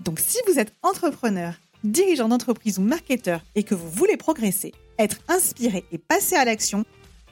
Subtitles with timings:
[0.00, 1.54] Donc si vous êtes entrepreneur,
[1.84, 6.86] dirigeant d'entreprise ou marketeur et que vous voulez progresser, être inspiré et passer à l'action,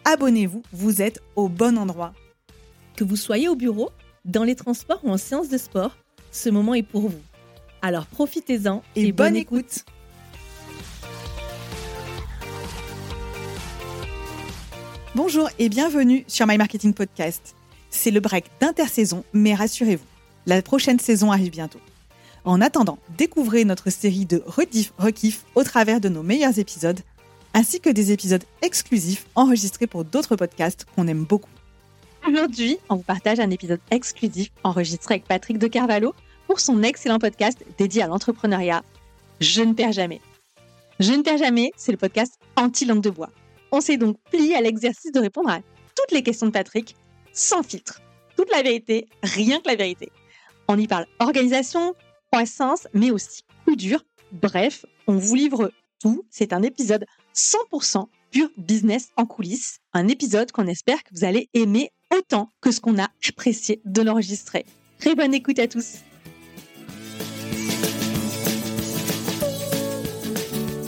[0.04, 2.12] abonnez-vous, vous êtes au bon endroit.
[2.94, 3.90] Que vous soyez au bureau,
[4.26, 5.96] dans les transports ou en séance de sport,
[6.30, 7.22] ce moment est pour vous.
[7.80, 9.86] Alors profitez-en et, bonne, écoute.
[15.14, 17.54] Bonjour et bienvenue sur My Marketing Podcast.
[17.88, 20.04] C'est le break d'intersaison, mais rassurez-vous,
[20.44, 21.80] la prochaine saison arrive bientôt.
[22.44, 27.00] En attendant, découvrez notre série de rediff rekiff au travers de nos meilleurs épisodes,
[27.54, 31.50] ainsi que des épisodes exclusifs enregistrés pour d'autres podcasts qu'on aime beaucoup.
[32.26, 36.14] Aujourd'hui, on vous partage un épisode exclusif enregistré avec Patrick de Carvalho
[36.46, 38.82] pour son excellent podcast dédié à l'entrepreneuriat
[39.40, 40.20] Je ne perds jamais.
[41.00, 43.30] Je ne perds jamais, c'est le podcast anti-langue de bois.
[43.70, 45.60] On s'est donc plié à l'exercice de répondre à
[45.94, 46.96] toutes les questions de Patrick
[47.32, 48.00] sans filtre.
[48.36, 50.10] Toute la vérité, rien que la vérité.
[50.68, 51.94] On y parle organisation,
[52.30, 54.04] croissance, mais aussi coup dur.
[54.32, 56.26] Bref, on vous livre tout.
[56.30, 59.78] C'est un épisode 100% pur business en coulisses.
[59.94, 64.02] Un épisode qu'on espère que vous allez aimer autant que ce qu'on a apprécié de
[64.02, 64.66] l'enregistrer.
[64.98, 65.98] Très bonne écoute à tous.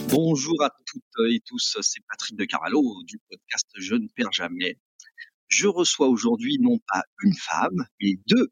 [0.09, 4.77] Bonjour à toutes et tous, c'est Patrick de Carvalho du podcast Je ne perds jamais.
[5.47, 8.51] Je reçois aujourd'hui non pas une femme, mais deux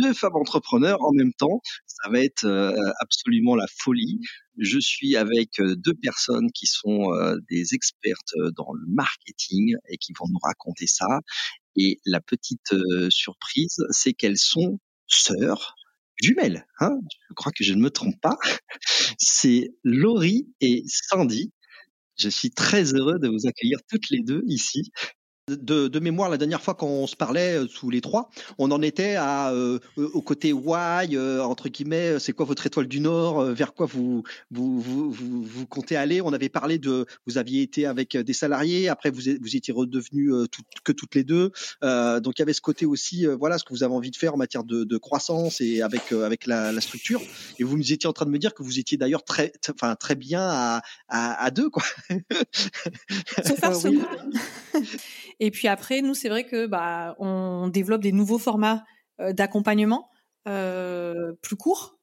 [0.00, 1.60] deux femmes entrepreneurs en même temps.
[1.86, 4.20] Ça va être euh, absolument la folie.
[4.58, 9.98] Je suis avec euh, deux personnes qui sont euh, des expertes dans le marketing et
[9.98, 11.20] qui vont nous raconter ça.
[11.76, 12.74] Et la petite
[13.10, 15.76] surprise, c'est qu'elles sont sœurs
[16.20, 16.66] jumelles.
[16.80, 18.36] Hein je crois que je ne me trompe pas.
[19.16, 21.52] C'est Laurie et Sandy.
[22.16, 24.90] Je suis très heureux de vous accueillir toutes les deux ici
[25.56, 29.16] de, mémoire, la dernière fois qu'on se parlait sous euh, les trois, on en était
[29.16, 33.74] à euh, au côté why euh, entre guillemets, c'est quoi votre étoile du Nord, vers
[33.74, 36.20] quoi vous vous, vous vous, comptez aller.
[36.20, 40.32] On avait parlé de, vous aviez été avec des salariés, après vous vous étiez redevenus
[40.84, 41.50] que toutes les deux.
[41.82, 44.34] donc il y avait ce côté aussi, voilà, ce que vous avez envie de faire
[44.34, 47.20] en matière de, croissance et avec avec la, structure.
[47.58, 49.96] Et vous nous étiez en train de me dire que vous étiez d'ailleurs très, enfin
[49.96, 51.82] très bien à, à, deux quoi.
[55.40, 58.84] Et puis après, nous, c'est vrai que bah, on développe des nouveaux formats
[59.20, 60.10] euh, d'accompagnement
[60.46, 61.98] euh, plus courts.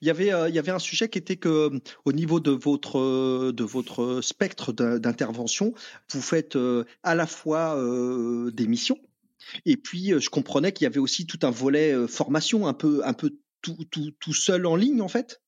[0.00, 1.70] Il y avait, euh, il y avait un sujet qui était que
[2.04, 5.74] au niveau de votre de votre spectre d'intervention,
[6.10, 6.56] vous faites
[7.02, 7.76] à la fois
[8.52, 8.98] des missions
[9.66, 13.12] et puis je comprenais qu'il y avait aussi tout un volet formation un peu un
[13.12, 15.42] peu tout, tout, tout seul en ligne en fait.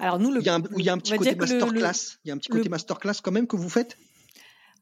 [0.00, 2.18] Alors nous, le, il y a un, il y a un petit côté masterclass.
[2.24, 3.96] Il y a un petit côté masterclass quand même que vous faites?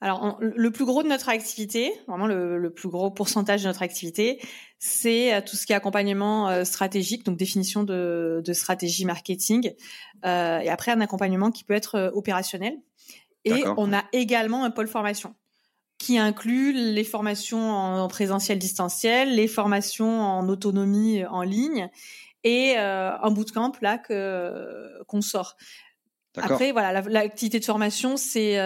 [0.01, 4.41] Alors, le plus gros de notre activité, vraiment le, plus gros pourcentage de notre activité,
[4.79, 9.73] c'est euh, tout ce qui est accompagnement euh, stratégique, donc définition de, stratégie marketing,
[10.25, 12.79] euh, et après un accompagnement qui peut être opérationnel.
[13.45, 15.35] Et on a également un pôle formation
[15.97, 21.89] qui inclut les formations en présentiel distanciel, les formations en autonomie en ligne
[22.45, 25.57] et un bootcamp là que qu'on sort.
[26.37, 28.59] Après, voilà, l'activité de formation, c'est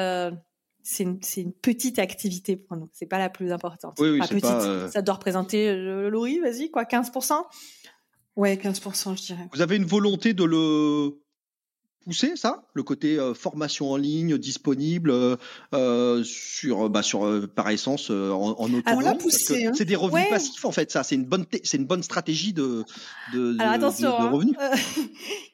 [0.82, 2.88] c'est une, petite activité pour nous.
[2.92, 3.96] C'est pas la plus importante.
[3.98, 4.44] Oui, oui, petite.
[4.44, 7.44] Euh, Ça doit représenter, euh, Laurie, vas-y, quoi, 15%
[8.36, 9.48] Ouais, 15%, je dirais.
[9.52, 11.21] Vous avez une volonté de le
[12.04, 15.36] pousser ça, le côté euh, formation en ligne disponible euh,
[15.74, 19.18] euh sur bah sur par essence en, en autonome.
[19.18, 19.66] poussé.
[19.66, 19.72] Hein.
[19.74, 21.02] C'est des revenus passifs en fait, ça.
[21.02, 22.84] C'est une bonne c'est une bonne stratégie de
[23.32, 24.56] de, Alors, attention, de, hein, revenus.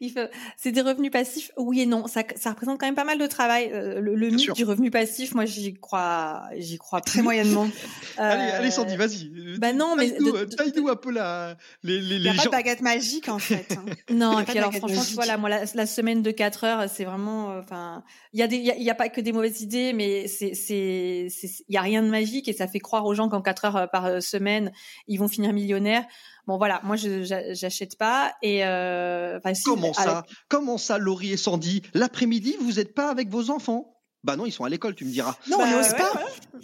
[0.56, 2.06] c'est des revenus passifs, oui et non.
[2.06, 3.70] Ça, ça représente quand même pas mal de travail.
[3.70, 7.68] le, le mythe du revenu passif, moi j'y crois j'y crois très moyennement.
[8.16, 9.58] allez allez Sandy, vas-y.
[9.58, 10.16] Bah non mais
[10.56, 13.38] taille-nous un peu la les les, les Il n'y a pas de baguette magique en
[13.38, 13.66] fait.
[13.72, 13.84] Hein.
[14.10, 17.04] non et puis alors franchement tu vois là moi la semaine de 4 heures, c'est
[17.04, 19.92] vraiment, euh, enfin, il y a des, il y, a pas que des mauvaises idées,
[19.92, 21.26] mais c'est, c'est,
[21.68, 23.76] il y a rien de magique et ça fait croire aux gens qu'en 4 heures
[23.76, 24.72] euh, par euh, semaine,
[25.08, 26.04] ils vont finir millionnaires.
[26.46, 30.24] Bon voilà, moi je j'achète pas et euh, comment ça?
[30.48, 31.82] Comment ça, Laurie et Sandy?
[31.92, 33.96] L'après-midi, vous n'êtes pas avec vos enfants?
[34.24, 35.36] Bah non, ils sont à l'école, tu me diras.
[35.50, 36.12] Non, on n'ose pas.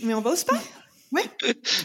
[0.02, 0.54] Mais on va au spa.
[1.14, 1.20] Oui,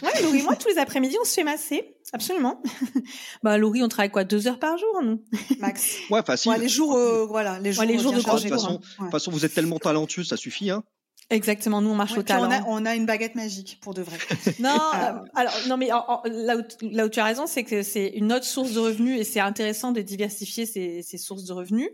[0.02, 1.94] ouais, Laurie, moi, tous les après-midi, on se fait masser.
[2.12, 2.60] Absolument.
[3.44, 5.22] bah, Laurie, on travaille quoi Deux heures par jour, nous?
[5.60, 5.98] Max.
[6.10, 6.50] Ouais, facile.
[6.50, 8.48] Ouais, les jours, euh, voilà, les jours, les jours de De congé.
[8.50, 10.70] toute façon, de toute façon, vous êtes tellement talentueux, ça suffit.
[10.70, 10.82] Hein.
[11.30, 12.50] Exactement, nous, on marche Ouais, au puis on, talent.
[12.50, 14.18] a, on a une baguette magique, pour de vrai.
[14.58, 17.46] Non, Euh, euh, alors non mais en- en- là, où, là où tu as raison,
[17.46, 21.18] c'est que c'est une autre source de revenus et c'est intéressant de diversifier ces, ces
[21.18, 21.88] sources de revenus.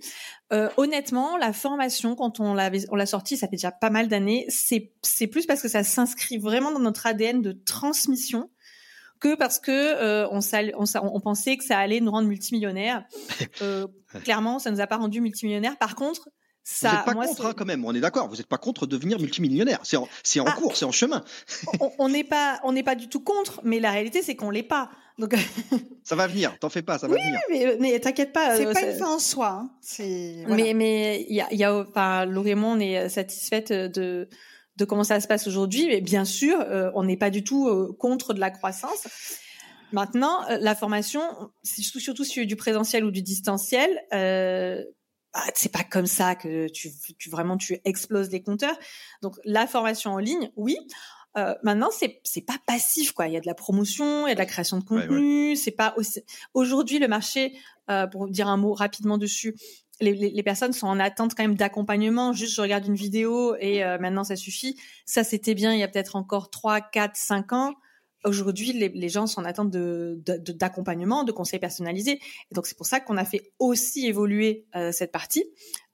[0.52, 4.08] Euh, honnêtement, la formation quand on l'avait on l'a sortie, ça fait déjà pas mal
[4.08, 8.48] d'années, c'est c'est plus parce que ça s'inscrit vraiment dans notre ADN de transmission
[9.20, 10.40] que parce que euh, on,
[10.78, 10.84] on,
[11.14, 13.04] on pensait que ça allait nous rendre multimillionnaires.
[13.62, 13.86] Euh,
[14.24, 15.76] clairement, ça nous a pas rendu multimillionnaires.
[15.78, 16.28] Par contre,
[16.68, 17.84] ça, vous n'êtes pas moi, contre, hein, quand même.
[17.84, 18.28] On est d'accord.
[18.28, 19.78] Vous n'êtes pas contre devenir multimillionnaire.
[19.84, 20.52] C'est en, c'est en Ah.
[20.52, 21.24] cours, c'est en chemin.
[21.98, 24.62] on- n'est pas on n'est pas du tout contre, mais la réalité c'est qu'on l'est
[24.64, 24.90] pas.
[25.18, 25.34] Donc
[26.02, 26.58] Ça va venir.
[26.58, 27.38] T'en fais pas, ça va venir.
[27.50, 28.56] mais, mais t'inquiète pas.
[28.56, 29.48] C'est euh, pas ça- une fin en soi.
[29.48, 29.70] Hein.
[29.80, 30.64] C'est voilà.
[30.64, 34.28] Mais mais il y a, y a enfin Laurie et moi on est satisfaite de
[34.76, 35.86] de comment ça se passe aujourd'hui.
[35.86, 39.06] Mais bien sûr, euh, on n'est pas du tout euh, contre de la croissance.
[39.92, 41.22] Maintenant, euh, la formation,
[41.62, 43.88] c'est surtout, surtout si tu veux du présentiel ou du distanciel,
[45.36, 48.76] bah, c'est pas comme ça que tu, tu vraiment tu exploses les compteurs.
[49.20, 50.78] Donc la formation en ligne, oui.
[51.36, 53.26] Euh, maintenant, c'est c'est pas passif quoi.
[53.26, 55.54] Il y a de la promotion, il y a de la création de Ouais, contenu.
[55.54, 56.22] C'est pas aussi.
[56.54, 57.54] Aujourd'hui, le marché,
[57.90, 59.54] euh, pour dire un mot rapidement dessus,
[60.00, 62.32] les, les, les personnes sont en attente quand même d'accompagnement.
[62.32, 64.80] Juste, je regarde une vidéo et euh, maintenant ça suffit.
[65.04, 67.74] Ça, c'était bien il y a peut-être encore 3, 4, 5 ans.
[68.26, 72.18] Aujourd'hui, les, les gens sont en attente de, de- de- d'accompagnement, de conseils personnalisés.
[72.50, 75.44] Et donc, c'est pour ça qu'on a fait aussi évoluer euh, cette partie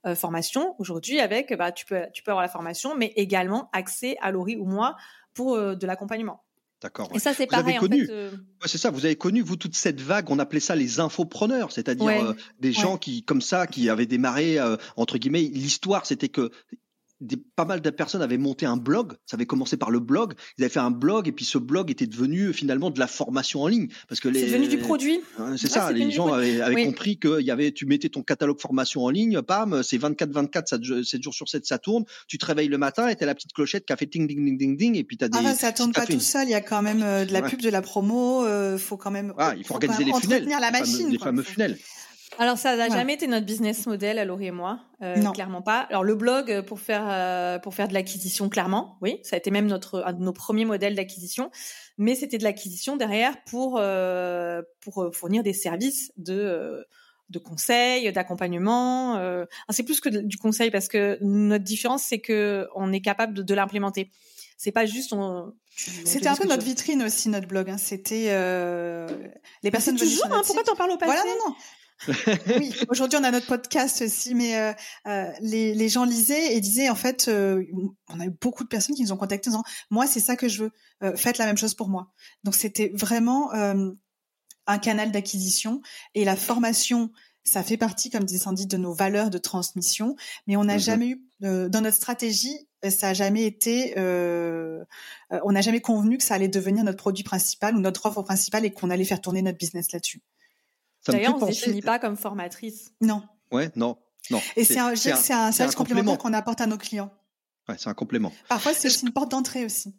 [0.05, 4.17] euh, formation aujourd'hui avec, bah, tu peux, tu peux avoir la formation, mais également accès
[4.21, 4.95] à Laurie ou moi
[5.33, 6.43] pour euh, de l'accompagnement.
[6.81, 7.09] D'accord.
[7.15, 7.77] Et ça, c'est Vous avez pareil.
[7.77, 8.05] En connu.
[8.07, 10.75] fait, euh, Ouais, c'est ça, vous avez connu, vous, toute cette vague, on appelait ça
[10.75, 12.21] les infopreneurs, c'est-à-dire Ouais.
[12.21, 16.51] euh, des gens qui, comme ça, qui avaient démarré, euh, entre guillemets, l'histoire, c'était que
[17.23, 20.33] des, pas mal de personnes avaient monté un blog, ça avait commencé par le blog,
[20.57, 23.61] ils avaient fait un blog, et puis ce blog était devenu finalement de la formation
[23.63, 23.87] en ligne.
[24.07, 25.19] Parce que les, c'est devenu du produit.
[25.39, 26.85] Hein, C'est Ouais, ça, les gens avaient, avaient Oui.
[26.85, 31.23] compris que y avait, tu mettais ton catalogue formation en ligne, pam, c'est 24-24, 7
[31.23, 33.85] jours sur 7, ça tourne, tu te réveilles le matin et t'as la petite clochette
[33.85, 35.37] qui a fait ding ding ding ding ding, et puis t'as des...
[35.39, 36.47] Ah bah, ça tourne pas tout seul.
[36.47, 37.49] Il y a quand même euh, de la Ouais.
[37.49, 38.45] pub, de la promo.
[38.45, 39.33] euh, faut quand même.
[39.37, 41.09] Ah, il faut organiser les funnels, la les fameux- machine.
[41.09, 41.77] les fameux funnels.
[42.39, 43.01] Alors ça n'a Voilà.
[43.01, 45.31] jamais été notre business model à Laurie et moi, euh, Non.
[45.33, 45.81] clairement pas.
[45.89, 49.39] Alors le blog euh, pour faire euh, pour faire de l'acquisition, clairement, oui, ça a
[49.39, 51.51] été même notre un de nos premiers modèles d'acquisition,
[51.97, 56.85] mais c'était de l'acquisition derrière pour euh, pour fournir des services de
[57.29, 59.17] de conseils, d'accompagnement.
[59.17, 59.45] Euh.
[59.69, 63.41] C'est plus que du conseil parce que notre différence c'est que on est capable de,
[63.43, 64.11] de l'implémenter.
[64.57, 65.53] C'est pas juste on.
[65.75, 67.69] C'était un peu notre vitrine aussi, notre blog.
[67.69, 67.77] hein.
[67.77, 69.07] C'était euh,
[69.63, 70.25] les personnes toujours.
[70.31, 71.11] Hein, pourquoi t'en parles au passé?
[71.11, 71.55] Voilà, non, non.
[72.59, 74.73] Oui, aujourd'hui on a notre podcast aussi, mais euh,
[75.07, 77.63] euh, les, les gens lisaient et disaient en fait, euh,
[78.09, 80.35] on a eu beaucoup de personnes qui nous ont contactés en disant moi c'est ça
[80.35, 82.11] que je veux, faites la même chose pour moi.
[82.43, 85.81] Donc c'était vraiment un canal d'acquisition
[86.15, 87.11] et la formation.
[87.45, 90.15] Ça fait partie, comme disait Sandy, de nos valeurs de transmission,
[90.47, 90.79] mais on n'a Mhm.
[90.79, 94.83] jamais eu dans notre stratégie, ça a jamais été, euh,
[95.43, 98.65] on n'a jamais convenu que ça allait devenir notre produit principal ou notre offre principale
[98.65, 100.21] et qu'on allait faire tourner notre business là-dessus.
[101.11, 102.91] D'ailleurs, on se penser- définit pas comme formatrice.
[103.01, 103.23] Non.
[103.51, 103.97] Ouais, non,
[104.31, 104.41] non.
[104.55, 105.99] Et c'est un, je dirais que c'est un c'est service un complément.
[106.01, 107.11] complémentaire qu'on apporte à nos clients.
[107.69, 108.31] Ouais, c'est un complément.
[108.49, 109.95] Parfois, c'est aussi une porte d'entrée aussi.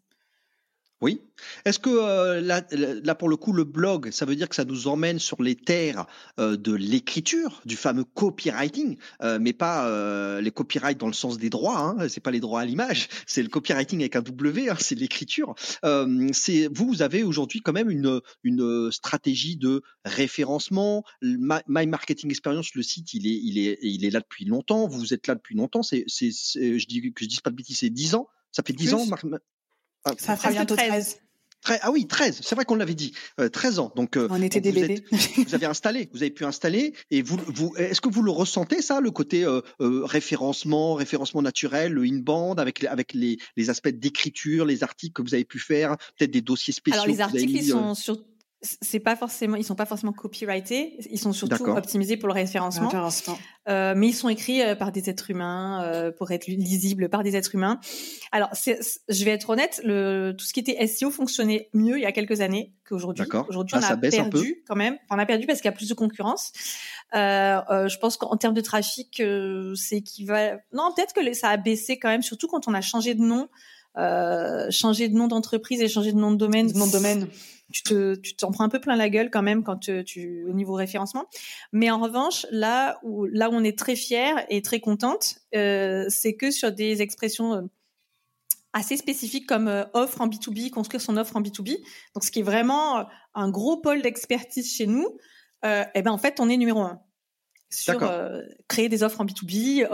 [1.05, 1.21] Oui.
[1.67, 4.65] Est-ce que euh, là, là, pour le coup, le blog, ça veut dire que ça
[4.65, 6.06] nous emmène sur les terres
[6.41, 11.51] euh, de l'écriture, du fameux copywriting, euh, mais pas les copyrights dans le sens des
[11.51, 11.79] droits.
[11.79, 14.70] Hein, c'est pas les droits à l'image, c'est le copywriting avec un W.
[14.70, 15.55] Hein, c'est l'écriture.
[16.32, 21.05] C'est vous, vous avez aujourd'hui quand même une une stratégie de référencement.
[21.20, 24.89] My, My Marketing Experience, le site, il est il est il est là depuis longtemps.
[24.89, 25.82] Vous êtes là depuis longtemps.
[25.82, 28.27] C'est je dis que je dis pas de bêtises, c'est 10 ans.
[28.53, 28.94] Ça fait 10 Plus.
[28.94, 29.06] ans.
[29.06, 29.20] Mar-
[30.05, 30.89] Ah, Ça fera bientôt 13.
[30.89, 31.17] 13.
[31.63, 33.15] Très- ah oui, 13, c'est vrai qu'on l'avait dit.
[33.41, 33.91] Euh, 13 ans.
[33.96, 35.05] Donc, euh, On était des donc vous bébés.
[35.13, 36.93] êtes- vous avez installé, vous avez pu installer.
[37.11, 41.41] Et vous, vous est-ce que vous le ressentez, ça, le côté euh, euh, référencement, référencement
[41.41, 45.46] naturel, le in-band, avec, les, avec les, les aspects d'écriture, les articles que vous avez
[45.46, 48.19] pu faire, peut-être des dossiers spéciaux Alors les articles, mis, ils euh, sont sur
[48.81, 52.89] c'est pas forcément, ils sont pas forcément copyrightés, ils sont surtout optimisés pour le référencement,
[53.69, 57.23] euh, mais ils sont écrits euh, par des êtres humains euh, pour être lisibles par
[57.23, 57.79] des êtres humains.
[58.33, 61.97] Alors, c'est- c'est- je vais être honnête, le, tout ce qui était SEO fonctionnait mieux
[61.99, 63.23] il y a quelques années qu'aujourd'hui.
[63.25, 63.47] D'accord.
[63.49, 63.97] Aujourd'hui, Ah, on a
[64.33, 64.94] perdu quand même.
[65.05, 66.53] Enfin, on a perdu parce qu'il y a plus de concurrence.
[67.15, 70.59] Euh, euh, je pense qu'en termes de trafic, euh, c'est équivalent.
[70.73, 73.49] Non, peut-être que ça a baissé quand même, surtout quand on a changé de nom.
[73.96, 77.29] Euh, changer de nom d'entreprise et changer de nom de domaine, Nom de domaine.
[77.72, 80.44] tu te tu t'en prends un peu plein la gueule quand même quand tu, tu
[80.48, 81.27] au niveau référencement.
[81.72, 86.06] Mais en revanche, là où là où on est très fier et très contente, euh,
[86.08, 87.63] c'est que sur des expressions euh,
[88.72, 91.77] assez spécifiques comme offre en B2B, construire son offre en B2B.
[92.15, 95.17] Donc, ce qui est vraiment un gros pôle d'expertise chez nous,
[95.65, 97.01] euh, eh ben en fait, on est numéro un
[97.75, 97.99] sur
[98.69, 99.87] créer des offres en B2B.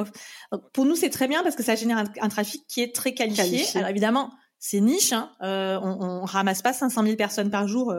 [0.73, 3.65] pour nous, c'est très bien parce que ça génère un, trafic qui est très qualifié.
[3.75, 5.13] Alors évidemment, c'est niche.
[5.13, 5.31] Hein.
[5.41, 7.95] on, on ramasse pas 500 000 personnes par jour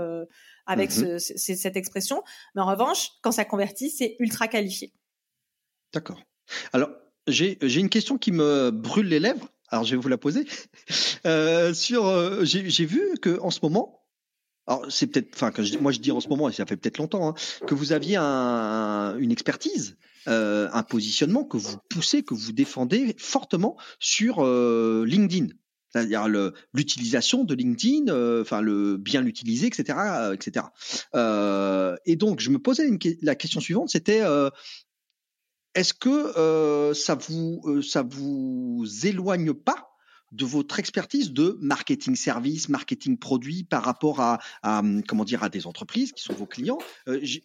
[0.65, 2.23] avec mmh cette expression.
[2.55, 4.93] Mais en revanche, quand ça convertit, c'est ultra qualifié.
[5.93, 6.21] D'accord.
[6.73, 6.89] Alors,
[7.27, 9.49] j'ai une question qui me brûle les lèvres.
[9.69, 10.45] Alors, je vais vous la poser.
[11.27, 14.00] Euh, sur, euh, j'ai vu que en ce moment,
[14.71, 17.29] alors c'est peut-être, enfin, moi je dis en ce moment, et ça fait peut-être longtemps,
[17.29, 17.33] hein,
[17.67, 19.97] que vous aviez un, une expertise,
[20.27, 25.47] euh, un positionnement que vous poussez, que vous défendez fortement sur LinkedIn
[25.91, 26.27] c'est-à-dire
[26.73, 29.97] l'utilisation de LinkedIn, euh, le bien l'utiliser, etc.,
[30.33, 30.67] etc.
[31.15, 32.89] Euh, et donc je me posais
[33.21, 34.49] la question suivante, c'était euh,
[35.75, 39.90] est-ce que ça vous ça vous éloigne pas
[40.31, 44.39] de votre expertise de marketing service, marketing produit par rapport à,
[45.07, 46.79] comment dire à des entreprises qui sont vos clients.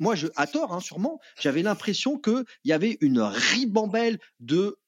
[0.00, 4.78] moi, je, à tort, hein, sûrement, j'avais l'impression qu'il y avait une ribambelle de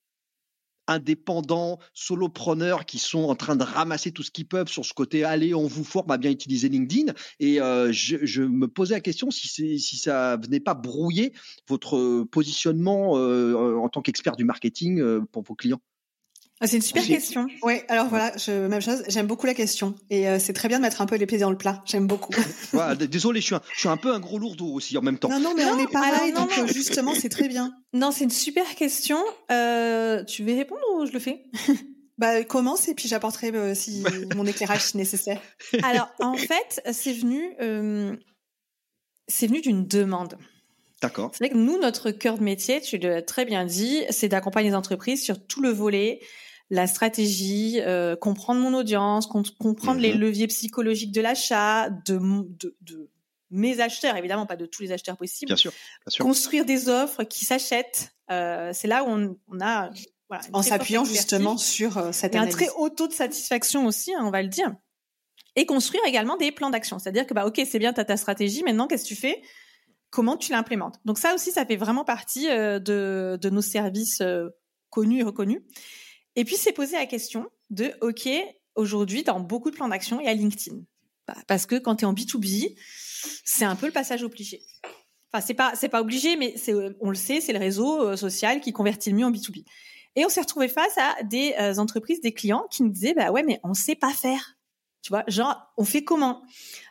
[0.89, 5.23] indépendants, solopreneurs qui sont en train de ramasser tout ce qu'ils peuvent sur ce côté
[5.23, 7.13] allez, on vous forme à bien utiliser LinkedIn.
[7.39, 11.33] Et euh, je, me posais la question si, si ça venait pas brouiller
[11.69, 15.81] votre positionnement euh, en tant qu'expert du marketing euh, pour vos clients.
[16.61, 17.47] Ah, c'est une super question.
[17.63, 19.03] Oui, alors voilà, je, même chose.
[19.09, 21.39] J'aime beaucoup la question et euh, c'est très bien de mettre un peu les pieds
[21.39, 21.83] dans le plat.
[21.87, 22.33] J'aime beaucoup.
[22.73, 25.19] voilà, désolé, je suis, un, je suis un peu un gros lourdeau aussi en même
[25.19, 25.29] temps.
[25.29, 27.75] Non, non, mais on est pareil, donc euh, justement, c'est très bien.
[27.95, 29.19] Non, c'est une super question.
[29.51, 31.45] Euh, tu veux répondre ou je le fais?
[32.19, 34.05] Bah commence et puis j'apporterai euh, si
[34.37, 35.41] mon éclairage si nécessaire.
[35.83, 37.57] Alors en fait, c'est venu,
[39.27, 40.37] c'est venu d'une demande.
[41.01, 41.31] D'accord.
[41.33, 44.69] C'est vrai que nous, notre cœur de métier, tu l'as très bien dit, c'est d'accompagner
[44.69, 46.21] les entreprises sur tout le volet
[46.71, 50.21] la stratégie, euh, comprendre mon audience, comprendre les mhm.
[50.21, 53.11] leviers psychologiques de l'achat, de, de, de,
[53.51, 55.49] mes acheteurs, évidemment pas de tous les acheteurs possibles.
[55.49, 56.25] Bien sûr, bien sûr.
[56.25, 58.13] Construire des offres qui s'achètent.
[58.31, 59.91] Euh, c'est là où on, on a
[60.29, 62.55] voilà, en s'appuyant justement sur euh, cette analyse.
[62.55, 64.75] un très haut taux de satisfaction aussi, hein, on va le dire.
[65.57, 66.99] Et construire également des plans d'action.
[66.99, 69.43] C'est-à-dire que bah ok, c'est bien, tu as ta stratégie, maintenant qu'est-ce que tu fais?
[70.11, 71.01] Comment tu l'implémentes?
[71.05, 74.49] Donc ça aussi, ça fait vraiment partie euh, de, de nos services euh,
[74.91, 75.63] connus et reconnus.
[76.39, 78.29] Et puis, c'est poser la question de, OK,
[78.77, 80.77] aujourd'hui, dans beaucoup de plans d'action, il y a LinkedIn.
[81.27, 82.77] Bah, parce que quand tu es en B2B,
[83.45, 84.63] c'est un peu le passage obligé.
[85.33, 88.17] Enfin, c'est pas, c'est pas obligé, mais c'est, on le sait, c'est le réseau euh,
[88.17, 89.65] social qui convertit le mieux en B2B.
[90.15, 93.33] Et on s'est retrouvé face à des euh, entreprises, des clients qui nous disaient, bah
[93.33, 94.55] ouais, mais on sait pas faire.
[95.03, 96.43] Tu vois, genre, on fait comment?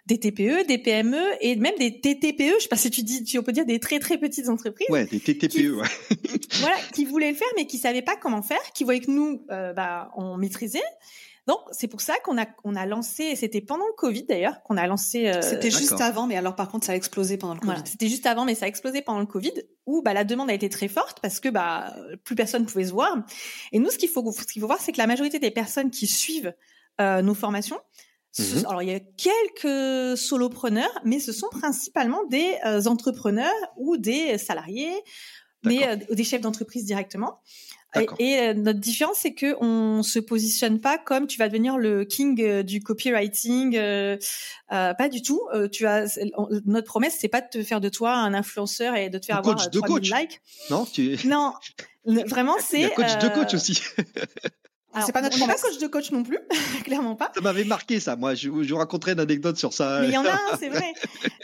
[0.07, 2.55] Des TPE, des PME et même des TTPE.
[2.57, 4.87] Je sais pas si tu dis, tu on peut dire des très très petites entreprises.
[4.89, 5.75] Ouais, des TTPE.
[5.75, 5.87] ouais.
[6.59, 9.45] voilà, qui voulaient le faire mais qui savaient pas comment faire, qui voyaient que nous,
[9.51, 10.79] euh, bah, on maîtrisait.
[11.47, 14.75] Donc c'est pour ça qu'on a on a lancé, c'était pendant le Covid d'ailleurs qu'on
[14.75, 15.29] a lancé.
[15.29, 17.83] Euh, c'était juste avant, mais alors par contre ça a explosé pendant le Covid.
[17.85, 19.53] c'était juste avant, mais ça a explosé pendant le Covid
[19.85, 21.95] où bah la demande a été très forte parce que bah
[22.25, 23.15] plus personne pouvait se voir.
[23.71, 25.89] Et nous ce qu'il faut ce qu'il faut voir c'est que la majorité des personnes
[25.89, 26.53] qui suivent
[26.99, 27.79] euh, nos formations.
[28.39, 28.65] Mhm.
[28.67, 34.37] Alors il y a quelques solopreneurs, mais ce sont principalement des euh, entrepreneurs ou des
[34.37, 34.93] salariés,
[35.63, 37.41] mais euh, des chefs d'entreprise directement.
[38.19, 42.05] Et, euh, notre différence, c'est que on se positionne pas comme tu vas devenir le
[42.05, 43.71] king du copywriting,
[44.69, 45.41] pas du tout.
[45.71, 46.19] tu as
[46.65, 49.37] notre promesse, c'est pas de te faire de toi un influenceur et de te faire
[49.37, 50.41] avoir coach, 3000 likes.
[50.69, 51.17] Non, tu...
[51.25, 51.53] non,
[52.05, 52.93] vraiment c'est.
[52.93, 53.81] coach de coach aussi.
[55.05, 56.39] C'est pas notre on n'est pas coach de coach non plus,
[56.83, 57.31] clairement pas.
[57.35, 58.15] Ça m'avait marqué ça.
[58.15, 59.99] Moi, je, vous raconterai une anecdote sur ça.
[60.01, 60.93] Mais il y en a un, c'est vrai.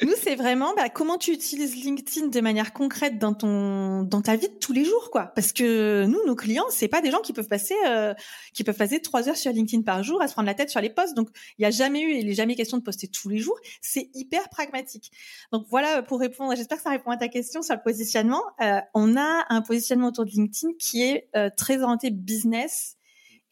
[0.01, 4.35] Nous, c'est vraiment bah, comment tu utilises LinkedIn de manière concrète dans ton dans ta
[4.35, 5.31] vie de tous les jours, quoi?
[5.35, 8.13] Parce que nous, nos clients, c'est pas des gens qui peuvent passer euh,
[8.53, 10.81] qui peuvent passer trois heures sur LinkedIn par jour à se prendre la tête sur
[10.81, 11.15] les posts.
[11.15, 13.39] Donc, il y a jamais eu et il n'est jamais question de poster tous les
[13.39, 13.59] jours.
[13.81, 15.11] C'est hyper pragmatique.
[15.51, 16.55] Donc voilà pour répondre.
[16.55, 18.41] J'espère que ça répond à ta question sur le positionnement.
[18.61, 22.97] Euh, on a un positionnement autour de LinkedIn qui est euh, très orienté business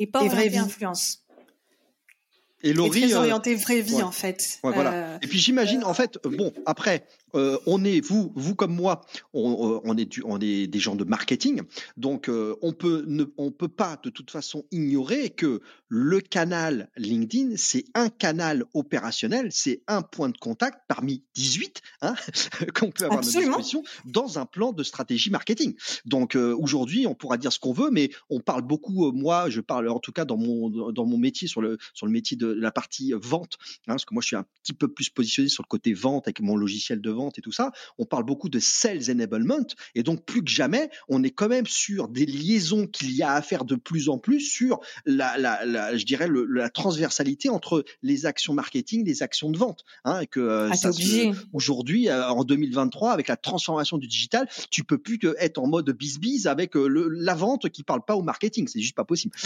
[0.01, 0.57] et pas vraie vie.
[0.57, 1.23] influence.
[2.63, 4.59] Et Laurie, et très orienté vraie vie en fait.
[4.63, 4.93] voilà.
[4.93, 9.01] Euh, et puis j'imagine en fait, bon après euh, on est vous, vous comme moi,
[9.33, 11.61] on, euh, on, est on est des gens de marketing,
[11.97, 16.89] donc euh, on peut ne, on peut pas de toute façon ignorer que le canal
[16.97, 22.15] LinkedIn, c'est un canal opérationnel, c'est un point de contact parmi 18 hein,
[22.75, 25.75] qu'on peut avoir à notre disposition dans un plan de stratégie marketing.
[26.05, 29.11] Donc aujourd'hui, on pourra dire ce qu'on veut, mais on parle beaucoup.
[29.11, 32.11] moi, je parle en tout cas dans mon dans mon métier sur le sur le
[32.11, 33.57] métier de la partie vente,
[33.87, 36.27] hein, parce que moi je suis un petit peu plus positionné sur le côté vente
[36.27, 37.71] avec mon logiciel de vente et tout ça.
[37.97, 41.67] On parle beaucoup de sales enablement, et donc plus que jamais, on est quand même
[41.67, 45.65] sur des liaisons qu'il y a à faire de plus en plus sur la, la,
[45.65, 49.83] la je dirais le, la transversalité entre les actions marketing, les actions de vente.
[50.05, 50.91] Hein, et que ah,
[51.53, 55.89] aujourd'hui, en 2023, avec la transformation du digital, tu peux plus que être en mode
[55.91, 58.67] bis avec le, la vente qui parle pas au marketing.
[58.67, 59.35] C'est juste pas possible.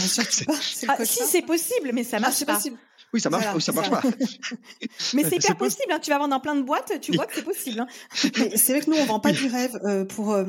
[0.88, 2.55] Ah, si c'est possible, mais ça ah, marche pas.
[2.55, 2.77] Possible.
[3.16, 4.02] Oui, ça marche, ça marche pas.
[5.14, 5.90] mais c'est hyper possible.
[5.90, 6.00] Hein.
[6.02, 7.80] Tu vas vendre dans plein de boîtes, tu vois que c'est possible.
[7.80, 7.88] Hein.
[8.58, 9.80] c'est vrai que nous, on vend pas du rêve.
[9.86, 10.44] Euh, pour euh,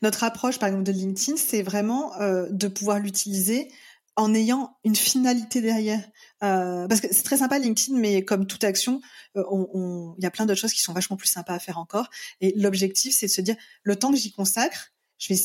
[0.00, 3.68] notre approche, par exemple, de LinkedIn, c'est vraiment euh, de pouvoir l'utiliser
[4.16, 6.02] en ayant une finalité derrière.
[6.40, 9.02] parce que c'est très sympa LinkedIn, mais comme toute action,
[9.34, 12.08] il on, y a plein d'autres choses qui sont vachement plus sympas à faire encore.
[12.40, 15.40] Et l'objectif, c'est de se dire, le temps que j'y consacre, je, vais,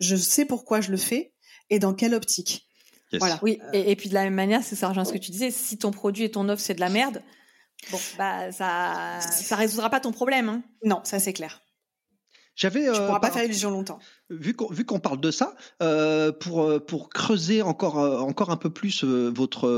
[0.00, 1.34] je sais pourquoi je le fais
[1.70, 2.66] et dans quelle optique.
[3.12, 3.38] Voilà.
[3.42, 3.60] Oui.
[3.72, 5.50] Et, puis de la même manière, c'est ça rejoint ce que tu disais.
[5.50, 7.22] Si ton produit et ton offre c'est de la merde,
[7.90, 10.48] bon, bah ça, ça résoudra pas ton problème.
[10.48, 10.62] Hein.
[10.84, 11.62] Non, ça c'est clair.
[12.56, 12.86] J'avais.
[12.86, 13.98] Tu pourras pas faire illusion longtemps.
[14.30, 18.50] Vu qu'on vu qu'on parle de ça, euh, pour euh, pour creuser encore euh, encore
[18.50, 19.68] un peu plus votre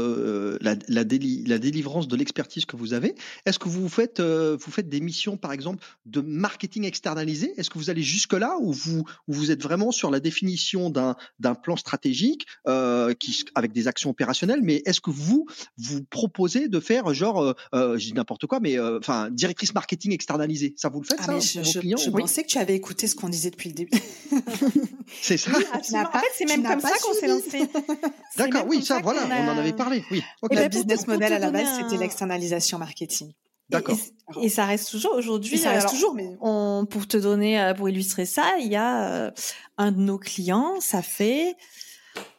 [0.62, 4.88] la la, la, délivrance de l'expertise que vous avez, est-ce que vous faites vous faites
[4.88, 7.52] des missions par exemple de marketing externalisé?
[7.58, 11.16] Est-ce que vous allez jusque là ou vous vous êtes vraiment sur la définition d'un
[11.40, 12.46] d'un plan stratégique
[13.18, 17.96] qui avec des actions opérationnelles Mais est-ce que vous vous proposez de faire genre je
[17.96, 20.74] dis n'importe quoi, mais enfin directrice marketing externalisée?
[20.76, 23.28] Ça vous le faites ah, ça je, je pensais que tu avais écouté ce qu'on
[23.28, 23.98] disait depuis le début.
[25.22, 25.50] c'est ça.
[25.50, 27.68] en fait, c'est même comme ça qu'on s'est lancé.
[28.36, 30.04] D'accord, oui, ça, voilà, on, en avait parlé.
[30.10, 30.22] Oui.
[30.42, 30.56] Okay.
[30.56, 33.32] Le business model à la base, c'était l'externalisation marketing.
[33.70, 33.98] D'accord.
[34.42, 35.58] Et, ça reste toujours aujourd'hui.
[35.58, 39.10] Ça reste toujours, mais on, pour te donner, euh, pour illustrer ça, il y a
[39.10, 39.30] euh,
[39.76, 41.54] un de nos clients, ça fait,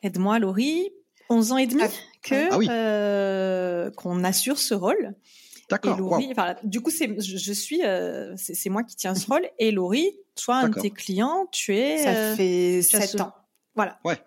[0.02, 0.90] aide-moi Laurie,
[1.30, 1.90] 11 ans et demi ah,
[2.24, 5.14] que ah euh, qu'on assure ce rôle.
[5.70, 6.20] D'accord.
[6.64, 9.48] du coup, c'est, je, suis, euh, c'est moi qui tiens ce rôle.
[9.60, 12.00] Et Laurie, toi, un de tes clients, tu es.
[12.00, 13.34] Ça euh, fait sept ans.
[13.76, 14.00] Voilà.
[14.04, 14.18] Ouais.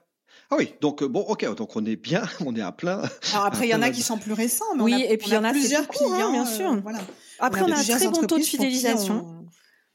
[0.50, 3.02] Ah oui, donc euh, bon, ok, donc on est bien, on est à plein.
[3.32, 5.16] Alors après, il y en a qui sont plus récents, mais oui, on a, et
[5.16, 6.78] puis il y en a plusieurs clients, bien sûr.
[6.82, 6.98] voilà.
[7.38, 9.41] Après, on a, un très bon taux de fidélisation.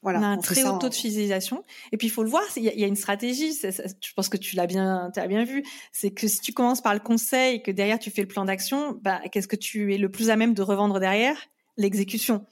[0.03, 1.63] Voilà, on a un très haut taux de fidélisation.
[1.91, 3.51] Et puis il faut le voir, il y, a une stratégie.
[3.53, 5.63] je pense que tu l'as bien, as bien vu.
[5.91, 8.45] C'est que si tu commences par le conseil et que derrière tu fais le plan
[8.45, 11.37] d'action, bah, qu'est-ce que tu es le plus à même de revendre derrière?
[11.77, 12.45] L'exécution.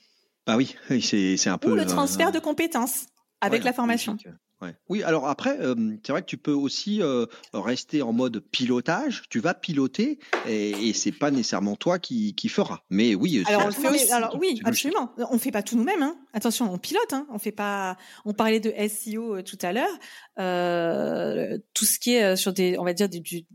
[0.47, 1.71] Ah oui, c'est un peu.
[1.71, 3.05] Ou le transfert de compétences
[3.41, 4.17] avec la formation.
[4.89, 9.23] Oui, alors après, euh, c'est vrai que tu peux aussi euh, rester en mode pilotage.
[9.29, 12.83] Tu vas piloter et, et c'est pas nécessairement toi qui, qui fera.
[12.89, 13.43] Mais oui.
[13.45, 13.69] Alors,
[14.11, 15.13] alors oui, absolument.
[15.29, 16.01] On fait pas tout nous-mêmes.
[16.01, 16.17] Hein.
[16.33, 17.13] Attention, on pilote.
[17.13, 17.27] Hein.
[17.29, 17.95] On fait pas.
[18.25, 19.99] On parlait de SEO euh, tout à l'heure.
[21.73, 23.45] tout ce qui est sur des, on va dire du,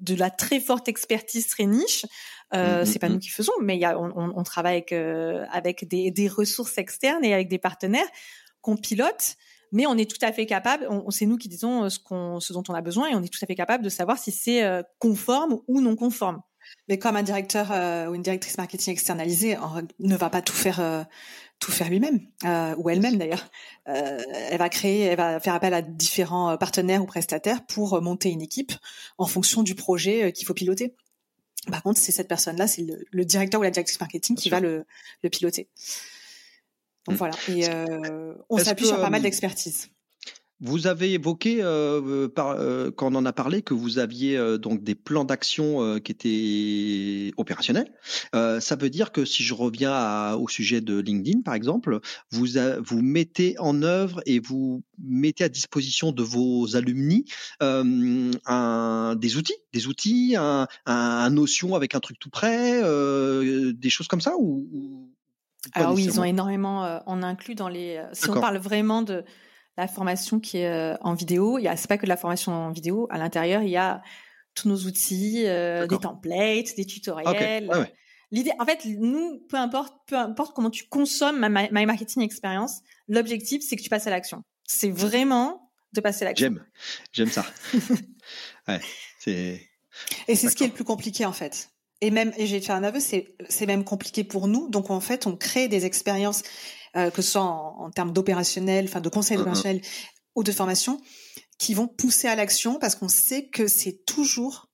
[0.00, 2.06] de la très forte expertise très niche.
[2.54, 3.20] Euh, mmh, c'est pas mmh, nous mmh.
[3.20, 6.78] qui faisons, mais il y a, on, on, travaille avec, euh, avec des, des, ressources
[6.78, 8.06] externes et avec des partenaires
[8.60, 9.36] qu'on pilote,
[9.72, 10.86] mais on est tout à fait capable.
[10.90, 13.22] On, c'est nous qui disons euh, ce, qu'on, ce dont on a besoin et on
[13.22, 16.40] est tout à fait capable de savoir si c'est euh, conforme ou non conforme.
[16.88, 17.70] Mais comme un directeur
[18.10, 19.56] ou une directrice marketing externalisée
[20.00, 21.06] ne va pas tout faire
[21.60, 22.18] tout faire lui-même
[22.76, 23.48] ou elle-même d'ailleurs.
[23.84, 28.42] elle va créer, elle va faire appel à différents partenaires ou prestataires pour monter une
[28.42, 28.72] équipe
[29.16, 30.96] en fonction du projet qu'il faut piloter.
[31.70, 34.86] Par contre, c'est cette personne-là, c'est le, directeur ou la directrice marketing qui va le,
[35.30, 35.68] piloter.
[37.06, 37.18] Donc mm.
[37.18, 37.34] voilà.
[37.48, 39.88] Et euh, on s'appuie sur pas mal euh, d'expertise.
[40.60, 42.56] Vous avez évoqué, euh, par,
[42.96, 47.92] quand on en a parlé, que vous aviez donc des plans d'action qui étaient opérationnels.
[48.32, 52.46] ça veut dire que si je reviens au sujet de LinkedIn, par exemple, vous
[52.78, 57.26] vous mettez en œuvre et vous mettez à disposition de vos alumni
[57.60, 62.80] un, des outils, des outils, un, un, notion avec un truc tout prêt,
[63.74, 65.12] des choses comme ça ou,
[65.72, 68.02] alors oui, ils ont énormément, on inclut dans les.
[68.12, 69.24] Si on parle vraiment de
[69.76, 71.58] la formation qui est euh, en vidéo.
[71.58, 73.06] Il y a, c'est pas que de la formation en vidéo.
[73.10, 74.02] À l'intérieur, il y a
[74.54, 77.70] tous nos outils, euh, des templates, des tutoriels.
[78.32, 82.80] L'idée, en fait, nous, peu importe, peu importe comment tu consommes ma My Marketing Experience,
[83.06, 84.42] l'objectif, c'est que tu passes à l'action.
[84.64, 86.48] C'est vraiment de passer à l'action.
[86.48, 86.66] J'aime,
[87.12, 87.46] j'aime ça.
[88.68, 88.80] ouais,
[89.20, 89.60] c'est.
[90.26, 91.70] Et c'est ce qui est le plus compliqué, en fait.
[92.00, 94.68] Et même, et j'ai fait un aveu, c'est, c'est même compliqué pour nous.
[94.68, 96.42] Donc, en fait, on crée des expériences
[96.96, 99.82] euh, que ce soit en, termes d'opérationnel, enfin de conseil opérationnel
[100.34, 100.98] ou de formation,
[101.58, 104.70] qui vont pousser à l'action parce qu'on sait que c'est toujours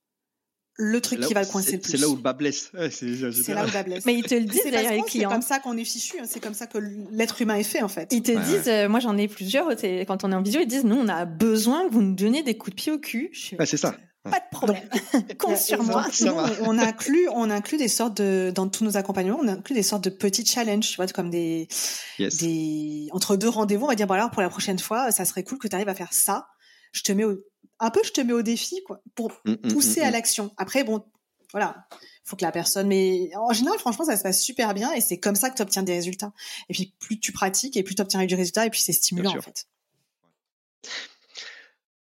[0.75, 1.91] le truc qui va le coincer le plus.
[1.91, 2.71] C'est là où le bas blesse.
[2.91, 3.05] c'est
[3.49, 4.05] là où le bas blesse.
[4.05, 5.29] Mais ils te le disent d'ailleurs les clients.
[5.29, 6.17] C'est comme ça qu'on est fichu.
[6.19, 6.23] Hein.
[6.25, 6.77] C'est comme ça que
[7.11, 8.09] l'être humain est fait en fait.
[8.11, 9.69] Ils te disent, euh, moi j'en ai plusieurs.
[10.07, 12.43] Quand on est en visio, ils disent, nous on a besoin que vous nous donniez
[12.43, 13.31] des coups de pied au cul.
[13.33, 13.97] c'est ça.
[14.23, 14.89] Pas de problème.
[15.37, 16.05] Compte sur moi.
[16.61, 20.03] on inclut, on inclut des sortes de, dans tous nos accompagnements, on inclut des sortes
[20.03, 21.67] de petits challenges, tu vois, comme des,
[22.19, 25.43] des, entre deux rendez-vous, on va dire, bon alors pour la prochaine fois, ça serait
[25.43, 26.47] cool que tu arrives à faire ça.
[26.93, 27.37] Je te mets au,
[27.79, 30.51] un peu, je te mets au défi, quoi, pour mm, mm, pousser à l'action.
[30.57, 31.03] Après, bon,
[31.51, 31.85] voilà,
[32.23, 35.19] faut que la personne, mais en général, franchement, ça se passe super bien et c'est
[35.19, 36.31] comme ça que tu obtiens des résultats.
[36.69, 39.35] Et puis, plus tu pratiques et plus tu obtiens du résultat et puis c'est stimulant,
[39.37, 39.67] en fait.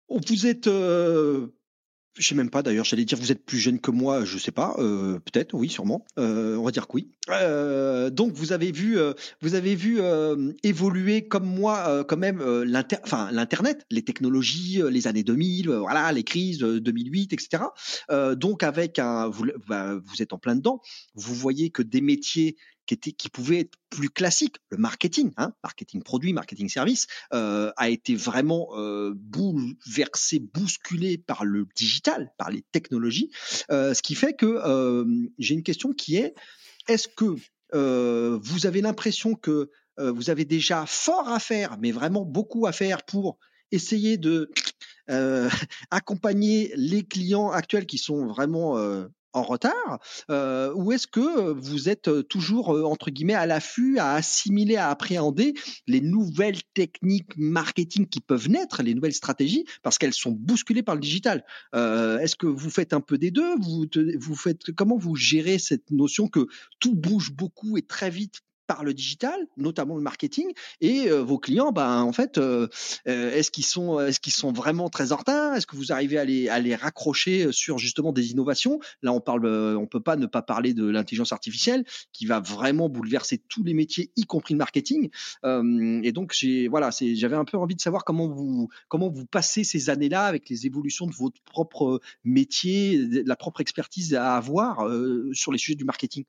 [0.09, 1.55] Vous êtes euh,
[2.17, 4.51] je sais même pas d'ailleurs, j'allais dire vous êtes plus jeune que moi, je sais
[4.51, 6.05] pas, euh, peut-être, oui, sûrement.
[6.17, 7.09] Euh, on va dire que oui.
[7.29, 8.97] Euh, donc vous avez vu,
[9.41, 9.99] vous avez vu
[10.63, 12.97] évoluer comme moi, quand même l'inter,
[13.31, 17.63] l'internet, les technologies, les années 2000, voilà, les crises 2008, etc.
[18.35, 20.81] donc avec un, vous, bah, vous êtes en plein dedans.
[21.15, 26.33] Vous voyez que des métiers qui, pouvait être plus classique, le marketing, hein, marketing produit,
[26.33, 33.31] marketing service, euh, a été vraiment euh, bouleversé, bousculé par le digital, par les technologies,
[33.71, 35.05] euh, ce qui fait que
[35.37, 36.33] j'ai une question qui est,
[36.87, 37.35] est-ce que
[37.73, 43.03] vous avez l'impression que vous avez déjà fort à faire, mais vraiment beaucoup à faire
[43.03, 43.37] pour
[43.71, 44.49] essayer de
[45.91, 48.77] accompagner les clients actuels qui sont vraiment
[49.33, 54.75] en retard euh, ou est-ce que vous êtes toujours entre guillemets à l'affût, à assimiler,
[54.75, 55.53] à appréhender
[55.87, 60.95] les nouvelles techniques marketing qui peuvent naître, les nouvelles stratégies, parce qu'elles sont bousculées par
[60.95, 61.45] le digital?
[61.73, 63.55] Est-ce que vous faites un peu des deux?
[63.57, 66.47] Vous faites comment vous gérez cette notion que
[66.79, 68.41] tout bouge beaucoup et très vite
[68.71, 72.69] par le digital, notamment le marketing, et euh, vos clients, ben en fait, euh,
[73.05, 75.57] euh, est-ce qu'ils sont, est-ce qu'ils sont vraiment très en retard?
[75.57, 78.79] Est-ce que vous arrivez à les, à les raccrocher sur justement des innovations?
[79.01, 82.87] Là, on parle, on peut pas ne pas parler de l'intelligence artificielle qui va vraiment
[82.87, 85.09] bouleverser tous les métiers, y compris le marketing.
[85.43, 89.65] et donc, j'ai, voilà, j'avais un peu envie de savoir comment vous, comment vous passez
[89.65, 94.87] ces années-là avec les évolutions de votre propre métier, la propre expertise à avoir
[95.33, 96.23] sur les sujets du marketing.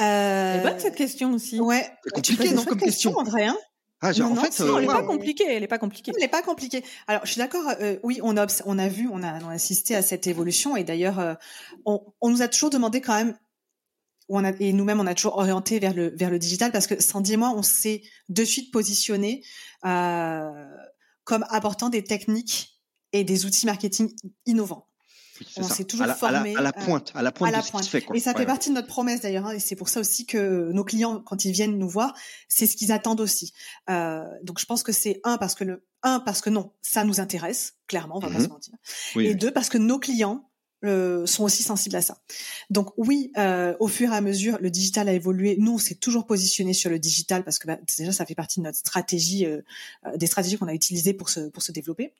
[0.00, 0.54] Euh...
[0.56, 1.60] Elle bonne cette question aussi.
[1.60, 1.90] Ouais.
[2.04, 3.16] C'est compliqué non comme question.
[3.16, 3.56] En vrai, hein
[4.04, 5.44] ah, genre, non, en fait, non, euh, elle est pas compliquée.
[5.46, 6.12] Elle est pas compliquée.
[6.16, 6.84] Elle est pas compliquée.
[7.06, 7.62] Alors, je suis d'accord.
[7.80, 10.76] Euh, oui, on a, on a vu, on a, on a assisté à cette évolution,
[10.76, 11.34] et d'ailleurs, euh,
[11.86, 13.38] on, on, nous a toujours demandé quand même,
[14.28, 17.00] on a, et nous-mêmes, on a toujours orienté vers le, vers le digital, parce que
[17.00, 19.44] Sandy et moi, on s'est de suite positionné
[19.84, 20.50] euh,
[21.22, 22.80] comme apportant des techniques
[23.12, 24.12] et des outils marketing
[24.46, 24.88] innovants
[25.56, 28.04] on s'est toujours formé à la, pointe, à la pointe, de Ce qui se fait.
[28.14, 30.70] Et ça fait partie de notre promesse d'ailleurs, hein, et c'est pour ça aussi que
[30.72, 32.14] nos clients, quand ils viennent nous voir,
[32.48, 33.52] c'est ce qu'ils attendent aussi.
[33.90, 37.04] Euh, donc je pense que c'est un parce que le un parce que non, ça
[37.04, 38.44] nous intéresse clairement, on va pas mhm.
[38.44, 38.74] se mentir,
[39.16, 40.48] et deux parce que nos clients
[40.84, 42.18] euh, sont aussi sensibles à ça.
[42.68, 45.56] Donc oui, euh, au fur et à mesure, le digital a évolué.
[45.60, 48.58] Nous, on s'est toujours positionné sur le digital parce que bah, déjà, ça fait partie
[48.58, 49.60] de notre stratégie, euh,
[50.16, 52.12] des stratégies qu'on a utilisées pour se pour se développer.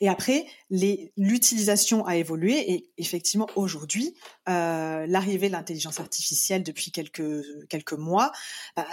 [0.00, 4.14] Et après, l'utilisation a évolué et effectivement aujourd'hui,
[4.48, 8.32] euh, l'arrivée de l'intelligence artificielle depuis quelques quelques mois
[8.76, 8.86] bah,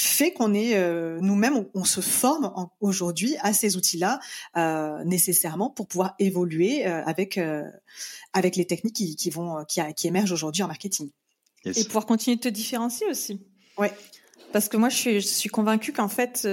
[0.00, 4.18] fait qu'on est euh, nous-mêmes, on, se forme aujourd'hui à ces outils-là
[4.56, 7.64] euh, nécessairement pour pouvoir évoluer euh, avec euh,
[8.32, 11.10] avec les techniques qui, qui vont qui, qui émergent aujourd'hui en marketing.
[11.64, 13.42] Et pouvoir continuer de te différencier aussi.
[13.76, 13.92] Ouais.
[14.52, 16.46] Parce que moi, je suis, je suis convaincue qu'en fait,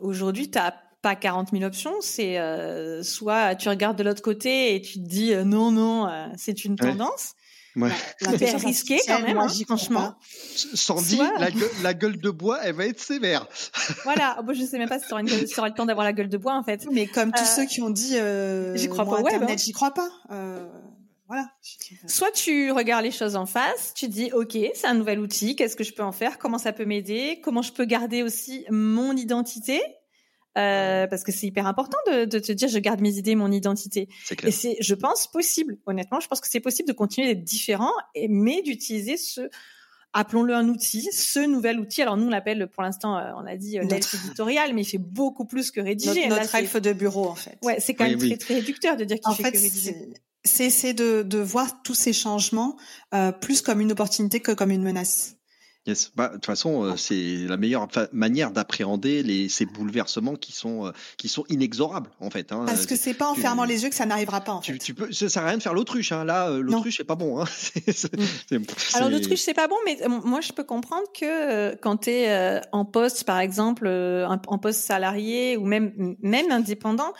[0.00, 4.74] aujourd'hui, tu as pas 40 000 options, c'est euh, soit tu regardes de l'autre côté
[4.74, 7.34] et tu te dis euh, non, non, euh, c'est une tendance.
[7.74, 7.90] Ouais.
[8.20, 10.14] Hyper risqué quand même, hein, franchement.
[10.74, 11.18] Sandy,
[11.82, 13.46] la, gueule, de bois, elle va être sévère.
[14.04, 16.36] voilà, bon, je sais même pas si tu auras, le temps d'avoir la gueule de
[16.36, 16.86] bois en fait.
[16.92, 18.16] Mais comme tous ceux qui ont dit,
[18.74, 20.10] j'y crois pas, ouais, Internet, j'y crois pas.
[21.28, 21.48] Voilà.
[22.08, 25.76] Soit tu regardes les choses en face, tu dis ok, c'est un nouvel outil, qu'est-ce
[25.76, 29.16] que je peux en faire, comment ça peut m'aider, comment je peux garder aussi mon
[29.16, 29.80] identité
[30.58, 33.50] euh, parce que c'est hyper important de, de, te dire je garde mes idées, mon
[33.50, 34.08] identité.
[34.44, 35.78] Et c'est, je pense, possible.
[35.86, 39.48] Honnêtement, je pense que c'est possible de continuer d'être différent, et, mais d'utiliser ce,
[40.12, 42.02] appelons-le un outil, ce nouvel outil.
[42.02, 44.86] Alors nous on l'appelle pour l'instant, euh, on a dit euh, l'elfe éditorial, mais il
[44.86, 46.28] fait beaucoup plus que rédiger.
[46.28, 47.58] Notre, notre elfe de bureau en fait.
[47.62, 49.96] Ouais, c'est quand même très très réducteur de dire qu'il fait, fait, que rédiger.
[50.44, 52.76] C'est de, de voir tous ces changements
[53.14, 55.36] euh, plus comme une opportunité que comme une menace.
[55.84, 56.12] Yes.
[56.14, 60.86] Bah, de toute façon, euh, c'est la meilleure manière d'appréhender les, ces bouleversements qui sont
[60.86, 62.52] euh, qui sont inexorables en fait.
[62.52, 62.64] Hein.
[62.66, 64.52] Parce que c'est pas en fermant les yeux que ça n'arrivera pas.
[64.52, 64.78] En tu, fait.
[64.78, 66.12] tu peux, ça sert à rien de faire l'autruche.
[66.12, 66.24] Hein.
[66.24, 67.40] Là, euh, l'autruche c'est pas bon.
[67.40, 67.44] Hein.
[68.50, 68.64] Mm.
[68.94, 72.84] Alors l'autruche c'est pas bon, mais moi je peux comprendre que quand tu es en
[72.84, 77.12] poste, par exemple, en poste salarié ou même même indépendant,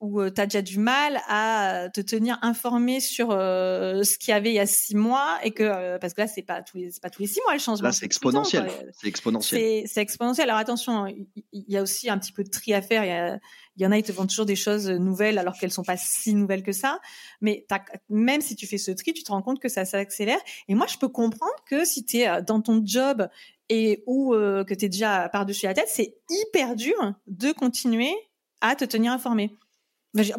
[0.00, 4.50] où tu as déjà du mal à te tenir informé sur ce qu'il y avait
[4.50, 7.10] il y a six mois et que parce que là c'est pas tous les pas
[7.10, 7.88] tous les six mois le changement.
[7.88, 8.70] Là c'est exponentiel.
[8.92, 9.86] C'est exponentiel.
[9.86, 10.48] C'est exponentiel.
[10.48, 13.04] Alors attention, il y, a aussi un petit peu de tri à faire.
[13.04, 13.38] Il y, a,
[13.76, 15.96] il y en a ils te vendent toujours des choses nouvelles alors qu'elles sont pas
[15.96, 17.00] si nouvelles que ça.
[17.40, 17.66] Mais
[18.08, 20.40] même si tu fais ce tri, tu te rends compte que ça s'accélère.
[20.68, 23.28] Et moi je peux comprendre que si tu es dans ton job
[23.68, 28.12] et ou que tu es déjà par-dessus la tête, c'est hyper dur de continuer
[28.60, 29.56] à te tenir informé.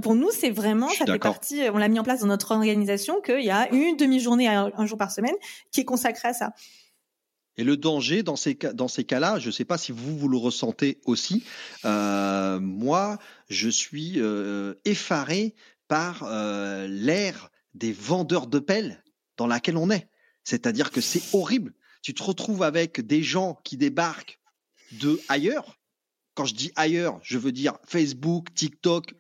[0.02, 3.22] Pour nous, c'est vraiment, ça fait partie, on l'a mis en place dans notre organisation
[3.22, 5.36] qu'il y a une demi-journée un, jour par semaine
[5.72, 6.54] qui est consacrée à ça.
[7.58, 10.30] Et le danger dans ces dans ces cas-là, je ne sais pas si vous vous
[10.30, 11.44] le ressentez aussi.
[11.84, 13.18] Euh, moi,
[13.50, 15.56] je suis euh, effaré
[15.90, 19.04] par euh, l'ère des vendeurs de pelles
[19.36, 20.08] dans laquelle on est.
[20.46, 21.74] C'est-à-dire que c'est horrible.
[22.02, 24.40] Tu te retrouves avec des gens qui débarquent
[24.94, 25.78] de ailleurs.
[26.36, 29.14] Quand je dis ailleurs, je veux dire Facebook, TikTok,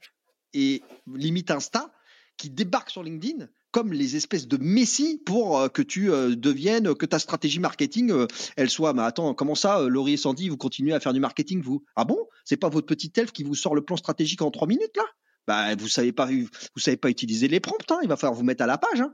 [0.54, 0.82] et
[1.14, 1.92] limite Insta
[2.38, 6.96] qui débarquent sur LinkedIn comme les espèces de messie pour euh, que tu euh, deviennes,
[6.96, 8.26] que ta stratégie marketing, euh,
[8.58, 8.94] elle soit.
[8.94, 11.84] Mais attends, comment ça, Laurie et Sandy, vous continuez à faire du marketing, vous?
[11.96, 12.18] Ah bon?
[12.46, 15.04] C'est pas votre petit elfe qui vous sort le plan stratégique en trois minutes là?
[15.48, 17.92] Bah, vous savez pas, vous savez pas utiliser les prompts.
[17.92, 19.02] Hein, il va falloir vous mettre à la page.
[19.02, 19.14] Hein.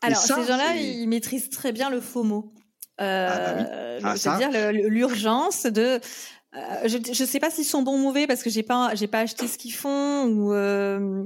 [0.00, 2.54] Alors ces gens-là, ils maîtrisent très bien le FOMO.
[3.00, 5.98] Euh, ah bah c'est-à-dire l'urgence de
[6.56, 9.08] euh, je ne sais pas s'ils sont bons ou mauvais parce que j'ai pas j'ai
[9.08, 11.24] pas acheté ce qu'ils font ou euh,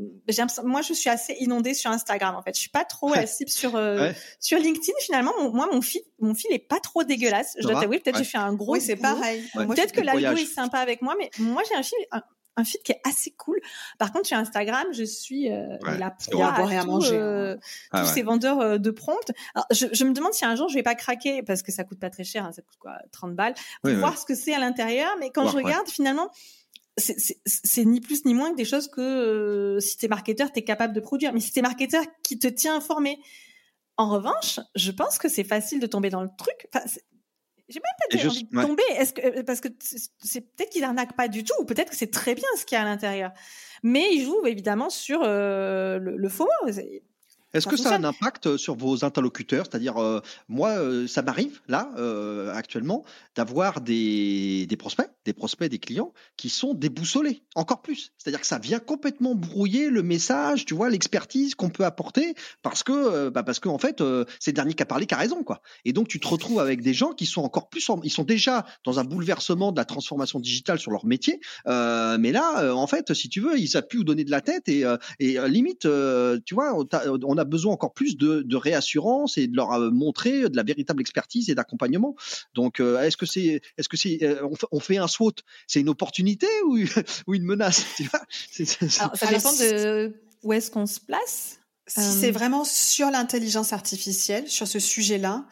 [0.64, 2.54] moi je suis assez inondée sur Instagram en fait.
[2.54, 4.10] Je suis pas trop la cible sur euh,
[4.40, 5.32] sur LinkedIn finalement.
[5.52, 7.56] Moi mon fil mon fil est pas trop dégueulasse.
[7.58, 9.42] Je dois t'avouer peut-être j'ai fait un gros oui c'est pareil.
[9.54, 12.22] Peut-être que l'algo est sympa avec moi mais moi j'ai un fil un
[12.64, 13.60] feed qui est assez cool.
[13.98, 17.16] Par contre, sur Instagram, je suis euh, la proie à, manger.
[17.16, 17.56] Euh,
[17.92, 19.32] ah tous ces vendeurs euh, de prompts.
[19.54, 21.84] Alors, je, je, me demande si un jour je vais pas craquer parce que ça
[21.84, 24.54] coûte pas très cher, hein, ça coûte quoi, 30 balles, pour voir ce que c'est
[24.54, 25.10] à l'intérieur.
[25.20, 26.30] Mais quand je regarde, finalement,
[26.98, 30.94] c'est ni plus ni moins que des choses que euh, si t'es marketeur, t'es capable
[30.94, 31.32] de produire.
[31.32, 33.18] Mais si t'es marketeur qui te tient informé.
[33.96, 36.68] En revanche, je pense que c'est facile de tomber dans le truc.
[36.72, 36.84] Enfin,
[37.68, 38.82] j'ai même pas envie de tomber.
[38.96, 39.68] Est-ce que euh, parce que
[40.18, 42.76] c'est peut-être qu'il arnaque pas du tout, ou peut-être que c'est très bien ce qu'il
[42.76, 43.32] y a à l'intérieur.
[43.82, 46.72] Mais il joue évidemment sur euh, le, le, faux mot.
[47.54, 49.66] Est-ce que ça a un impact euh, sur vos interlocuteurs?
[49.68, 51.88] C'est-à-dire, euh, moi, euh, ça m'arrive là
[52.54, 53.04] actuellement
[53.36, 58.12] d'avoir des, des, prospects, des prospects, des clients qui sont déboussolés, encore plus.
[58.18, 62.82] C'est-à-dire que ça vient complètement brouiller le message, tu vois, l'expertise qu'on peut apporter, parce
[62.82, 64.02] que, bah parce que en fait,
[64.40, 65.62] c'est le dernier qui a parlé qui a raison, quoi.
[65.84, 68.66] Et donc, tu te retrouves avec des gens qui sont encore plus, ils sont déjà
[68.84, 73.28] dans un bouleversement de la transformation digitale sur leur métier, mais là, en fait, si
[73.28, 74.84] tu veux, ils savent plus où donner de la tête et,
[75.20, 75.86] et limite,
[76.44, 80.56] tu vois, on a besoin encore plus de, réassurance et de leur euh, montrer de
[80.56, 82.16] la véritable expertise et d'accompagnement.
[82.54, 85.34] Donc, euh, est-ce que c'est, est-ce que c'est, euh, on, fait un SWOT,
[85.66, 86.78] c'est une opportunité ou,
[87.26, 87.84] ou une menace
[88.50, 91.60] Ça dépend de où est-ce qu'on se place.
[91.86, 95.46] Si c'est vraiment sur l'intelligence artificielle, sur ce sujet-là,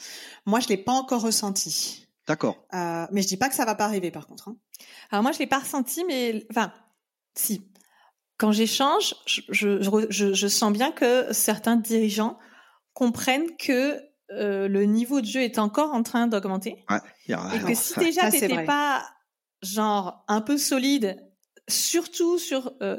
[0.45, 2.07] moi je l'ai pas encore ressenti.
[2.29, 2.67] D'accord.
[2.73, 4.49] mais je dis pas que ça va pas arriver par contre.
[4.49, 4.57] Hein.
[5.11, 6.73] Alors moi je l'ai pas ressenti, mais enfin
[7.35, 7.63] si
[8.39, 12.39] quand j'échange, je, je, je, je, sens bien que certains dirigeants
[12.93, 14.01] comprennent que
[14.33, 16.85] euh, le niveau de jeu est encore en train d'augmenter.
[16.91, 19.05] Ouais, et que si déjà tu n'étais pas
[19.63, 21.25] genre un peu solide,
[21.69, 22.99] surtout sur euh,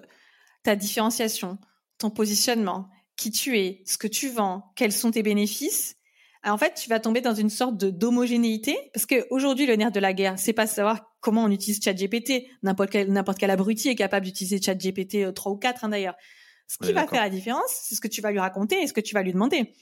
[0.64, 1.58] ta différenciation,
[1.98, 5.97] ton positionnement, qui tu es, ce que tu vends, quels sont tes bénéfices,
[6.50, 10.00] en fait, tu vas tomber dans une sorte de d'homogénéité parce qu'aujourd'hui, le nerf de
[10.00, 12.48] la guerre, c'est pas savoir comment on utilise ChatGPT.
[12.64, 16.16] N'importe quel n'importe quel abruti est capable d'utiliser ChatGPT 3 euh, ou 4 hein, d'ailleurs.
[16.68, 18.94] Ce qui va faire la différence, c'est ce que tu vas lui raconter et ce
[18.94, 19.74] que tu vas lui demander.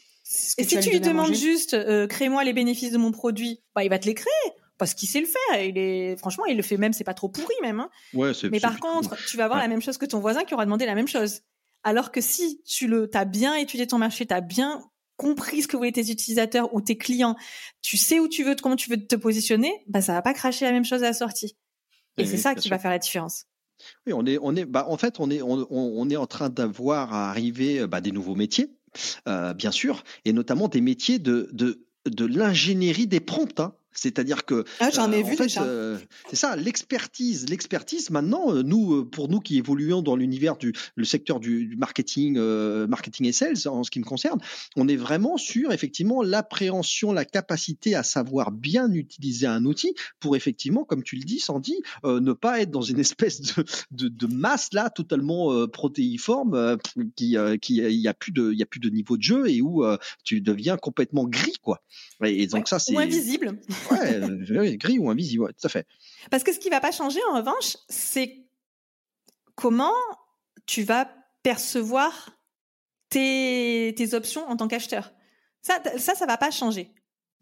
[0.58, 3.90] Et si tu lui demandes juste euh, crée-moi les bénéfices de mon produit, bah il
[3.90, 5.64] va te les créer parce qu'il sait le faire.
[5.64, 7.80] Il est franchement, il le fait même, c'est pas trop pourri même.
[7.80, 7.90] Hein.
[8.14, 10.66] Ouais, Mais par contre, tu vas avoir la même chose que ton voisin qui aura
[10.66, 11.42] demandé la même chose.
[11.84, 14.84] Alors que si tu le, t'as bien étudié ton marché, t'as bien
[15.18, 17.36] compris ce que voulaient tes utilisateurs ou tes clients,
[17.82, 20.66] tu sais où tu veux, comment tu veux te positionner, bah ça va pas cracher
[20.66, 21.56] la même chose à la sortie.
[22.18, 23.46] Et, c'est ça qui va faire la différence.
[24.08, 26.50] Oui, on est, on est, bah, en fait, on est, on, on est en train
[26.50, 28.72] d'avoir à arriver bah, des nouveaux métiers,
[29.28, 33.60] euh, bien sûr, et notamment des métiers de, de, de l'ingénierie des prompts.
[33.60, 33.76] Hein.
[33.96, 35.64] C'est-à-dire que ah, j'en ai euh, vu déjà.
[35.64, 35.98] Euh,
[36.30, 38.10] c'est ça, l'expertise, l'expertise.
[38.10, 42.38] Maintenant, euh, nous, pour nous qui évoluons dans l'univers du le secteur du, marketing,
[42.88, 44.40] marketing et sales, en ce qui me concerne,
[44.76, 50.36] on est vraiment sur effectivement l'appréhension, la capacité à savoir bien utiliser un outil pour
[50.36, 54.28] effectivement, comme tu le dis, Sandy, ne pas être dans une espèce de, de, de
[54.28, 56.78] masse là totalement protéiforme
[57.16, 59.50] qui qui il y a plus de il y a plus de niveau de jeu
[59.50, 59.86] et où
[60.24, 61.82] tu deviens complètement gris quoi.
[62.24, 63.60] Et, donc ça c'est ou invisible.
[63.92, 65.88] ouais, gris ou invisible, ouais, tout à fait.
[66.32, 68.46] Parce que ce qui va pas changer, en revanche, c'est
[69.56, 69.94] comment
[70.66, 71.10] tu vas
[71.44, 72.38] percevoir
[73.10, 75.14] tes, tes options en tant qu'acheteur.
[75.62, 76.94] Ça, ça, ça va pas changer.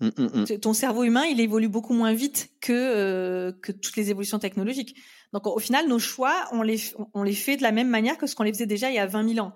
[0.01, 0.59] Hum, hum, hum.
[0.59, 4.97] Ton cerveau humain, il évolue beaucoup moins vite que euh, que toutes les évolutions technologiques.
[5.31, 6.79] Donc au final, nos choix, on les
[7.13, 8.99] on les fait de la même manière que ce qu'on les faisait déjà il y
[8.99, 9.53] a 20 000 ans,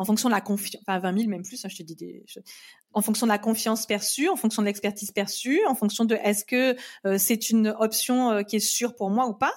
[0.00, 2.24] en fonction de la confiance, enfin 20 000 même plus, hein, je te dis des,
[2.94, 6.46] en fonction de la confiance perçue, en fonction de l'expertise perçue, en fonction de est-ce
[6.46, 9.52] que euh, c'est une option euh, qui est sûre pour moi ou pas.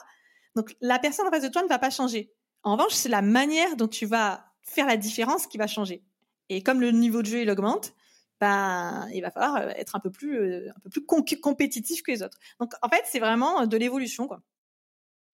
[0.58, 2.34] Donc la personne en face de toi ne va pas changer.
[2.64, 6.04] En revanche, c'est la manière dont tu vas faire la différence qui va changer.
[6.50, 7.94] Et comme le niveau de jeu il augmente,
[8.42, 11.06] ben il va falloir euh, être un peu plus un peu plus
[11.40, 12.38] compétitif que les autres.
[12.60, 14.42] Donc en fait, c'est vraiment de l'évolution quoi.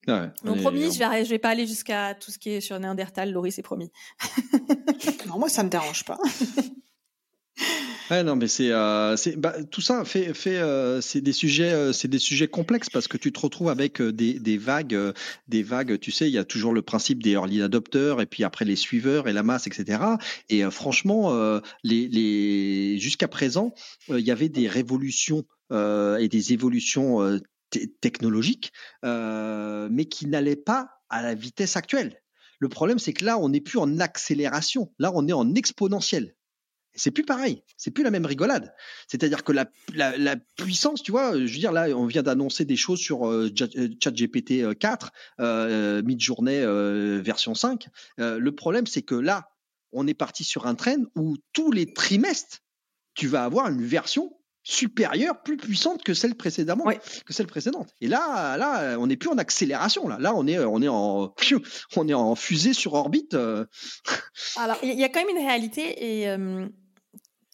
[0.10, 2.62] Ouais, on Donc promis, je vais je vais pas aller jusqu'à tout ce qui est
[2.62, 3.91] sur Néandertal, Laurie, c'est promis.
[5.28, 6.17] Non, moi, ça me dérange pas.
[8.10, 11.72] Ouais, non, mais c'est, euh, c'est, bah, tout ça fait, fait, euh, c'est des sujets,
[11.72, 15.13] euh, c'est des sujets complexes parce que tu te retrouves avec des, des vagues, euh,
[15.48, 16.00] des vagues.
[16.00, 18.76] Tu sais, il y a toujours le principe des early adopters et puis après les
[18.76, 20.02] suiveurs et la masse, etc.
[20.50, 23.76] Et euh, franchement, euh, les, les, jusqu'à présent,
[24.10, 28.71] euh, il y avait des révolutions euh, et des évolutions euh, t- technologiques,
[29.05, 32.21] euh, mais qui n'allaient pas à la vitesse actuelle.
[32.60, 34.93] Le problème, c'est que là, on n'est plus en accélération.
[34.99, 36.36] Là, on est en exponentiel.
[36.95, 37.63] C'est plus pareil.
[37.77, 38.73] C'est plus la même rigolade.
[39.08, 42.75] C'est-à-dire que la, la, puissance, tu vois, je veux dire, là, on vient d'annoncer des
[42.75, 47.88] choses sur euh, euh, ChatGPT 4, euh, mid-journée euh, version 5.
[48.19, 49.49] Euh, le problème, c'est que là,
[49.91, 52.60] on est parti sur un train où tous les trimestres,
[53.13, 54.38] tu vas avoir une version
[54.69, 56.99] supérieure, plus puissante que celle précédemment, Ouais.
[57.25, 57.89] que celle précédente.
[58.01, 60.08] Et là, là, on n'est plus en accélération.
[60.08, 61.34] Là, là, on est, on est en,
[61.97, 63.34] on est en fusée sur orbite.
[63.34, 63.65] euh.
[64.58, 66.67] Alors, il y a quand même une réalité et euh,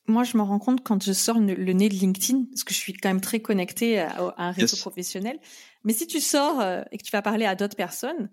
[0.08, 2.74] moi, je me rends compte quand je sors le, le nez de LinkedIn, parce que
[2.74, 4.82] je suis quand même très connectée à, à un réseau Yes.
[4.82, 5.40] professionnel.
[5.84, 8.30] Mais si tu sors euh, et que tu vas parler à d'autres personnes,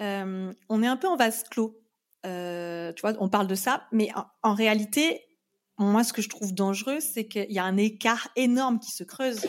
[0.00, 1.76] euh, on est un peu en vase clos.
[2.26, 5.22] Euh, tu vois, on parle de ça, mais en, en réalité,
[5.86, 9.04] moi, ce que je trouve dangereux, c'est qu'il y a un écart énorme qui se
[9.04, 9.40] creuse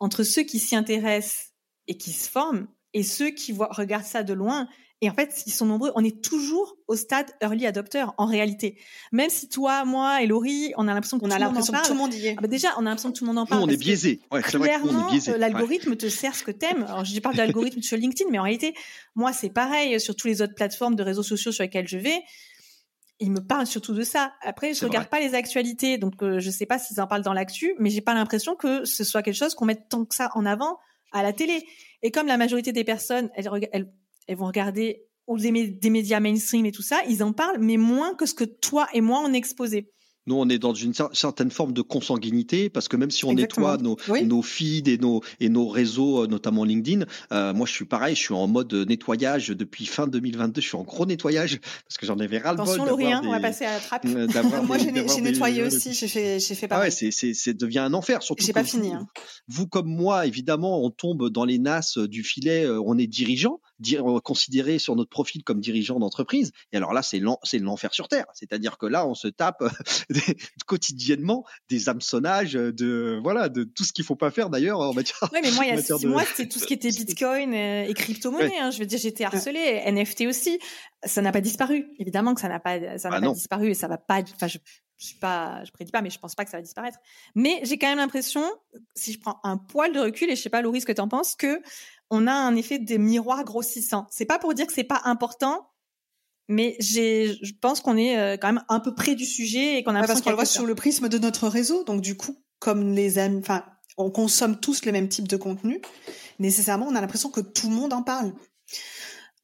[0.00, 1.52] entre ceux qui s'y intéressent
[1.88, 4.68] et qui se forment et ceux qui voient, regardent ça de loin.
[5.00, 5.90] Et en fait, ils sont nombreux.
[5.96, 8.78] On est toujours au stade early adopter, en réalité.
[9.12, 11.56] Même si toi, moi et Laurie, on a l'impression que On tout a le monde
[11.56, 11.86] en l'impression que parle.
[11.88, 12.34] tout le monde y est.
[12.38, 13.62] Ah bah déjà, on a l'impression que tout le monde en Nous, parle.
[13.64, 14.20] on est biaisé.
[14.30, 15.30] Ouais, nous, on Clairement, est biaisé.
[15.30, 15.40] euh, Ouais.
[15.40, 16.84] l'algorithme te sert ce que t'aimes.
[16.84, 18.72] Alors, je parle de l'algorithme sur LinkedIn, mais en réalité,
[19.14, 22.22] moi, c'est pareil sur tous les autres plateformes de réseaux sociaux sur lesquelles je vais.
[23.24, 24.32] Ils me parlent surtout de ça.
[24.42, 27.32] Après, je regarde pas les actualités, donc euh, je sais pas s'ils en parlent dans
[27.32, 30.28] l'actu, mais j'ai pas l'impression que ce soit quelque chose qu'on mette tant que ça
[30.34, 30.78] en avant
[31.12, 31.64] à la télé.
[32.02, 33.90] Et comme la majorité des personnes, elles, rega- elles,
[34.28, 37.58] elles vont regarder ou des, mé- des médias mainstream et tout ça, ils en parlent,
[37.58, 39.90] mais moins que ce que toi et moi on exposés.
[40.26, 43.32] Nous, on est dans une cer- certaine forme de consanguinité parce que même si on
[43.32, 43.72] Exactement.
[43.72, 44.24] nettoie nos, Oui.
[44.24, 48.14] nos feeds et nos, et nos réseaux, euh, notamment LinkedIn, euh, moi, je suis pareil,
[48.16, 50.60] je suis en mode nettoyage depuis fin 2022.
[50.60, 52.66] Je suis en gros nettoyage parce que j'en avais ras le bol.
[52.68, 54.04] Attention, Laurie, hein, on va passer à la trappe.
[54.66, 55.92] Moi, j'ai des- nettoyé aussi.
[55.92, 56.92] J'ai fait, fait Ah ouais, pareil.
[56.92, 58.22] c'est, c'est, c'est devient un enfer.
[58.22, 59.06] Surtout J'ai pas fini, Vous, hein.
[59.48, 62.64] vous comme moi, évidemment, on tombe dans les nasses du filet.
[62.64, 66.50] euh, On est dirigeant, di- euh, considéré sur notre profil comme dirigeant d'entreprise.
[66.72, 68.26] Et alors là, c'est l'en- c'est l'enfer sur terre.
[68.34, 69.62] C'est-à-dire que là, on se tape
[70.10, 74.92] des- quotidiennement des hameçonnages de voilà de tout ce qu'il faut pas faire d'ailleurs en
[74.94, 75.18] matière.
[75.32, 77.54] Oui, mais moi, il y a six de- mois, c'était tout ce qui était Bitcoin
[77.54, 78.58] euh, et crypto-monnaie.
[78.58, 78.70] hein.
[78.70, 79.82] Je veux dire, j'étais harcelée.
[79.86, 80.58] NFT aussi.
[81.04, 81.86] Ça n'a pas disparu.
[81.98, 83.32] Évidemment que ça n'a pas, ça n'a Ah pas non.
[83.32, 84.22] disparu et ça va pas.
[84.34, 84.58] Enfin, je,
[84.96, 86.98] je suis pas, je prédis pas, mais je pense pas que ça va disparaître.
[87.34, 88.42] Mais j'ai quand même l'impression,
[88.94, 91.00] si je prends un poil de recul, et je sais pas, Laurie, ce que tu
[91.00, 91.60] en penses, que
[92.10, 94.06] on a un effet des miroirs grossissants.
[94.10, 95.70] C'est pas pour dire que c'est pas important.
[96.48, 99.82] Mais j'ai, je pense qu'on est euh, quand même un peu près du sujet et
[99.82, 101.84] qu'on a Ouais, l'impression parce qu'on le voit sur le prisme de notre réseau.
[101.84, 103.64] Donc, du coup, comme les amis, enfin,
[103.96, 105.80] on consomme tous le même type de contenu,
[106.38, 108.34] nécessairement, on a l'impression que tout le monde en parle.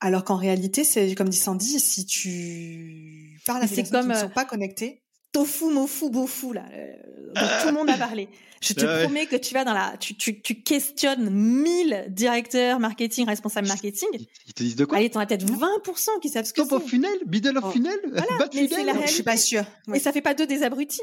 [0.01, 4.09] Alors qu'en réalité, c'est comme dit Sandy, si tu parles à des personnes comme, qui
[4.09, 5.00] ne euh, sont pas connectées,
[5.33, 6.93] tofu, mofu, bofu, là, euh,
[7.35, 8.29] dont tout le monde a parlé.
[8.63, 9.05] Je te Ouais.
[9.05, 14.09] promets que tu vas dans la, tu, tu, tu questionnes 1000 directeurs marketing, responsables marketing.
[14.47, 16.73] Ils te disent de quoi Allez, t'en as peut-être 20% qui savent ce que Top
[16.73, 16.91] of c'est.
[16.91, 17.71] funnel, middle of Oh.
[17.71, 17.99] funnel,
[18.53, 19.07] c'est la funnel.
[19.07, 19.65] je suis pas sûre.
[19.95, 21.01] Et ça fait pas deux des abrutis.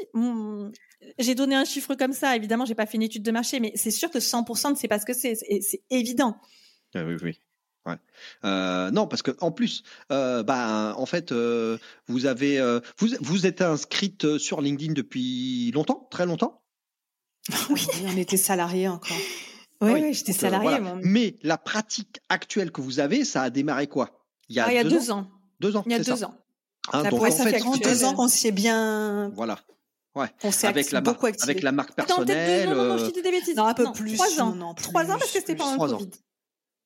[1.18, 2.36] J'ai donné un chiffre comme ça.
[2.36, 4.88] Évidemment, j'ai pas fait une étude de marché, mais c'est sûr que 100% ne sait
[4.88, 5.34] pas ce que c'est.
[5.34, 6.36] C'est c'est évident.
[6.94, 7.38] Ah oui, oui.
[7.88, 7.96] Ouais.
[8.44, 13.08] Euh, non, parce que en plus, euh, bah, en fait, euh, vous avez, euh, vous,
[13.20, 16.62] vous êtes inscrite sur LinkedIn depuis longtemps, très longtemps?
[17.70, 19.16] Oui, on était salariés encore.
[19.80, 20.68] Oui, Oui, oui, j'étais euh, salariée.
[20.80, 20.96] voilà.
[21.02, 24.24] Mais la pratique actuelle que vous avez, ça a démarré quoi?
[24.48, 25.18] Il y a, Ah, il y a deux, deux ans?
[25.20, 25.30] ans.
[25.60, 25.82] Deux ans.
[25.86, 26.26] Il y a deux ça?
[26.26, 26.34] ans.
[26.92, 29.58] Hein, La donc Ouais, en ça fait, fait deux ans qu'on s'y est bien, voilà,
[30.14, 30.26] ouais.
[30.40, 31.50] qu'on s'est Avec la marque, beaucoup activé.
[31.50, 32.68] avec la marque Attends, deux personnelle.
[32.68, 32.74] ans.
[32.74, 33.56] Non, non, non, je dis des bêtises.
[33.56, 34.46] Non, un peu plus, Trois ans.
[34.50, 35.58] non, non, Trois ans parce que plus, c'était plus.
[35.58, 35.98] pendant le Trois ans.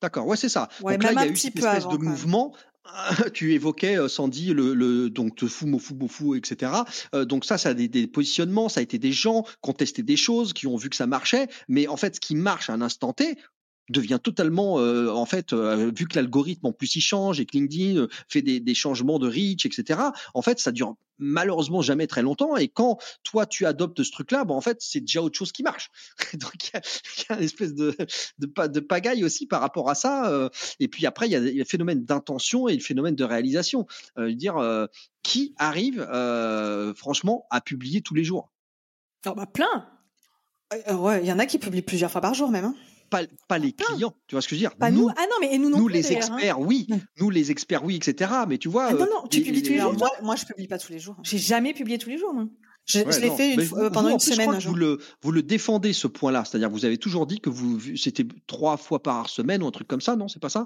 [0.03, 0.67] D'accord, ouais, c'est ça.
[0.81, 2.53] Ouais, Donc là, il y a un eu petit cette peu espèce avant, de mouvement.
[3.33, 6.69] Tu évoquais euh, Sandy le, le donc te fou mofou etc
[7.15, 9.73] euh, donc ça ça a des, des, positionnements ça a été des gens qui ont
[9.73, 11.47] testé des choses qui ont vu que ça marchait.
[11.69, 13.37] Mais en fait ce qui marche à un instant T
[13.89, 17.51] devient totalement euh, en fait euh, vu que l'algorithme en plus il change et que
[17.57, 19.99] LinkedIn euh, fait des, des, changements de reach etc
[20.33, 22.57] en fait ça dure malheureusement jamais très longtemps.
[22.57, 25.51] Et quand toi tu adoptes ce truc là bon en fait c'est déjà autre chose
[25.51, 25.91] qui marche.
[26.33, 27.95] Donc il y, y, a une espèce de
[28.39, 31.65] de, de pagaille aussi par rapport à ça et puis après il y a le
[31.65, 33.85] phénomène d'intention et le phénomène de réalisation.
[34.17, 34.87] Dire
[35.21, 36.01] qui arrive
[36.95, 38.51] franchement à publier tous les jours?
[39.25, 39.87] Oh bah plein!
[40.89, 42.75] Ouais il y en a qui publient plusieurs fois par jour même hein
[43.09, 44.13] pas, pas les clients.
[44.27, 44.75] Tu vois ce que je veux dire?
[44.75, 46.15] Pas nous, Ah non, mais et nous non Nous, plus, les hein.
[46.17, 46.87] experts, oui.
[47.19, 48.31] Nous, les experts, oui, etc.
[48.47, 48.85] Mais tu vois.
[48.87, 50.77] Ah non, euh, non, tu les- publies tous les jours, moi, moi, je publie pas
[50.77, 51.15] tous les jours.
[51.23, 52.45] J'ai jamais publié tous les jours, moi.
[52.85, 54.47] Je, Ouais, je l'ai fait une euh, pendant vous, une plus, je semaine.
[54.47, 54.71] crois un que jour.
[54.73, 58.27] vous le, vous le défendez ce point-là, c'est-à-dire vous avez toujours dit que vous c'était
[58.45, 60.27] trois fois par semaine ou un truc comme ça, non?
[60.27, 60.65] C'est pas ça?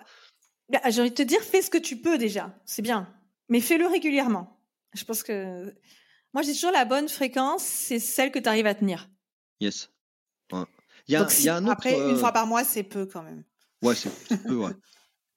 [0.70, 2.58] Bah, J'ai envie de te dire, fais ce que tu peux déjà.
[2.66, 3.08] C'est bien.
[3.50, 4.60] Mais fais-le régulièrement.
[4.96, 5.74] Je pense que.
[6.34, 9.10] Moi, j'ai toujours la bonne fréquence, c'est celle que tu arrives à tenir.
[9.62, 9.90] Yes.
[10.52, 10.64] Ouais.
[11.08, 11.72] Il y a, Donc, il si- y a un autre.
[11.74, 13.44] après, euh, une fois par mois, c'est peu quand même.
[13.82, 14.10] Ouais, c'est
[14.44, 14.72] peu, ouais.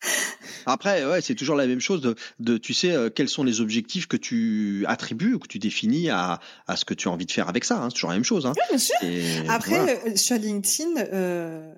[0.66, 3.60] Après, ouais, c'est toujours la même chose de, de tu sais, euh, quels sont les
[3.60, 7.26] objectifs que tu attribues ou que tu définis à, à ce que tu as envie
[7.26, 7.78] de faire avec ça.
[7.82, 7.88] hein.
[7.90, 8.46] C'est toujours la même chose.
[8.46, 8.52] Hein.
[8.68, 8.94] bien sûr.
[9.02, 9.92] Et Après, voilà.
[10.06, 11.74] euh, sur LinkedIn, euh,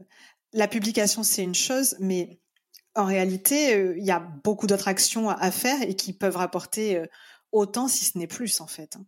[0.52, 2.40] la publication, c'est une chose, mais
[2.94, 6.36] en réalité, euh, il y a beaucoup d'autres actions à- à faire et qui peuvent
[6.36, 7.06] rapporter euh,
[7.50, 8.96] autant, si ce n'est plus, en fait.
[8.96, 9.04] hein.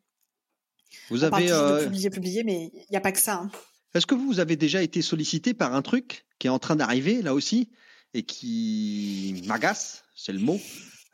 [1.11, 1.51] vous On parle avez.
[1.53, 3.47] toujours de euh, publier, publier, mais il n'y a pas que ça.
[3.95, 7.23] Est-ce que vous avez déjà été sollicité par un truc qui est en train d'arriver
[7.23, 7.71] là aussi
[8.13, 10.61] et qui m'agace, c'est le mot,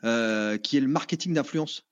[0.03, 1.83] euh, qui est le marketing d'influence?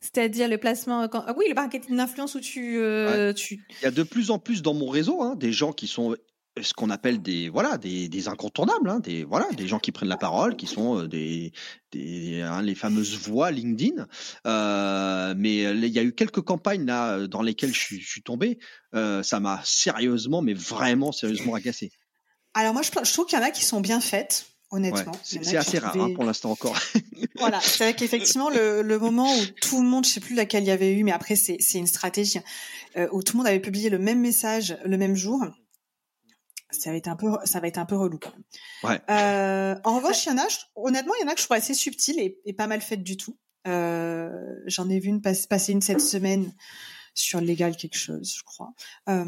[0.00, 1.08] C'est-à-dire le placement.
[1.08, 3.64] quand- Ah oui, le marketing d'influence où tu, euh, tu.
[3.80, 6.16] Il y a de plus en plus dans mon réseau hein, des gens qui sont
[6.62, 10.08] ce qu'on appelle des voilà des, des incontournables, hein, des voilà des gens qui prennent
[10.08, 11.52] la parole, qui sont euh, des,
[11.90, 14.06] des hein, les fameuses voix LinkedIn.
[14.46, 18.08] Euh, mais euh, il y a eu quelques campagnes là dans lesquelles je suis, je
[18.08, 18.58] suis tombé.
[18.94, 21.90] Euh, ça m'a sérieusement, mais vraiment sérieusement agacé.
[22.54, 25.10] Alors moi, je, je trouve qu'il y en a qui sont bien faites, honnêtement.
[25.24, 26.76] C'est assez rare trouvé- hein, pour l'instant encore.
[27.40, 30.62] Voilà, c'est vrai qu'effectivement, le, le moment où tout le monde, je sais plus laquelle
[30.62, 32.38] il y avait eu, mais après, c'est c'est une stratégie,
[32.96, 35.42] euh, où tout le monde avait publié le même message le même jour,
[36.74, 38.44] ça va être un peu, ça va être un peu relou quand même.
[38.82, 39.00] Ouais.
[39.10, 41.44] Euh, en revanche, il y en a, je- honnêtement, il y en a que je
[41.46, 43.36] trouve assez subtiles et, et pas mal faites du tout.
[43.66, 44.30] Euh,
[44.66, 46.52] J'en ai vu une passe- passer une cette semaine
[47.14, 48.72] sur légal quelque chose, je crois.
[49.08, 49.24] Euh,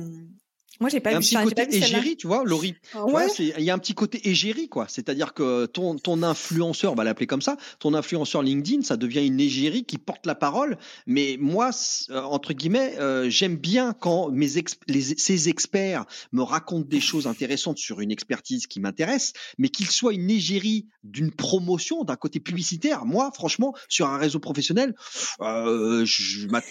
[0.80, 2.74] Moi, j'ai Il y pas a un vu petit côté vu égérie, tu vois, Laurie.
[2.94, 4.86] Ouais, c'est- il y a un petit côté égérie, quoi.
[4.88, 9.24] C'est-à-dire que ton, ton influenceur, on va l'appeler comme ça, ton influenceur LinkedIn, ça devient
[9.26, 10.76] une égérie qui porte la parole.
[11.06, 11.70] Mais moi,
[12.10, 17.00] euh, entre guillemets, euh, j'aime bien quand mes ex- les, ces experts me racontent des
[17.00, 22.16] choses intéressantes sur une expertise qui m'intéresse, mais qu'il soit une égérie d'une promotion, d'un
[22.16, 23.04] côté publicitaire.
[23.06, 24.94] Moi, franchement, sur un réseau professionnel,
[25.40, 26.66] euh, je je m'attends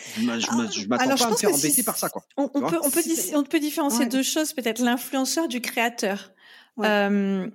[0.72, 2.24] je pas à me faire si embêter par ça, quoi.
[2.38, 2.78] On, peut,
[3.36, 4.06] on peut différencier Ouais.
[4.08, 6.32] deux choses, peut-être l'influenceur du créateur.
[6.78, 6.88] Ouais.
[6.88, 7.50] Euh,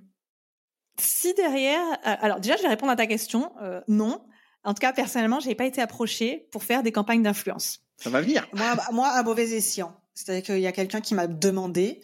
[0.99, 3.51] si derrière, euh, alors déjà, je vais répondre à ta question.
[3.61, 4.23] euh, non,
[4.63, 7.79] en tout cas, personnellement, j'ai pas été approchée pour faire des campagnes d'influence.
[7.97, 8.47] Ça va venir.
[8.53, 9.95] moi, moi, à mauvais escient.
[10.13, 12.01] C'est-à-dire qu'il y a quelqu'un qui m'a demandé,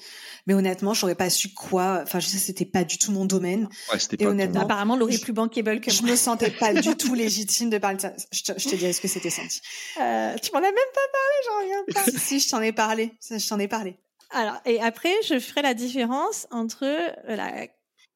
[0.48, 2.00] mais honnêtement, j'aurais pas su quoi.
[2.04, 3.68] Enfin, je sais, c'était pas du tout mon domaine.
[3.92, 6.12] Ouais, c'était Et pas honnêtement, Apparemment, Laurie est je- plus bankable que Je moi.
[6.12, 8.14] me sentais pas du tout légitime de parler de ça.
[8.32, 9.60] Je te, je te dirais ce que c'était senti.
[10.00, 12.12] Euh, tu m'en as même pas parlé, j'en reviens pas.
[12.12, 13.12] si, si, je t'en ai parlé.
[13.30, 14.00] Je t'en ai parlé.
[14.32, 17.68] Alors, et après, je ferai la différence entre euh, la-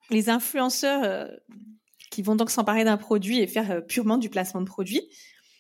[0.10, 1.28] les influenceurs euh,
[2.10, 5.02] qui vont donc s'emparer d'un produit et faire euh, purement du placement de produit.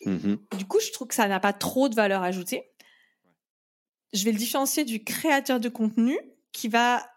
[0.05, 0.37] Mhm.
[0.57, 2.69] Du coup, je trouve que ça n'a pas trop de valeur ajoutée.
[4.13, 6.17] Je vais le différencier du créateur de contenu
[6.51, 7.09] qui va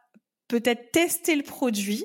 [0.49, 2.05] peut-être tester le produit,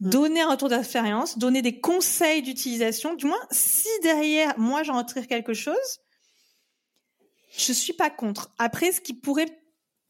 [0.00, 0.10] Mm.
[0.10, 3.14] donner un retour d'expérience, donner des conseils d'utilisation.
[3.14, 5.98] Du moins, si derrière, moi, j'en retire quelque chose,
[7.56, 8.52] je suis pas contre.
[8.58, 9.48] Après, ce qui pourrait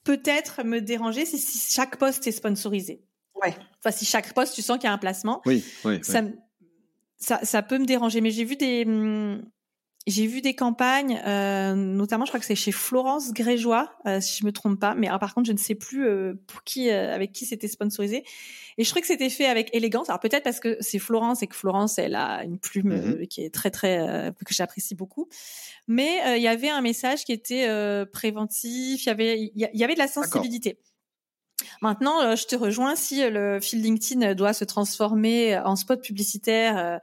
[0.08, 3.04] peut-être me déranger, c'est si chaque poste est sponsorisé.
[3.42, 3.54] Ouais.
[3.78, 5.98] Enfin, si chaque poste, tu sens qu'il y a un placement, Oui, oui.
[6.02, 6.32] ça, me-
[7.18, 8.22] ça, ça peut me déranger.
[8.22, 9.42] Mais j'ai vu des, hum,
[10.08, 14.40] j'ai vu des campagnes, euh, notamment, je crois que c'est chez Florence Grégeois, euh, si
[14.40, 14.94] je me trompe pas.
[14.94, 17.68] Mais alors, par contre, je ne sais plus euh, pour qui, euh, avec qui c'était
[17.68, 18.24] sponsorisé.
[18.78, 20.08] Et je trouvais que c'était fait avec élégance.
[20.08, 23.42] Alors peut-être parce que c'est Florence et que Florence, elle a une plume euh, qui
[23.44, 25.28] est très très euh, que j'apprécie beaucoup.
[25.88, 29.04] Mais euh, il y avait un message qui était euh, préventif.
[29.04, 30.78] Il y avait il y, a- il y avait de la sensibilité.
[31.82, 32.96] Maintenant, euh, je te rejoins.
[32.96, 36.98] Si euh, le fil LinkedIn doit se transformer en spot publicitaire, euh,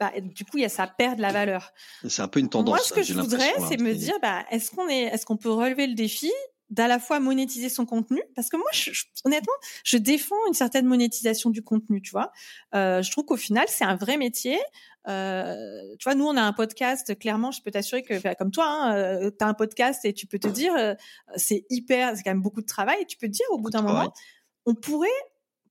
[0.00, 1.72] bah, du coup, il y a ça perd de la valeur.
[2.08, 2.74] C'est un peu une tendance.
[2.74, 5.36] Moi, ce que j'ai je voudrais, c'est me dire, bah, est-ce qu'on est, est-ce qu'on
[5.36, 6.30] peut relever le défi
[6.70, 8.90] d'à la fois monétiser son contenu, parce que moi, je,
[9.24, 9.52] honnêtement,
[9.84, 12.32] je défends une certaine monétisation du contenu, tu vois.
[12.74, 14.58] Euh, je trouve qu'au final, c'est un vrai métier.
[15.06, 17.18] Euh, tu vois, nous, on a un podcast.
[17.18, 20.26] Clairement, je peux t'assurer que, comme toi, hein, euh, tu as un podcast et tu
[20.26, 20.94] peux te dire, euh,
[21.36, 22.96] c'est hyper, c'est quand même beaucoup de travail.
[23.02, 24.12] Et tu peux te dire, au bout d'un moment,
[24.66, 25.08] on pourrait,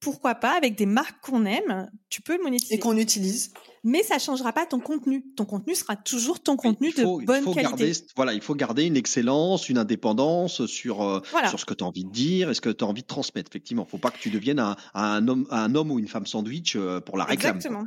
[0.03, 2.75] pourquoi pas, avec des marques qu'on aime, tu peux monétiser.
[2.75, 3.53] Et qu'on utilise
[3.85, 5.25] mais ça changera pas ton contenu.
[5.35, 7.69] Ton contenu sera toujours ton contenu de bonne il faut qualité.
[7.69, 11.83] Garder, voilà, il faut garder une excellence, une indépendance sur euh, sur ce que tu
[11.83, 13.51] as envie de dire et ce que tu as envie de transmettre.
[13.51, 16.77] Effectivement, faut pas que tu deviennes un, un homme un homme ou une femme sandwich
[16.77, 17.57] euh, pour la réclame.
[17.57, 17.85] Exactement.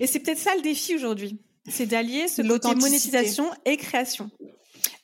[0.00, 4.30] Et c'est peut-être ça le défi aujourd'hui, c'est d'allier ce côté monétisation et création.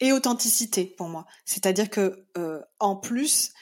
[0.01, 1.27] Et authenticité pour moi.
[1.45, 3.53] C'est-à-dire que euh, en plus,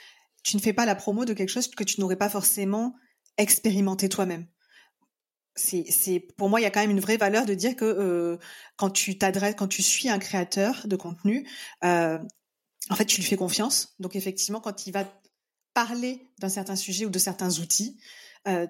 [0.42, 2.94] tu ne fais pas la promo de quelque chose que tu n'aurais pas forcément
[3.38, 4.46] expérimenté toi-même
[5.54, 8.38] c'est, pour moi il y a quand même une vraie valeur de dire que euh,
[8.76, 11.48] quand tu t'adresses, quand tu suis un créateur de contenu,
[11.84, 12.18] euh,
[12.90, 13.94] en fait tu lui fais confiance.
[13.98, 15.04] Donc effectivement, quand il va
[15.74, 17.98] parler d'un certain sujet ou de certains outils,
[18.48, 18.66] euh,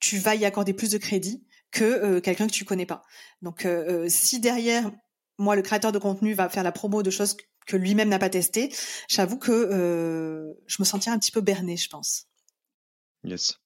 [0.00, 3.02] tu vas y accorder plus de crédit que quelqu'un que tu connais pas.
[3.42, 3.66] Donc
[4.06, 4.92] si derrière
[5.38, 8.30] moi le créateur de contenu va faire la promo de choses que lui-même n'a pas
[8.30, 8.72] testé,
[9.08, 12.26] j'avoue que je me sentirais un petit peu berné, je pense.
[13.24, 13.58] Yes,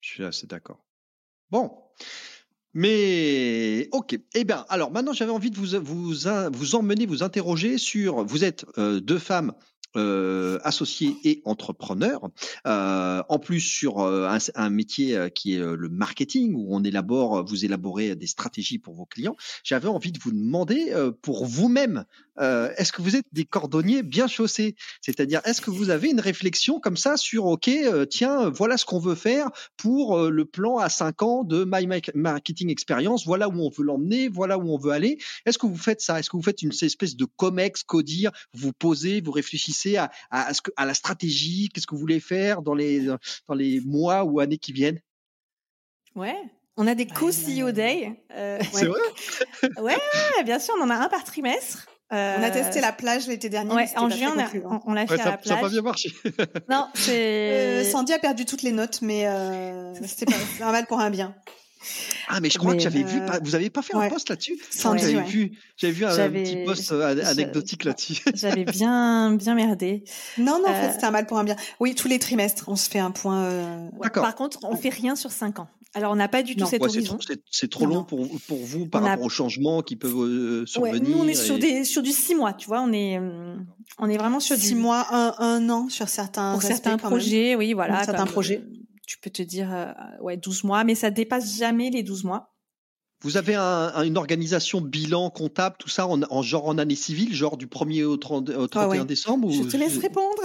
[0.00, 0.84] je suis assez d'accord.
[1.50, 1.70] Bon,
[2.74, 4.18] mais ok.
[4.34, 6.12] Eh bien, alors maintenant, j'avais envie de vous, vous,
[6.52, 8.24] vous emmener, vous interroger sur.
[8.24, 9.54] Vous êtes euh, deux femmes
[9.96, 12.28] euh, associé et entrepreneur.
[12.66, 16.82] Euh, en plus sur euh, un, un, métier euh, qui est le marketing où on
[16.82, 19.36] élabore, vous élaborez des stratégies pour vos clients.
[19.62, 20.92] J'avais envie de vous demander
[21.22, 22.04] pour vous-même,
[22.38, 24.74] est-ce que vous êtes des cordonniers bien chaussés?
[25.00, 27.70] C'est-à-dire, est-ce que vous avez une réflexion comme ça sur, ok,
[28.10, 32.70] tiens, voilà ce qu'on veut faire pour le plan à 5 ans de My Marketing
[32.70, 35.18] Experience, voilà où on veut l'emmener, voilà où on veut aller.
[35.46, 36.18] Est-ce que vous faites ça?
[36.18, 40.52] Est-ce que vous faites une espèce de comex, codir, vous posez, vous réfléchissez à, à,
[40.54, 43.06] ce que, à la stratégie Qu'est-ce que vous voulez faire dans les,
[43.48, 45.00] dans les mois ou années qui viennent?
[46.14, 46.36] Ouais,
[46.76, 48.12] on a des co-CEO Day.
[48.32, 49.00] Euh, C'est vrai?
[49.78, 51.86] ouais, ouais, bien sûr, on en a un par trimestre.
[52.12, 53.74] Euh, on a testé la plage l'été dernier.
[53.74, 54.34] Ouais, en juin,
[54.86, 55.46] on, l'a fait à la plage.
[55.46, 56.12] Ça n'a pas bien marché.
[56.70, 57.12] non, c'est.
[57.12, 61.10] Euh, Sandy a perdu toutes les notes, mais euh, c'était pas un mal pour un
[61.10, 61.34] bien.
[62.28, 63.20] Ah, mais je crois que j'avais vu.
[63.42, 64.58] Vous n'avez pas fait un post là-dessus?
[64.80, 68.22] J'avais vu, j'avais vu un, petit post anecdotique là-dessus.
[68.34, 70.04] J'avais bien, bien merdé.
[70.38, 71.56] Non, non, en fait, c'était un mal pour un bien.
[71.80, 73.90] Oui, tous les trimestres, on se fait un point.
[74.02, 74.22] D'accord.
[74.22, 75.68] Par contre, on fait rien sur cinq ans.
[75.94, 77.18] Alors, on n'a pas du tout cette horizon.
[77.50, 81.02] C'est trop, long pour, pour vous par rapport aux changements qui peuvent survenir.
[81.02, 82.80] nous, on est sur, des, sur du six mois, tu vois.
[82.80, 83.20] On est,
[83.98, 87.72] on est vraiment sur six mois, un, un an sur certains, pour certains projets, oui,
[87.72, 88.04] voilà.
[88.04, 88.62] Certains projets
[89.06, 92.53] tu peux te dire euh, ouais 12 mois, mais ça dépasse jamais les 12 mois.
[93.24, 97.34] Vous avez un, une organisation bilan comptable, tout ça en, en, genre en année civile,
[97.34, 99.04] genre du 1er au, 30, au 31 ah ouais.
[99.06, 100.42] décembre Je te laisse répondre.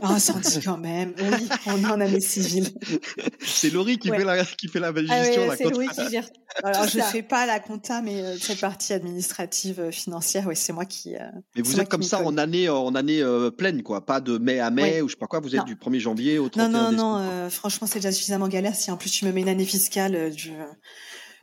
[0.00, 1.12] Ah, oh, ça dit quand même.
[1.18, 2.66] Oui, on est en année civile.
[3.40, 4.18] C'est Laurie qui, ouais.
[4.18, 5.42] fait la, qui fait la gestion.
[5.44, 6.26] Ah ouais, c'est Laurie qui gère.
[6.64, 10.56] Alors, je ne fais pas la compta, mais euh, cette partie administrative euh, financière, oui,
[10.56, 11.14] c'est moi qui.
[11.16, 11.20] Euh,
[11.54, 14.06] mais vous êtes comme ça en année, en année euh, pleine, quoi.
[14.06, 15.40] Pas de mai à mai ou je sais pas quoi.
[15.40, 15.66] Vous êtes non.
[15.66, 17.18] du 1er janvier au 31 non, non, décembre.
[17.20, 18.74] Non, non, franchement, c'est déjà suffisamment galère.
[18.74, 20.52] Si en plus tu me mets une année fiscale du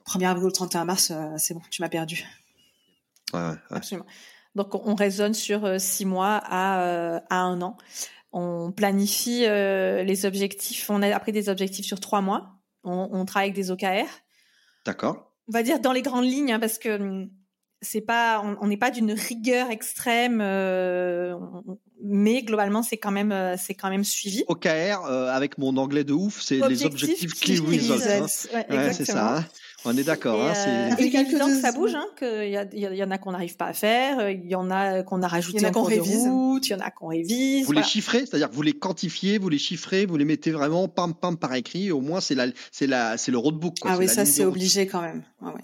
[0.10, 2.26] 1er avril au 31 mars, euh, c'est bon, tu m'as perdu.
[3.34, 3.56] Ouais, ouais.
[3.70, 4.08] Absolument.
[4.56, 7.78] Donc, on raisonne sur euh, six mois à, euh, à un an.
[8.32, 10.90] On planifie les objectifs.
[10.92, 12.60] On a après des objectifs sur trois mois.
[12.84, 14.08] On, on travaille avec des OKR.
[14.86, 15.34] D'accord.
[15.48, 17.30] On va dire dans les grandes lignes, hein, parce que hum,
[17.82, 21.36] c'est pas, on n'est pas d'une rigueur extrême, euh,
[22.04, 24.44] mais globalement c'est quand même, c'est quand même suivi.
[24.48, 28.50] OKR, euh, avec mon anglais de ouf, c'est les objectifs key results.
[28.54, 28.64] Hein.
[28.70, 29.38] Ouais, ouais, c'est ça.
[29.38, 29.46] Hein.
[29.86, 30.42] On est d'accord.
[30.42, 33.56] Hein, euh, c'est évident que ça bouge, hein, qu'il y, y en a qu'on n'arrive
[33.56, 36.26] pas à faire, il y en a qu'on a rajouté en cours révise.
[36.26, 37.62] de route, il y en a qu'on révise.
[37.62, 37.82] Vous voilà.
[37.82, 41.14] les chiffrez, c'est-à-dire que vous les quantifiez, vous les chiffrez, vous les mettez vraiment pam
[41.14, 41.92] pam par écrit.
[41.92, 43.80] Au moins c'est la, c'est la, c'est le roadbook.
[43.80, 45.24] Quoi, ah oui, ça c'est obligé quand même.
[45.42, 45.62] Ah, ouais.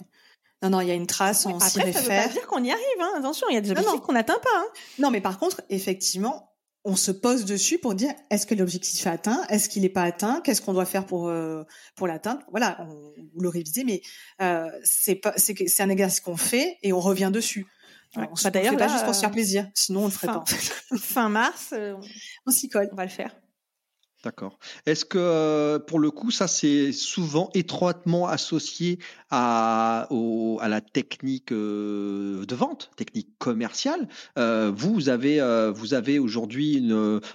[0.62, 2.02] Non, non, il y a une trace, on s'y réfère.
[2.02, 3.10] Ça veut pas dire qu'on y arrive, hein.
[3.18, 4.58] attention, il y a des objectifs qu'on n'atteint pas.
[4.58, 4.66] Hein.
[4.98, 6.55] Non, mais par contre, effectivement,
[6.86, 10.04] on se pose dessus pour dire est-ce que l'objectif est atteint, est-ce qu'il n'est pas
[10.04, 11.64] atteint, qu'est-ce qu'on doit faire pour euh,
[11.96, 12.42] pour l'atteindre?
[12.52, 14.02] Voilà, on, on le réviser, mais
[14.40, 17.66] euh, c'est pas c'est c'est un exercice qu'on fait et on revient dessus.
[18.16, 18.28] Ouais.
[18.30, 20.96] On bah, d'ailleurs pas juste pour se faire plaisir, sinon on le ferait fin, pas.
[20.96, 21.94] fin mars, euh,
[22.46, 22.88] on s'y colle.
[22.92, 23.34] On va le faire.
[24.24, 24.58] D'accord.
[24.86, 28.98] Est-ce que euh, pour le coup, ça c'est souvent étroitement associé
[29.30, 34.08] à, à la technique euh, de vente, technique commerciale?
[34.36, 35.38] Euh, Vous avez,
[35.76, 36.90] vous avez aujourd'hui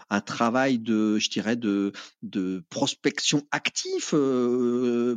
[0.10, 4.14] un travail de, je dirais, de, de prospection actif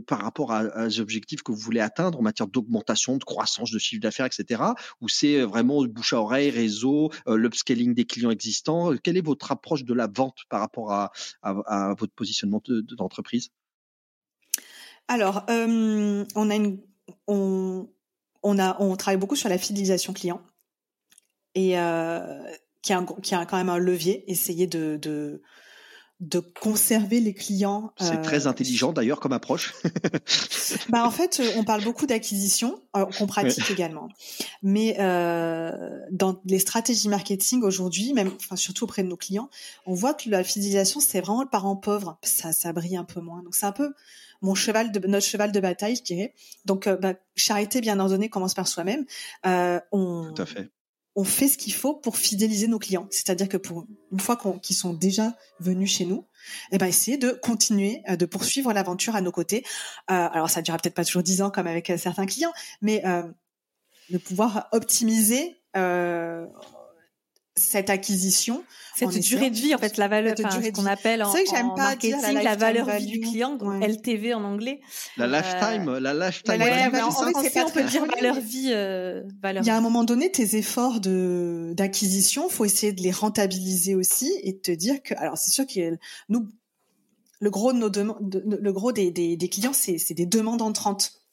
[0.06, 3.78] par rapport à, à objectifs que vous voulez atteindre en matière d'augmentation, de croissance de
[3.78, 4.62] chiffre d'affaires, etc.
[5.00, 8.92] Ou c'est vraiment bouche à oreille, réseau, l'upscaling des clients existants?
[9.02, 11.10] Quelle est votre approche de la vente par rapport à,
[11.42, 12.62] à à votre positionnement
[12.96, 13.50] d'entreprise?
[15.08, 16.54] Alors, euh, on a
[17.26, 17.88] on,
[18.42, 20.40] on, travaille beaucoup sur la fidélisation client
[21.54, 22.42] et euh,
[22.82, 25.42] qui, a qui a quand même un levier, essayer de
[26.24, 27.92] de conserver les clients.
[27.98, 29.74] C'est très euh, intelligent d'ailleurs comme approche.
[30.88, 34.08] bah en fait, euh, on parle beaucoup d'acquisition euh, qu'on pratique également,
[34.62, 39.50] mais euh, dans les stratégies marketing aujourd'hui, même enfin surtout auprès de nos clients,
[39.86, 42.18] on voit que la fidélisation c'est vraiment le parent pauvre.
[42.22, 43.42] Ça, ça brille un peu moins.
[43.42, 43.92] Donc c'est un peu
[44.40, 46.34] mon cheval de notre cheval de bataille, je dirais.
[46.64, 49.04] Donc bah, charité bien ordonnée commence par soi-même.
[49.46, 50.70] Euh, on, Tout à fait
[51.16, 53.06] on fait ce qu'il faut pour fidéliser nos clients.
[53.10, 56.26] C'est-à-dire que pour une fois qu'ils sont déjà venus chez nous,
[56.72, 59.64] eh ben essayer de continuer euh, de poursuivre l'aventure à nos côtés.
[60.10, 62.52] Euh, alors ça durera peut-être pas toujours dix ans comme avec euh, certains clients,
[62.82, 63.02] mais
[64.10, 65.56] de pouvoir optimiser
[67.56, 68.64] cette acquisition.
[68.96, 71.82] Cette durée de vie, en fait, la valeur, ce qu'on appelle en, que en pas
[71.82, 74.80] marketing la, valeur vie du client, LTV en anglais.
[75.16, 76.60] La lifetime, euh, la lifetime.
[76.62, 78.70] Ouais, en, français, on peut dire valeur vie.
[78.72, 83.02] Euh, valeur Il y a un moment donné, tes efforts de d'acquisition, faut essayer de
[83.02, 85.98] les rentabiliser aussi et de te dire que, alors c'est sûr que
[86.28, 86.48] nous,
[87.40, 91.23] le gros de nos demandes, le gros des, des, des clients, c'est des demandes entrantes.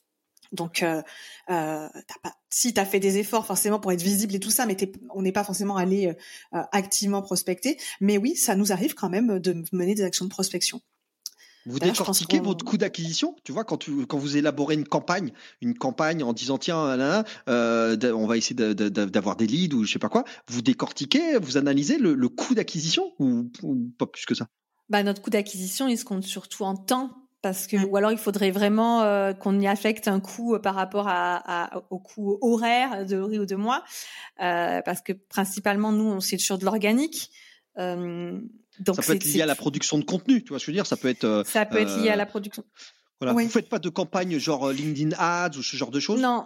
[0.52, 1.02] Donc, euh,
[1.50, 1.88] euh,
[2.24, 4.76] pas, si tu as fait des efforts forcément pour être visible et tout ça, mais
[5.14, 6.08] on n'est pas forcément allé
[6.54, 7.78] euh, activement prospecter.
[8.02, 10.82] Mais oui, ça nous arrive quand même de mener des actions de prospection.
[11.66, 15.32] Vous décortiquez votre coût d'acquisition, tu vois, quand, tu, quand vous élaborez une campagne,
[15.62, 19.94] une campagne en disant tiens, là, euh, on va essayer d'avoir des leads ou je
[19.94, 20.24] sais pas quoi.
[20.48, 24.48] Vous décortiquez, vous analysez le, le coût d'acquisition ou, ou, pas plus que ça?
[24.90, 28.18] Bah, notre coût d'acquisition, il se compte surtout en temps parce que ou alors il
[28.18, 32.38] faudrait vraiment euh, qu'on y affecte un coût euh, par rapport à, à, au coût
[32.42, 33.84] horaire de riz ou de mois
[34.42, 37.32] euh, parce que principalement nous on c'est sur de l'organique
[37.78, 38.40] euh,
[38.80, 40.72] donc ça peut être lié à la production de contenu tu vois ce que je
[40.72, 40.86] veux dire?
[40.86, 42.64] Ça peut être ça peut être lié à la production.
[43.20, 43.34] voilà.
[43.34, 43.46] Oui.
[43.46, 46.22] vous faites pas de campagne genre LinkedIn Ads ou ce genre de choses?
[46.22, 46.46] Non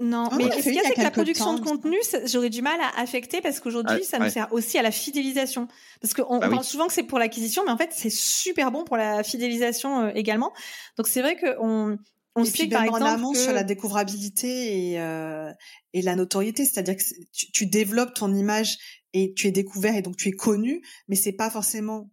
[0.00, 1.96] non, ah, mais ce qu'il y a, c'est que la production de contenu,
[2.26, 5.66] j'aurais du mal à affecter parce qu'aujourd'hui, ça nous sert aussi à la fidélisation.
[6.00, 8.84] Parce qu'on bah parle souvent que c'est pour l'acquisition, mais en fait, c'est super bon
[8.84, 10.52] pour la fidélisation euh, également.
[10.96, 11.98] Donc c'est vrai qu'on
[12.36, 15.52] on sait par exemple en amont sur la découvrabilité et, euh,
[15.92, 18.78] et la notoriété, c'est-à-dire que tu, tu, développes ton image
[19.14, 22.08] et tu es découvert et donc tu es connu, mais c'est pas forcément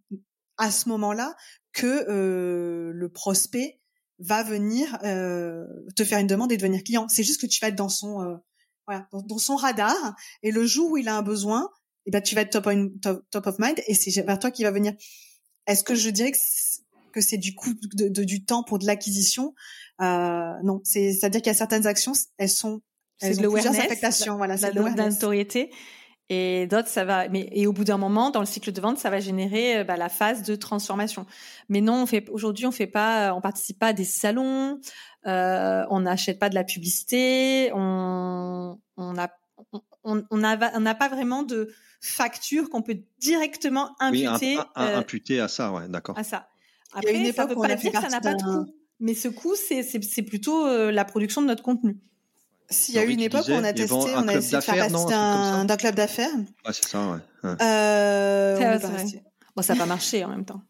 [0.56, 1.36] à ce moment-là
[1.72, 3.78] que euh, le prospect
[4.18, 5.64] va venir euh,
[5.94, 7.06] te faire une demande et devenir client.
[7.08, 8.36] C'est juste que tu vas être dans son euh,
[8.86, 11.68] voilà dans, son radar et le jour où il a un besoin,
[12.06, 12.68] eh ben tu vas être top,
[13.02, 14.94] top, top of mind et c'est vers toi qui va venir.
[15.66, 16.32] Est-ce que je dirais
[17.12, 19.54] que c'est du coup de, de, du temps pour de l'acquisition?
[20.00, 22.82] Euh, Non, c'est c'est à dire qu'il y a certaines actions, elles sont
[23.20, 24.36] elles ont plusieurs affectations.
[24.36, 25.70] Voilà, c'est de la notoriété.
[26.28, 27.28] Et d'autres, ça va.
[27.28, 29.84] Mais et au bout d'un moment, dans le cycle de vente, ça va générer euh,
[29.84, 31.24] bah, la phase de transformation.
[31.68, 34.80] Mais non, on fait aujourd'hui, on fait pas, on participe pas à des salons,
[35.26, 39.28] euh, on n'achète pas de la publicité, on on a
[40.04, 41.70] on, on a on n'a pas vraiment de
[42.00, 44.56] facture qu'on peut directement imputer.
[44.56, 46.18] Oui, euh, imputer à ça, ouais, d'accord.
[46.18, 46.48] À ça.
[46.92, 48.72] Après, une ça veut pas dire que ça n'a pas de coût.
[48.98, 51.98] Mais ce coût, c'est c'est plutôt euh, la production de notre contenu.
[52.70, 54.88] S'il y a eu une époque où on a testé, on a essayé de faire
[54.88, 55.04] passer
[55.66, 56.34] d'un club d'affaires.
[56.34, 57.18] Ouais, c'est ça, ouais.
[57.44, 57.56] ouais.
[57.62, 58.78] Euh,
[59.54, 60.62] bon, ça n'a pas marché en même temps.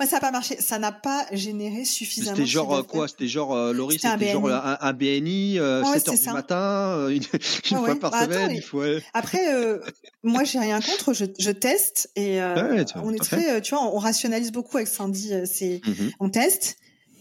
[0.00, 0.56] Ouais, ça n'a pas marché.
[0.60, 2.36] Ça n'a pas généré suffisamment.
[2.36, 5.98] C'était genre euh, quoi C'était genre euh, Laurie, c'était genre un, un BNI, euh, ouais,
[5.98, 8.42] 7 heures du matin, euh, une, une fois par bah, semaine.
[8.42, 8.82] Attends, il faut...
[9.14, 9.78] Après, euh,
[10.22, 11.12] moi, j'ai rien contre.
[11.12, 15.32] Je, je teste et euh, on est très, tu vois, on rationalise beaucoup avec Sandy.
[15.44, 16.12] C'est, mm -hmm.
[16.20, 16.76] on teste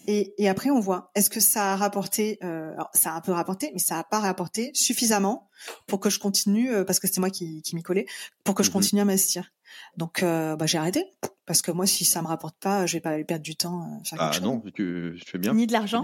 [0.07, 3.21] et, et, après, on voit, est-ce que ça a rapporté, euh, alors, ça a un
[3.21, 5.49] peu rapporté, mais ça a pas rapporté suffisamment
[5.87, 8.05] pour que je continue, euh, parce que c'était moi qui, qui m'y collais,
[8.43, 8.73] pour que je mhm.
[8.73, 9.51] continue à m'investir.
[9.97, 11.05] Donc, euh, bah, j'ai arrêté,
[11.45, 14.01] parce que moi, si ça me rapporte pas, je vais pas perdre du temps.
[14.17, 15.53] ah non, tu, tu, fais bien.
[15.53, 16.03] Ni de l'argent.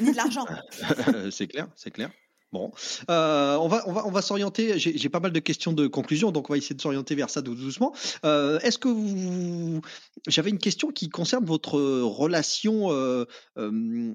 [0.00, 0.46] Ni de l'argent.
[1.30, 2.10] c'est clair, c'est clair.
[2.52, 2.70] Bon,
[3.10, 4.78] euh, on va on va on va s'orienter.
[4.78, 7.42] J'ai pas mal de questions de conclusion, donc on va essayer de s'orienter vers ça
[7.42, 7.92] doucement.
[8.24, 9.80] Euh, Est-ce que vous
[10.28, 13.24] J'avais une question qui concerne votre relation euh,
[13.58, 14.12] euh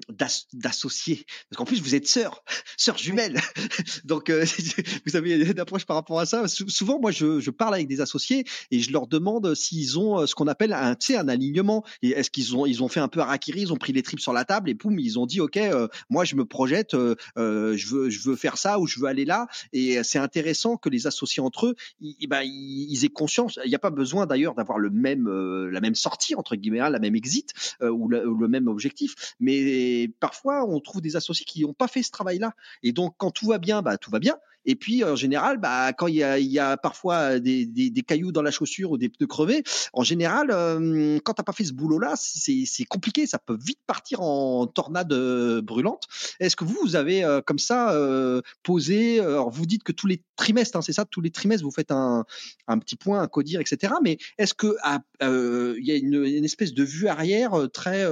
[0.54, 2.42] d'associé, parce qu'en plus vous êtes sœur,
[2.78, 3.38] sœur jumelle,
[4.04, 4.30] donc
[5.06, 6.48] vous avez une approche par rapport à ça.
[6.48, 10.34] Souvent, moi, je, je parle avec des associés et je leur demande s'ils ont ce
[10.34, 11.84] qu'on appelle un, un alignement.
[12.00, 14.32] Est-ce qu'ils ont ils ont fait un peu harakiri, ils ont pris les tripes sur
[14.32, 15.60] la table et poum, ils ont dit ok,
[16.08, 19.46] moi je me projette, je veux veux faire ça ou je veux aller là.
[19.72, 23.58] Et c'est intéressant que les associés entre eux, ils, ben, ils aient conscience.
[23.64, 26.80] Il n'y a pas besoin d'ailleurs d'avoir le même, euh, la même sortie entre guillemets,
[26.80, 27.52] hein, la même exit
[27.82, 29.34] euh, ou, le, même objectif.
[29.40, 32.54] Mais parfois, on trouve des associés qui n'ont pas fait ce travail-là.
[32.82, 34.36] Et donc, quand tout va bien, bah tout va bien.
[34.64, 38.02] Et puis en général, bah, quand il y a, y a parfois des, des, des,
[38.02, 41.64] cailloux dans la chaussure ou des pneus crevés, en général, euh, quand t'as pas fait
[41.64, 43.26] ce boulot-là, c'est compliqué.
[43.26, 46.04] Ça peut vite partir en tornade euh, brûlante.
[46.40, 50.06] Est-ce que vous, vous avez euh, comme ça euh, posé Alors vous dites que tous
[50.06, 52.24] les trimestres, hein, c'est ça, tous les trimestres, vous faites un,
[52.68, 53.94] un petit point, un codir, etc.
[54.02, 54.76] Mais est-ce que
[55.20, 58.04] il y a une, une, espèce de vue arrière très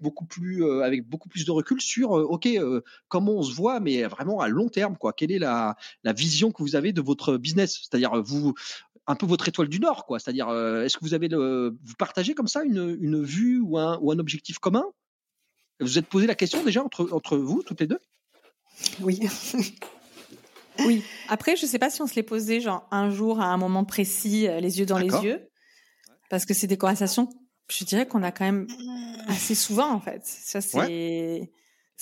[0.00, 3.54] beaucoup plus euh, avec beaucoup plus de recul sur euh, ok euh, comment on se
[3.54, 5.12] voit mais vraiment à long terme quoi.
[5.12, 7.80] Quelle est la, la vision que vous avez de votre business?
[7.82, 8.54] C'est-à-dire vous
[9.06, 10.18] un peu votre étoile du nord quoi.
[10.18, 10.48] C'est-à-dire
[10.84, 14.12] est-ce que vous avez le, vous partagez comme ça une, une vue ou un, ou
[14.12, 14.84] un objectif commun?
[15.80, 18.00] Vous vous êtes posé la question déjà entre entre vous toutes les deux?
[19.00, 19.20] Oui.
[20.86, 21.04] Oui.
[21.28, 23.84] Après je sais pas si on se l'est posé genre un jour à un moment
[23.84, 25.50] précis les yeux dans les yeux
[26.30, 27.28] parce que c'est des conversations
[27.70, 28.66] je dirais qu'on a quand même
[29.28, 30.22] assez souvent en fait.
[30.24, 31.50] Ça c'est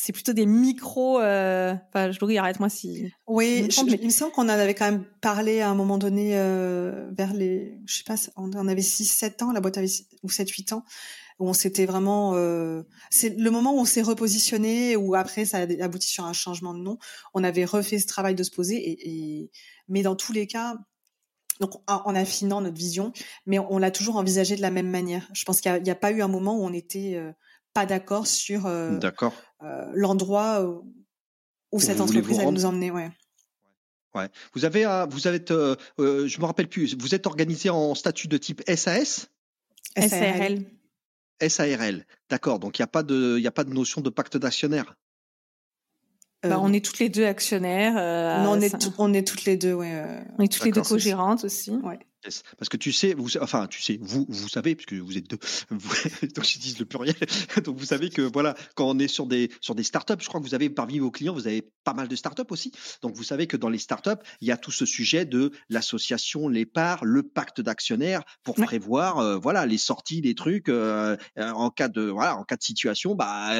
[0.00, 1.20] c'est plutôt des micros.
[1.20, 1.74] Euh...
[1.88, 3.12] Enfin, Laurie, arrête-moi si.
[3.26, 6.38] Oui, je, il me semble qu'on en avait quand même parlé à un moment donné
[6.38, 9.88] euh, vers les, je sais pas, on, avait 6-7 ans, la boîte avait
[10.22, 10.84] ou 7-8 ans,
[11.40, 12.36] où on s'était vraiment.
[12.36, 16.32] Euh, c'est le moment où on s'est repositionné, où après ça a abouti sur un
[16.32, 16.98] changement de nom.
[17.34, 19.50] On avait refait ce travail de se poser, et, et...
[19.88, 20.76] mais dans tous les cas,
[21.60, 23.12] donc en affinant notre vision,
[23.46, 25.28] mais on, l'a toujours envisagé de la même manière.
[25.32, 27.32] Je pense qu'il n'y a, pas eu un moment où on n'était euh,
[27.74, 28.98] pas d'accord sur euh,
[29.62, 30.62] euh, l'endroit
[31.72, 32.90] où, cette entreprise allait nous emmener.
[32.90, 33.10] Ouais.
[34.14, 34.28] Ouais.
[34.54, 36.96] Vous avez, vous avez, je me rappelle plus.
[36.96, 39.28] Vous êtes organisé en statut de type SAS.
[39.96, 40.64] SARL.
[41.46, 42.06] SARL.
[42.30, 42.58] D'accord.
[42.58, 44.94] Donc il n'y a pas de, il a pas de notion de pacte d'actionnaire?
[46.42, 47.94] Bah, on est toutes les deux actionnaires.
[47.96, 49.90] Euh, non, on est, on est toutes les deux, ouais.
[49.92, 50.20] Euh.
[50.38, 51.72] On est toutes les deux co-gérantes aussi.
[51.72, 51.98] Ouais.
[52.22, 55.38] Parce que tu sais, vous, enfin, tu sais, vous, vous savez, puisque vous êtes deux,
[55.70, 55.94] vous,
[56.34, 57.14] donc j'utilise le pluriel.
[57.64, 60.40] Donc vous savez que voilà, quand on est sur des sur des startups, je crois
[60.40, 62.72] que vous avez parmi vos clients, vous avez pas mal de startups aussi.
[63.02, 66.48] Donc vous savez que dans les startups, il y a tout ce sujet de l'association,
[66.48, 71.70] les parts, le pacte d'actionnaires pour prévoir, euh, voilà, les sorties, les trucs euh, en
[71.70, 73.50] cas de voilà, en cas de situation, bah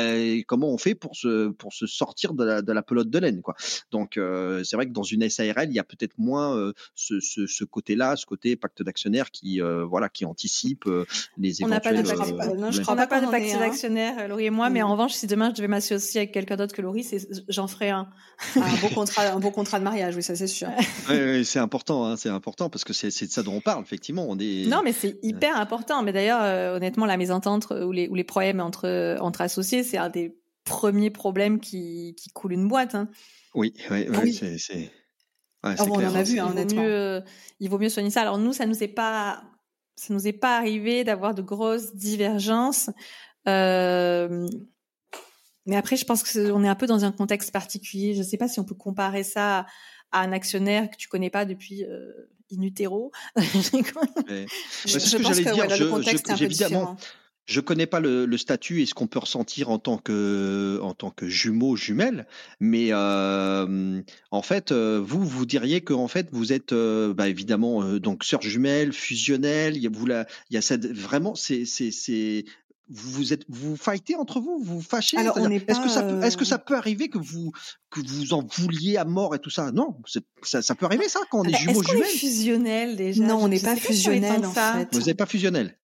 [0.46, 3.42] comment on fait pour se pour se sortir de la, de la pelote de laine,
[3.42, 3.54] quoi.
[3.90, 7.46] Donc euh, c'est vrai que dans une SARL, il y a peut-être moins ce, ce,
[7.46, 11.04] ce côté-là, ce côté pacte d'actionnaires qui euh, voilà qui anticipe euh,
[11.36, 11.66] les éventuels.
[11.66, 14.50] On n'a pas de pacte, non, je crois pas, pas de pacte d'actionnaires, Laurie et
[14.50, 14.70] moi.
[14.70, 17.06] Mais en revanche, si demain je devais m'associer avec quelqu'un d'autre que Laurie,
[17.48, 18.08] j'en ferais un.
[18.56, 20.68] un beau contrat, un beau contrat de mariage, oui, ça c'est sûr.
[21.10, 23.82] oui, c'est important, hein, c'est important parce que c'est de ça dont on parle.
[23.82, 24.66] Effectivement, on est.
[24.66, 26.02] Non, mais c'est hyper important.
[26.02, 29.98] Mais d'ailleurs, euh, honnêtement, la mésentente ou les ou les problèmes entre entre associés, c'est
[29.98, 32.94] un des premiers problèmes qui qui coule une boîte.
[32.94, 33.08] Hein.
[33.54, 34.90] Oui, oui, oui, c'est
[35.62, 37.20] ah on en a vu, hein, il, vaut mieux, euh,
[37.60, 38.22] il vaut mieux soigner ça.
[38.22, 39.42] Alors nous, ça nous est pas,
[39.96, 42.90] ça nous est pas arrivé d'avoir de grosses divergences.
[43.48, 44.48] Euh,
[45.66, 48.14] mais après, je pense qu'on est un peu dans un contexte particulier.
[48.14, 49.66] Je ne sais pas si on peut comparer ça
[50.12, 53.10] à un actionnaire que tu connais pas depuis euh, in utero.
[53.36, 53.42] je,
[54.86, 55.78] je, pense que, dire.
[55.78, 56.96] le contexte est un peu différent.
[57.48, 60.92] Je connais pas le, le statut et ce qu'on peut ressentir en tant que en
[60.92, 62.26] tant que jumeau jumelle,
[62.60, 67.26] mais euh, en fait, euh, vous vous diriez que en fait vous êtes euh, bah,
[67.26, 69.78] évidemment euh, donc sœur jumelle, fusionnelle.
[69.78, 72.44] Il y a vous la, il y a cette vraiment c'est c'est c'est
[72.90, 75.16] vous êtes vous fightez entre vous, vous fâchez.
[75.16, 77.52] Alors on est-ce que ça peut, est-ce que ça peut arriver que vous
[77.88, 79.72] que vous en vouliez à mort et tout ça?
[79.72, 79.96] Non,
[80.42, 82.02] ça, ça peut arriver ça quand on est ah bah, jumeaux jumelles.
[82.02, 83.24] Est-ce fusionnel déjà?
[83.24, 84.88] Non, on n'est pas fusionnel en fait.
[84.92, 85.78] Vous n'êtes pas fusionnel.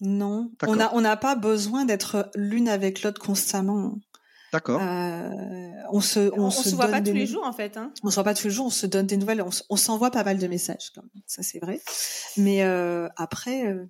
[0.00, 3.94] Non, on n'a on n'a pas besoin d'être l'une avec l'autre constamment.
[4.54, 4.80] D'accord.
[4.80, 5.28] Euh,
[5.90, 7.76] on se, on, on se, se voit pas tous les jours en fait.
[7.76, 7.92] Hein.
[8.04, 10.12] On se voit pas tous les jours, on se donne des nouvelles, on, on s'envoie
[10.12, 11.22] pas mal de messages, quand même.
[11.26, 11.80] ça c'est vrai.
[12.36, 13.86] Mais euh, après, euh,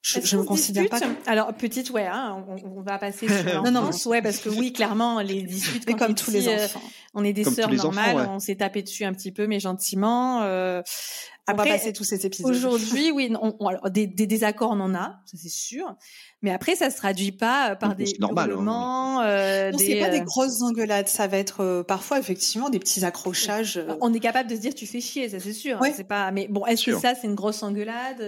[0.00, 1.00] je, je me considère pas.
[1.26, 4.72] Alors petite, ouais, hein, on, on, va passer sur non, non, ouais, parce que oui,
[4.72, 5.84] clairement, les disputes.
[5.88, 6.82] Mais comme tous les euh, enfants,
[7.14, 10.42] on est des sœurs normales, on s'est tapé dessus un petit peu, mais gentiment.
[11.48, 12.50] Euh, après, on va passer tous ces épisodes.
[12.50, 15.94] Aujourd'hui, oui, on, on, alors, des, des, désaccords, on en a, ça c'est sûr.
[16.40, 19.20] Mais après, ça se traduit pas euh, par des normal, hurlements.
[19.20, 19.26] Hein.
[19.26, 21.08] Euh, non, c'est pas des grosses engueulades.
[21.08, 23.80] Ça va être euh, parfois effectivement des petits accrochages.
[24.00, 25.82] On est capable de se dire tu fais chier, ça c'est sûr.
[25.82, 26.30] Hein, c'est pas.
[26.30, 28.20] Mais bon, est-ce que ça c'est une grosse engueulade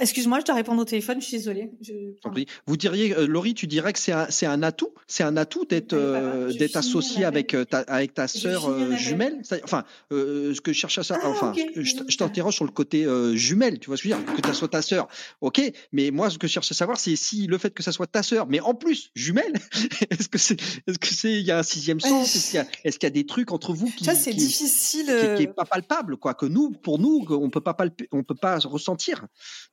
[0.00, 1.70] excuse-moi, je dois répondre au téléphone, je suis désolée.
[1.80, 1.92] Je...
[2.66, 4.92] Vous diriez, euh, Laurie, tu dirais que c'est un, c'est un atout?
[5.06, 9.40] C'est un atout d'être, euh, d'être associé avec euh, ta, avec ta sœur jumelle?
[9.62, 13.78] Enfin, ce que je cherche à ça, ah, enfin, je, t'interroge sur le côté jumelle,
[13.78, 14.34] tu vois ce que je veux dire?
[14.34, 15.08] Que ça soit ta sœur,
[15.40, 15.60] ok,
[15.92, 18.06] mais moi, ce que je cherche à savoir, c'est si le fait que ça soit
[18.06, 19.52] ta sœur, mais en plus, jumelle,
[20.10, 22.34] est-ce que c'est, est-ce que c'est, il y a un sixième sens?
[22.34, 24.34] Est-ce qu'il y a, est-ce qu'il y a des trucs entre vous qui, ça, c'est
[24.34, 28.08] difficile, qui, qui, est pas palpable, quoi, que nous, pour nous, on peut pas palper,
[28.10, 29.26] on peut pas ressentir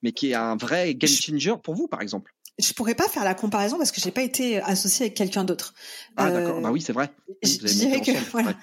[0.04, 3.24] mais qui est un vrai game changer pour vous, par exemple je pourrais pas faire
[3.24, 5.74] la comparaison parce que j'ai pas été associée avec quelqu'un d'autre.
[6.18, 7.10] Ah d'accord, bah oui c'est vrai.
[7.42, 8.54] je dirais que voilà.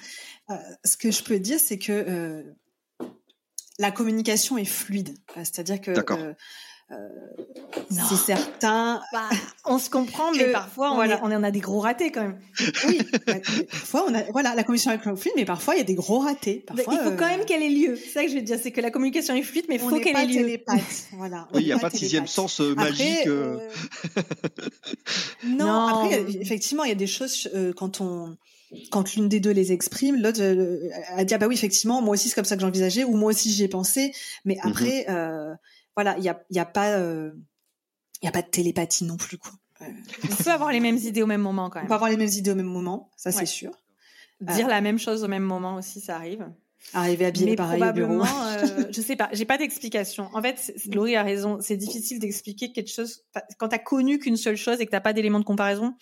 [0.50, 2.42] Euh, ce que je peux dire c'est que euh,
[3.80, 6.34] la communication est fluide, c'est-à-dire que euh, euh,
[7.90, 9.00] c'est certain.
[9.12, 9.28] Bah,
[9.64, 11.20] on se comprend, mais parfois on, voilà.
[11.22, 12.40] on, en a des gros ratés quand même.
[12.86, 13.00] Oui,
[13.70, 15.94] parfois on a voilà la communication avec le fluide, mais parfois il y a des
[15.94, 16.64] gros ratés.
[16.66, 17.96] Parfois, il faut quand même qu'elle ait lieu.
[17.96, 19.98] C'est ça que je veux dire, c'est que la communication est fluide, mais il faut
[19.98, 20.58] qu'elle ait lieu.
[21.12, 21.48] Voilà.
[21.52, 23.26] Oui, il n'y a pas de sixième sens euh, magique.
[23.26, 23.58] Euh...
[25.44, 28.36] non, non, après effectivement il y a des choses quand on
[28.90, 30.40] quand l'une des deux les exprime, l'autre
[31.16, 33.30] a dit ah bah oui effectivement moi aussi c'est comme ça que j'envisageais ou moi
[33.30, 34.12] aussi j'y ai pensé,
[34.44, 34.68] mais mm-hmm.
[34.68, 35.54] après euh,
[35.96, 37.32] voilà, il y a, y a pas, euh,
[38.22, 39.52] y a pas de télépathie non plus quoi.
[39.80, 41.86] On peut avoir les mêmes idées au même moment quand même.
[41.86, 43.70] On peut avoir les mêmes idées au même moment, ça c'est sûr.
[44.40, 46.50] Dire la même chose au même moment aussi, ça arrive.
[46.94, 48.22] Arriver habillé pareil au bureau.
[48.22, 50.30] euh, je sais pas, j'ai pas d'explication.
[50.32, 53.22] En fait, Laurie a raison, c'est difficile d'expliquer quelque chose
[53.58, 55.94] quand t'as connu qu'une seule chose et que t'as pas d'élément de comparaison.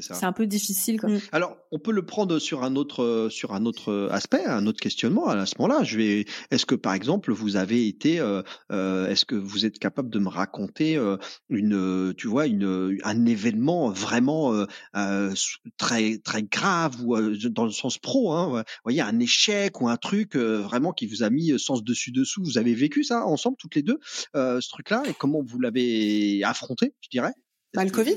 [0.00, 1.00] C'est un peu difficile.
[1.00, 1.10] Quoi.
[1.10, 1.20] Mm.
[1.32, 5.26] Alors, on peut le prendre sur un autre sur un autre aspect, un autre questionnement.
[5.28, 6.24] À ce moment-là, je vais.
[6.50, 8.42] Est-ce que, par exemple, vous avez été, euh,
[8.72, 11.16] euh, est-ce que vous êtes capable de me raconter euh,
[11.48, 14.66] une, tu vois, une un événement vraiment
[14.96, 15.32] euh,
[15.76, 17.16] très très grave ou
[17.48, 21.22] dans le sens pro, hein, vous voyez, un échec ou un truc vraiment qui vous
[21.22, 22.42] a mis sens dessus dessous.
[22.42, 23.98] Vous avez vécu ça ensemble toutes les deux,
[24.34, 27.32] ce truc-là, et comment vous l'avez affronté, je dirais?
[27.74, 28.16] Bah, le Covid.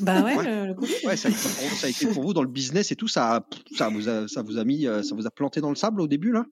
[0.00, 3.06] Bah ouais, Le, le ouais ça, a été pour vous dans le business et tout,
[3.06, 5.76] ça, ça vous a, ça vous a mis, euh, ça vous a planté dans le
[5.76, 6.44] sable au début là?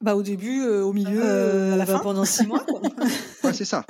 [0.00, 2.60] Bah au début, euh, au milieu, euh, à la bah, fin, pendant six mois.
[2.60, 2.80] Quoi.
[3.44, 3.84] ouais, c'est ça.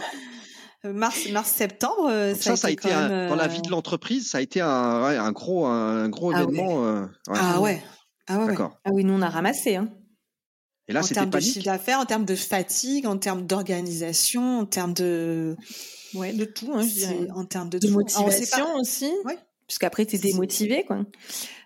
[0.84, 2.10] Mars, mars, septembre.
[2.38, 5.16] Ça, ça, a été, un, dans la vie de l'entreprise, ça a été un, ouais,
[5.16, 6.82] un gros, un gros ah événement.
[6.82, 7.08] Ouais.
[7.34, 7.82] ah ouais.
[8.26, 8.46] Ah ouais.
[8.48, 8.78] D'accord.
[8.84, 9.76] Ah oui, nous on a ramassé.
[9.76, 9.88] Hein.
[10.86, 14.66] Et là, en termes de chiffre d'affaires, en termes de fatigue, en termes d'organisation, en
[14.66, 15.56] termes de
[16.14, 17.28] Ouais, de tout, hein, je dirais.
[17.34, 19.10] En termes de, de motivation aussi.
[19.24, 19.38] Ouais.
[19.66, 21.04] Puisqu'après, t'es démotivé, quoi.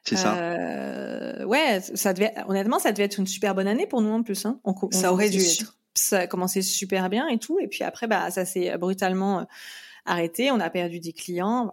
[0.04, 0.36] C'est ça.
[0.36, 4.24] Euh, ouais, ça devait, honnêtement, ça devait être une super bonne année pour nous en
[4.24, 4.44] plus.
[4.44, 4.58] Hein.
[4.64, 5.78] On, ça aurait dû être.
[5.94, 7.60] Ça a commencé super bien et tout.
[7.60, 9.44] Et puis après, bah, ça s'est brutalement euh,
[10.06, 10.50] arrêté.
[10.50, 11.72] On a perdu des clients.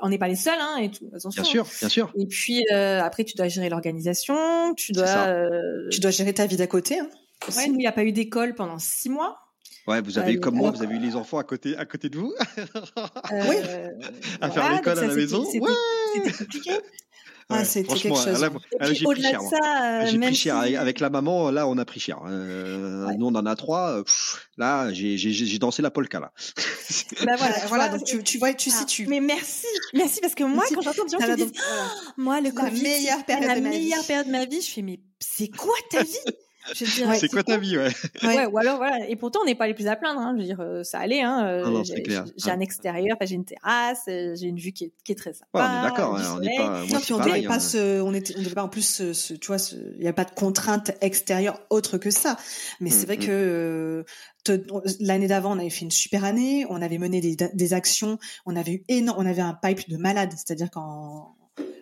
[0.00, 1.10] on n'est pas les seuls, hein, et tout.
[1.12, 1.42] Attention.
[1.42, 2.12] Bien sûr, bien sûr.
[2.16, 4.74] Et puis euh, après, tu dois gérer l'organisation.
[4.76, 7.00] Tu dois, euh, tu dois gérer ta vie d'à côté.
[7.00, 7.08] Hein.
[7.56, 9.38] Ouais, nous, il n'y a pas eu d'école pendant six mois.
[9.86, 12.18] Ouais, vous avez, comme moi, vous avez eu les enfants à côté, à côté de
[12.18, 12.32] vous.
[12.58, 13.56] Euh, oui.
[14.40, 15.44] à faire l'école à la maison.
[15.44, 16.72] C'était compliqué.
[17.50, 18.40] Ah, c'était quelque chose.
[18.40, 19.40] Là, j'ai pris cher.
[19.42, 20.56] Ça, j'ai pris cher.
[20.56, 22.20] Avec la maman, là, on a pris cher.
[22.26, 24.02] Euh, Nous, on en a trois.
[24.56, 26.32] là, j'ai dansé la polka, là.
[27.26, 29.06] bah voilà, tu voilà vois, donc tu, tu vois, tu ah, situes.
[29.08, 32.50] Mais merci, merci, parce que moi, quand j'entends des gens qui disent, oh, moi, le
[32.50, 34.06] Covid, la meilleure période, la de, ma meilleure vie.
[34.06, 36.16] période de ma vie, je fais, mais c'est quoi ta vie?
[36.72, 37.90] C'est quoi ta vie, ouais?
[38.22, 38.46] ouais.
[38.46, 39.08] ou alors voilà.
[39.08, 40.20] Et pourtant, on n'est pas les plus à plaindre.
[40.20, 40.34] Hein.
[40.34, 41.22] Je veux dire, euh, ça allait.
[41.22, 41.62] Hein.
[41.64, 45.12] Non, j'ai, j'ai un extérieur, j'ai une terrasse, euh, j'ai une vue qui est, qui
[45.12, 45.46] est très sympa.
[45.54, 46.16] Ouais, on est d'accord.
[46.16, 46.70] Hein, on n'est pas.
[46.70, 47.60] Moi, non, puis on devait pas hein.
[47.60, 50.24] se, on était, on devait pas en plus, se, tu vois, il n'y a pas
[50.24, 52.36] de contrainte extérieure autre que ça.
[52.80, 54.04] Mais c'est vrai mmh, que
[54.48, 56.66] euh, l'année d'avant, on avait fait une super année.
[56.70, 58.18] On avait mené des, des actions.
[58.46, 60.32] On avait eu énorme, on avait un pipe de malade.
[60.36, 61.36] C'est-à-dire qu'en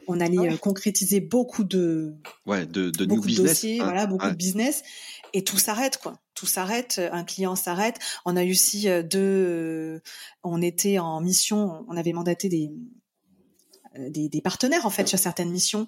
[0.06, 2.14] on allait ah concrétiser beaucoup de
[2.46, 4.82] ouais de, de beaucoup de business, dossiers, hein, voilà beaucoup de business
[5.32, 9.20] et tout s'arrête quoi tout s'arrête un client s'arrête on a eu aussi euh, deux
[9.20, 10.00] euh,
[10.42, 12.72] on était en mission on avait mandaté des
[13.98, 15.86] euh, des, des partenaires en fait sur certaines missions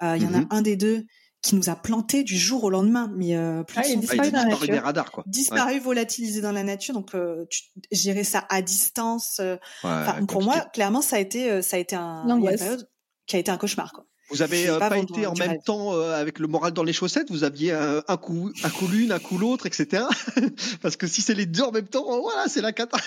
[0.00, 0.46] il y en a mm-hmm.
[0.50, 1.06] un des deux
[1.46, 4.42] qui nous a planté du jour au lendemain, mais euh, plus ah, il disparu, dans
[4.42, 4.66] la nature.
[4.66, 5.22] des radars, quoi.
[5.26, 5.78] Disparu, ouais.
[5.78, 7.62] volatilisé dans la nature, donc euh, tu,
[7.92, 9.38] gérer ça à distance.
[9.40, 12.88] Euh, ouais, pour moi, clairement, ça a été, ça a été un, une période
[13.26, 14.06] qui a été un cauchemar, quoi.
[14.30, 17.30] Vous avez pas, été en même temps avec le moral dans les chaussettes.
[17.30, 20.02] Vous aviez un, coup, un coup l'une, un coup l'autre, etc.
[20.82, 22.98] Parce que si c'est les deux en même temps, voilà, c'est la cata.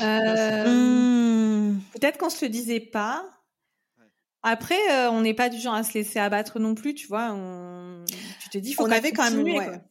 [0.00, 1.78] Hmm.
[1.92, 3.22] Peut-être qu'on se le disait pas.
[4.42, 7.32] Après, on n'est pas du genre à se laisser abattre non plus, tu vois.
[7.32, 8.02] On...
[8.40, 9.82] Tu te dis, faut on avait quand même.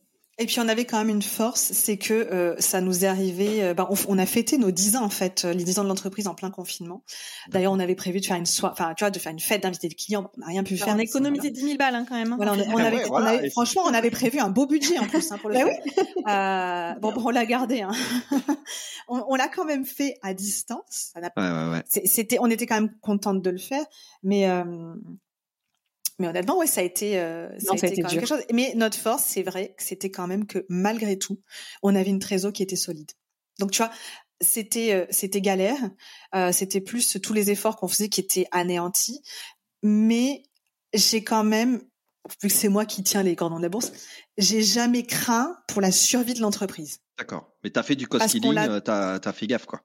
[0.41, 3.63] Et puis on avait quand même une force, c'est que euh, ça nous est arrivé.
[3.63, 5.87] Euh, bah, on, a fêté nos 10 ans en fait, euh, les 10 ans de
[5.87, 7.03] l'entreprise en plein confinement.
[7.49, 9.61] D'ailleurs, on avait prévu de faire une soirée, enfin tu vois, de faire une fête,
[9.61, 10.31] d'inviter des clients.
[10.35, 10.95] On n'a rien pu faire.
[10.95, 12.33] On a économisé 10 000 balles hein, quand même.
[12.33, 12.37] Hein.
[12.37, 15.37] Voilà, on, avait, on avait, franchement, on avait prévu un beau budget en plus hein,
[15.37, 15.55] pour le
[16.25, 16.99] bah faire.
[16.99, 17.81] bon, bon, on l'a gardé.
[17.81, 17.91] Hein.
[19.07, 21.13] on, on l'a quand même fait à distance.
[21.15, 21.83] Ouais, ouais, ouais.
[22.05, 23.85] C'était, on était quand même contente de le faire,
[24.23, 24.47] mais
[26.21, 28.43] mais honnêtement, ouais, ça a été, euh, ça, a été, quand même quelque chose.
[28.53, 31.41] Mais notre force, c'est vrai c'était quand même que malgré tout,
[31.83, 33.11] on avait une trésor qui était solide.
[33.59, 33.91] Donc tu vois,
[34.39, 35.79] c'était euh, c'était galère,
[36.35, 39.21] euh, c'était plus tous les efforts qu'on faisait qui étaient anéantis.
[39.83, 40.43] Mais
[40.93, 41.81] j'ai quand même,
[42.41, 43.91] vu que c'est moi qui tiens les cordons de la bourse,
[44.37, 46.99] j'ai jamais craint pour la survie de l'entreprise.
[47.17, 47.51] D'accord.
[47.63, 49.81] Mais t'as fait du cost killing, t'as as fait gaffe quoi.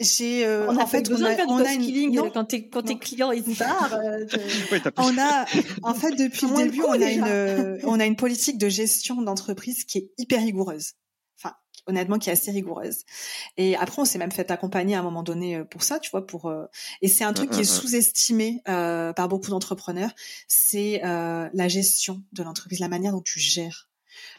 [0.00, 2.30] J'ai euh, on a en fait besoin on a, de faire on a une...
[2.32, 3.92] quand tes quand tes clients ils partent.
[3.92, 4.26] Euh,
[4.96, 5.44] on a
[5.82, 9.20] en fait depuis le début on a une euh, on a une politique de gestion
[9.20, 10.94] d'entreprise qui est hyper rigoureuse.
[11.38, 11.54] Enfin
[11.86, 13.04] honnêtement qui est assez rigoureuse.
[13.58, 16.26] Et après on s'est même fait accompagner à un moment donné pour ça, tu vois
[16.26, 16.50] pour
[17.02, 20.12] et c'est un truc qui est sous-estimé par beaucoup d'entrepreneurs,
[20.48, 23.89] c'est la gestion de l'entreprise, la manière dont tu gères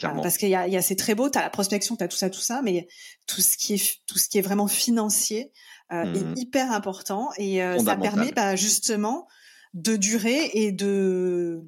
[0.01, 2.07] parce qu'il y a, y a c'est très beau, tu as la prospection, tu as
[2.07, 2.87] tout ça, tout ça, mais
[3.27, 5.51] tout ce qui est tout ce qui est vraiment financier
[5.91, 9.27] euh, est mmh hyper important et euh, ça permet bah, justement
[9.73, 11.63] de durer et de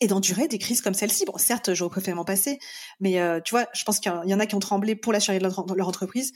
[0.00, 1.24] et d'endurer des crises comme celle-ci.
[1.24, 2.58] Bon, certes, j'aurais préféré m'en passer,
[3.00, 5.20] mais euh, tu vois, je pense qu'il y en a qui ont tremblé pour la
[5.20, 6.32] survie de leur, leur, entreprise.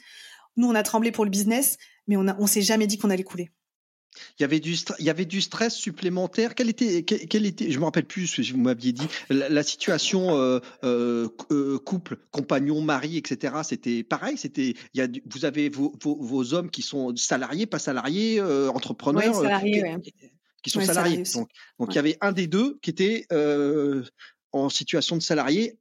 [0.57, 1.77] Nous, on a tremblé pour le business,
[2.07, 3.51] mais on a, on s'est jamais dit qu'on allait couler.
[4.39, 6.55] Il y avait du, il y avait du stress supplémentaire.
[6.55, 10.37] Quel était, quel, était, je me rappelle plus ce que vous m'aviez dit, la, situation
[10.37, 13.55] euh, euh, euh, couple, compagnon, mari, etc.
[13.63, 14.37] C'était pareil.
[14.37, 19.35] C'était, il y a, vous avez vos, vos, hommes qui sont salariés, pas salariés, entrepreneurs,
[19.35, 19.85] salariés,
[20.63, 21.23] qui, sont salariés.
[21.35, 21.49] Donc,
[21.79, 23.27] donc il y avait un des deux qui était
[24.53, 25.79] en situation de salarié.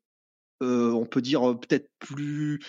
[0.61, 2.59] on peut dire peut-être plus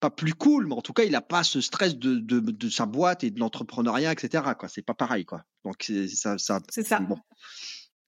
[0.00, 2.70] pas plus cool, mais en tout cas, il n'a pas ce stress de, de, de,
[2.70, 4.44] sa boîte et de l'entrepreneuriat, etc.
[4.58, 5.44] Quoi, c'est pas pareil, quoi.
[5.64, 6.60] Donc c'est ça, ça.
[6.68, 7.00] C'est ça.
[7.00, 7.18] Bon.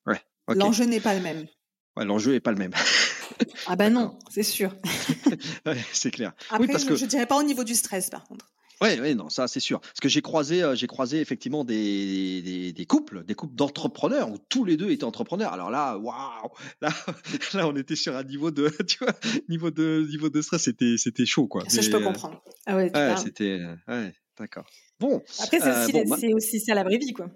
[0.07, 0.21] Ouais.
[0.49, 1.47] L'enjeu n'est pas le même.
[1.97, 2.73] Ouais, l'enjeu n'est pas le même.
[3.67, 4.75] ah bah non, c'est sûr.
[5.67, 6.33] ouais, c'est clair.
[6.51, 6.97] Après, oui, parce je, que...
[6.97, 8.53] je dirais pas au niveau du stress, par contre.
[8.83, 9.81] Oui, ouais, non, ça c'est sûr.
[9.81, 14.31] Parce que j'ai croisé, euh, j'ai croisé effectivement des, des, des, couples, des couples d'entrepreneurs
[14.31, 15.53] où tous les deux étaient entrepreneurs.
[15.53, 16.51] Alors là, waouh,
[16.81, 16.89] là,
[17.55, 19.13] là, on était sur un niveau de, tu vois,
[19.49, 21.63] niveau de, niveau de stress, c'était, c'était chaud, quoi.
[21.69, 22.43] Ça, je peux euh, comprendre.
[22.67, 24.67] Ah ouais, ouais c'était, euh, ouais, d'accord.
[24.99, 25.23] Bon.
[25.41, 27.31] Après, c'est aussi, bon, c'est aussi ça la vraie vie, quoi.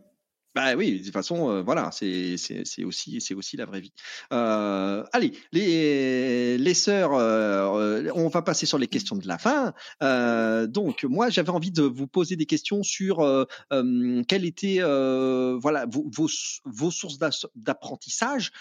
[0.55, 3.93] Bah oui, de toute façon, euh, voilà, c'est c'est aussi c'est aussi la vraie vie.
[4.33, 9.75] Euh, allez, les les sœurs, euh, on va passer sur les questions de la fin.
[10.69, 13.17] donc moi, j'avais envie de vous poser des questions sur
[14.29, 16.29] quelles étaient voilà vos, vos,
[16.65, 17.19] vos sources
[17.57, 18.53] d'apprentissage,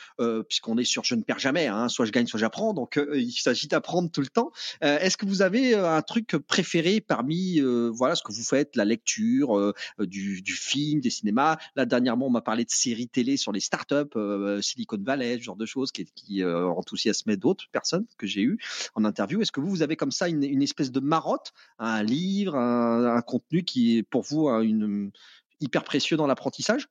[0.48, 2.74] puisqu'on est sur je ne perds jamais, hein, soit je gagne, soit j'apprends.
[2.74, 4.52] Donc il s'agit d'apprendre tout le temps.
[4.82, 9.74] Est-ce que vous avez un truc préféré parmi voilà ce que vous faites, la lecture,
[10.00, 14.16] du, du film, des cinémas, dernièrement, on m'a parlé de séries télé sur les startups,
[14.16, 18.42] euh, Silicon Valley, ce genre de choses qui, qui euh, enthousiasmaient d'autres personnes que j'ai
[18.42, 18.60] eues
[18.96, 19.42] en interview.
[19.42, 23.64] Est-ce que vous, vous avez comme ça une, espèce de marotte, un livre, un, contenu
[23.64, 25.12] qui est pour vous une,
[25.60, 26.88] hyper précieux dans l'apprentissage?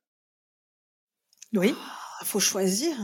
[1.53, 1.75] Oui, il
[2.21, 2.95] ah, faut choisir.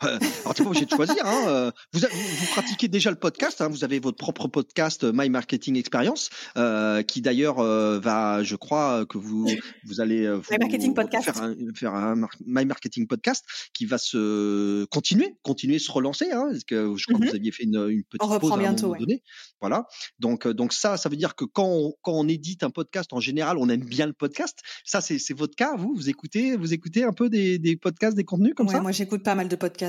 [0.00, 1.26] Alors, tu pas obligé de choisir.
[1.26, 1.44] Hein.
[1.48, 3.60] Euh, vous, vous, pratiquez déjà le podcast.
[3.60, 3.68] Hein.
[3.68, 9.04] Vous avez votre propre podcast euh, My Marketing Experience, euh, qui d'ailleurs va, je crois
[9.06, 9.50] que vous
[9.84, 11.24] vous allez vous, My Marketing Podcast.
[11.24, 12.14] faire, un, faire un,
[12.46, 16.30] My Marketing Podcast qui va se continuer, continuer se relancer.
[16.30, 17.36] Hein, parce que je crois que vous mm-hmm.
[17.36, 19.22] aviez fait une, une petite on pause à un bientôt, moment donné.
[19.60, 19.86] Voilà.
[20.20, 23.20] Donc donc ça, ça veut dire que quand on, quand on édite un podcast, en
[23.20, 24.60] général, on aime bien le podcast.
[24.84, 25.74] Ça, c'est votre cas.
[25.76, 28.80] Vous, vous écoutez, vous écoutez un peu des, des podcasts, des contenus comme ouais, ça?
[28.80, 29.87] Moi, j'écoute pas mal de podcasts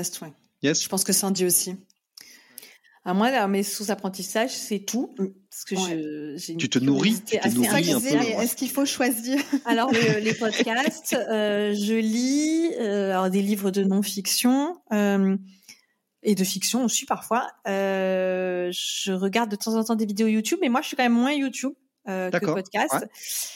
[0.62, 0.82] Yes.
[0.82, 1.76] Je pense que Sandy aussi.
[3.02, 5.14] À moi, mes sous-apprentissages, c'est tout.
[5.16, 8.06] Parce que je, tu te nourris, tu te nourris un peu.
[8.06, 9.40] Est-ce qu'il faut choisir?
[9.64, 15.36] Alors, les podcasts, euh, je lis euh, alors des livres de non-fiction euh,
[16.22, 17.48] et de fiction aussi parfois.
[17.64, 21.12] je regarde de temps en temps des vidéos YouTube, mais moi, je suis quand même
[21.12, 21.72] moins YouTube
[22.06, 23.06] que podcast.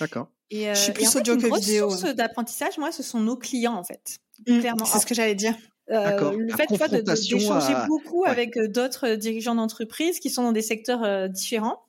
[0.01, 0.29] D'accord.
[0.51, 1.91] Et, je suis plus audio que vidéo.
[1.91, 4.19] source d'apprentissage, moi, ce sont nos clients, en fait.
[4.47, 4.85] Mmh, Clairement.
[4.87, 5.55] C'est ce que j'allais dire.
[5.91, 6.67] Euh, le fait
[7.03, 11.83] d'échanger beaucoup avec d'autres dirigeants d'entreprise qui sont dans des secteurs euh, différents,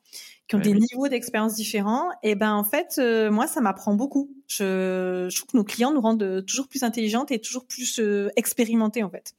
[0.47, 2.09] qui ont des niveaux d'expérience différents.
[2.21, 4.31] Et ben en fait, euh, moi, ça m'apprend beaucoup.
[4.47, 8.01] Je, je, trouve que nos clients nous rendent toujours plus intelligentes et toujours plus
[8.35, 9.33] expérimentées en fait.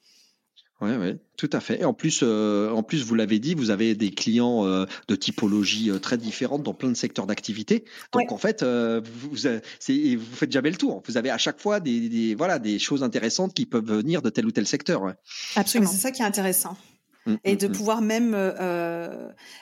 [0.83, 1.81] Oui, oui, tout à fait.
[1.81, 5.17] Et en plus, euh, en plus, vous l'avez dit, vous avez des clients euh, de
[5.17, 7.87] typologie euh, très différentes dans plein de secteurs d'activité.
[8.13, 11.03] Donc en fait, vous, vous, vous, faites jamais le tour.
[11.07, 14.29] Vous avez à chaque fois des, des, voilà des choses intéressantes qui peuvent venir de
[14.29, 15.15] tel ou tel secteur.
[15.55, 16.77] Absolument, c'est ça qui est intéressant.
[17.25, 17.73] Mmh, et mmh, de mmh.
[17.73, 18.35] pouvoir même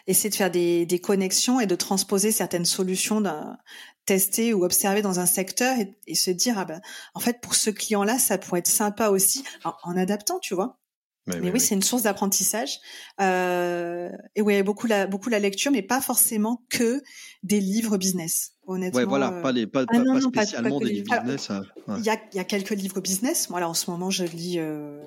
[0.08, 3.22] essayer de faire des, des, connexions et de transposer certaines solutions
[4.04, 6.82] tester ou observer dans un secteur et, et se dire ah ben
[7.14, 9.44] en fait pour ce client là ça pourrait être sympa aussi
[9.82, 10.76] en adaptant tu vois
[11.26, 12.78] mais, oui, c'est une source d'apprentissage.
[13.20, 17.02] Euh, et oui, beaucoup la beaucoup la lecture, mais pas forcément que
[17.42, 18.52] des livres business.
[18.66, 18.98] Honnêtement.
[18.98, 21.50] Ouais, voilà, pas les pas, ah pas, spécialement des livres business.
[21.50, 21.62] Hein,
[21.98, 23.48] il y a y a quelques livres business.
[23.48, 25.02] Moi là, en ce moment, je lis euh,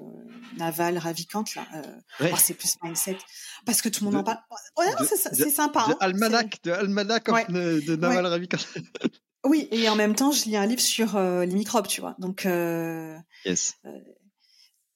[0.57, 1.65] Naval Ravikant là.
[1.75, 3.17] Euh, oh, c'est plus mindset
[3.65, 4.39] parce que tout le monde en parle.
[4.77, 5.85] Ouais, c'est sympa.
[5.87, 8.57] De hein, Almanac, de Almanac de, de, Naval Ravikant.
[9.45, 12.15] oui, et en même temps, je lis un livre sur euh, les microbes, tu vois.
[12.17, 12.47] Donc.
[12.47, 13.15] Euh,
[13.45, 13.75] yes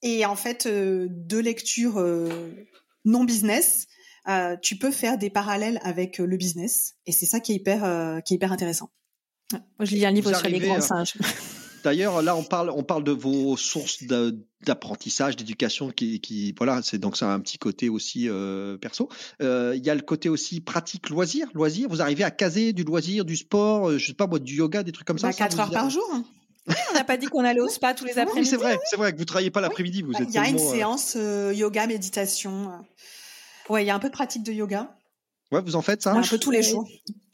[0.02, 2.50] et en fait, euh, de lecture euh,
[3.04, 3.86] non business,
[4.28, 6.94] euh, tu peux faire des parallèles avec le business.
[7.06, 8.90] Et c'est ça qui est hyper, qui est hyper intéressant.
[9.52, 11.14] Moi, je lis un livre sur les grands singes.
[11.84, 14.04] D'ailleurs, là, on parle, on parle de vos sources
[14.60, 18.28] d'apprentissage, d'éducation, qui, qui, voilà, c'est donc ça a un petit côté aussi
[18.80, 19.08] perso.
[19.40, 21.88] Il y a le côté aussi pratique, loisir, loisir.
[21.88, 24.92] Vous arrivez à caser du loisir, du sport, je sais pas moi, du yoga, des
[24.92, 25.28] trucs comme ça.
[25.28, 26.08] Bah, 4 heures par jour.
[26.68, 28.48] On n'a pas dit qu'on allait au spa tous les après-midi.
[28.48, 30.02] c'est vrai, c'est vrai que vous travaillez pas l'après-midi.
[30.02, 32.70] Vous Il y a une euh, séance euh, yoga méditation.
[33.68, 34.94] Ouais, il y a un peu de pratique de yoga.
[35.50, 36.88] Ouais, vous en faites ça Un peu tous les jours.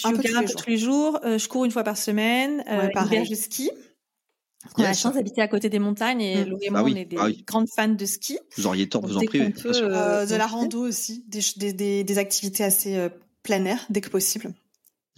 [0.04, 1.20] un peu tous les jours.
[1.24, 2.64] Euh, je cours une fois par semaine.
[2.66, 3.70] Ouais, euh, je ski.
[4.76, 6.58] On a la chance d'habiter à côté des montagnes et mmh.
[6.62, 8.38] et moi, ah on est des ah grandes fans de ski.
[8.56, 9.50] Vous auriez tort de vous en priver.
[9.50, 13.08] de la rando aussi, des, des, des activités assez
[13.42, 14.52] plein air dès que possible.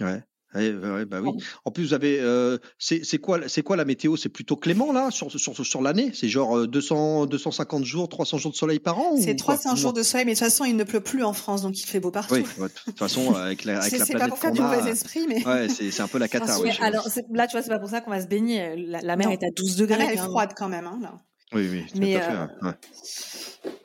[0.01, 0.23] Ouais.
[0.55, 1.31] Ouais, ouais, bah oui.
[1.65, 4.17] En plus, vous avez, euh, c'est quoi, c'est quoi la météo?
[4.17, 6.11] C'est plutôt clément là sur sur, sur l'année?
[6.13, 9.17] C'est genre 200, euh, 250 jours, 300 jours de soleil par an.
[9.17, 11.63] C'est 300 jours de soleil, mais de toute façon, il ne pleut plus en France,
[11.63, 12.35] donc il fait beau partout.
[12.35, 14.91] Oui, de toute façon, avec la, avec la planète C'est pas pour faire du mauvais
[14.91, 15.47] esprit, mais.
[15.47, 16.59] Ouais, c'est un peu la cata.
[16.59, 18.75] ouais, alors là, tu vois, c'est pas pour ça qu'on va se baigner.
[18.77, 19.99] La, mer est à 12 degrés.
[19.99, 21.15] La mer est froide quand même, hein, là.
[21.53, 22.33] Oui, oui, mais, tout à fait.
[22.33, 22.75] Euh, ouais.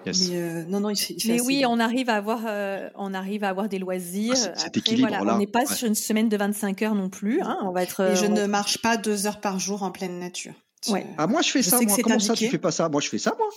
[0.05, 3.43] Mais euh, non, non, il fait, Mais oui, on arrive à avoir, euh, on arrive
[3.43, 4.35] à avoir des loisirs.
[4.37, 5.35] Ah, cet équilibre voilà, là.
[5.35, 7.41] On n'est pas sur une semaine de 25 heures non plus.
[7.41, 8.11] Hein, on va être.
[8.11, 10.53] Et je ne marche pas deux heures par jour en pleine nature.
[10.89, 11.07] Ouais.
[11.17, 11.79] Ah moi je fais ça.
[11.81, 11.97] Moi.
[12.03, 12.89] Comment ça tu fais pas ça?
[12.89, 13.47] Moi je fais ça moi.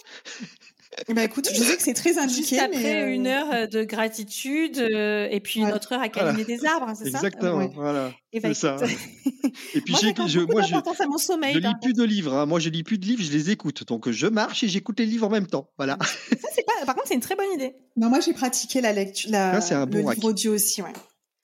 [1.07, 2.57] Eh ben écoute, je sais que c'est très indiqué.
[2.57, 6.09] Juste après euh, une heure euh, de gratitude euh, et puis une autre heure à
[6.09, 8.13] câliner des arbres, c'est ça Exactement, voilà.
[8.33, 8.77] Et ben, c'est ça.
[9.75, 12.35] et puis moi, j'ai, je, moi, je, à mon sommeil, je lis plus de livres.
[12.35, 12.47] Hein.
[12.47, 13.87] Moi, je lis plus de livres, je les écoute.
[13.87, 15.71] Donc, je marche et j'écoute les livres en même temps.
[15.77, 15.97] Voilà.
[16.01, 16.85] ça, c'est pas.
[16.85, 17.75] Par contre, c'est une très bonne idée.
[17.97, 20.93] Non, moi, j'ai pratiqué la lecture, la, un le livre audio aussi, ouais.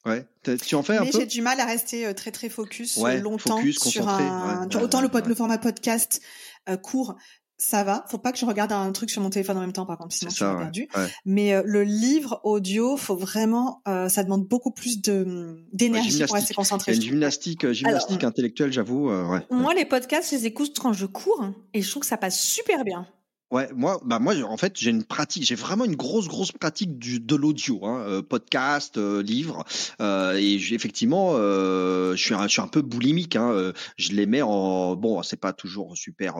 [0.06, 0.24] Ouais,
[0.64, 1.18] tu en fais un Mais peu?
[1.18, 4.68] j'ai du mal à rester très très focus ouais, longtemps focus, sur un.
[4.68, 6.20] Ouais, autant le, le, format podcast
[6.68, 7.16] euh, court,
[7.56, 8.04] ça va.
[8.08, 10.14] Faut pas que je regarde un truc sur mon téléphone en même temps, par contre,
[10.14, 10.88] sinon je suis perdu.
[11.24, 16.34] Mais euh, le livre audio, faut vraiment, euh, ça demande beaucoup plus de d'énergie pour
[16.34, 16.94] rester concentré.
[16.94, 19.10] une gymnastique, gymnastique intellectuelle, j'avoue.
[19.50, 22.40] moi, les podcasts, je les écoute quand je cours et je trouve que ça passe
[22.40, 23.06] super bien.
[23.54, 26.98] Ouais, moi, bah moi, en fait, j'ai une pratique, j'ai vraiment une grosse, grosse pratique
[26.98, 29.64] du de l'audio, hein, euh, podcast, euh, livre,
[30.00, 33.36] euh, et effectivement, je suis, un, je suis un peu boulimique.
[33.36, 36.34] Hein, je les mets en, bon, c'est pas toujours super.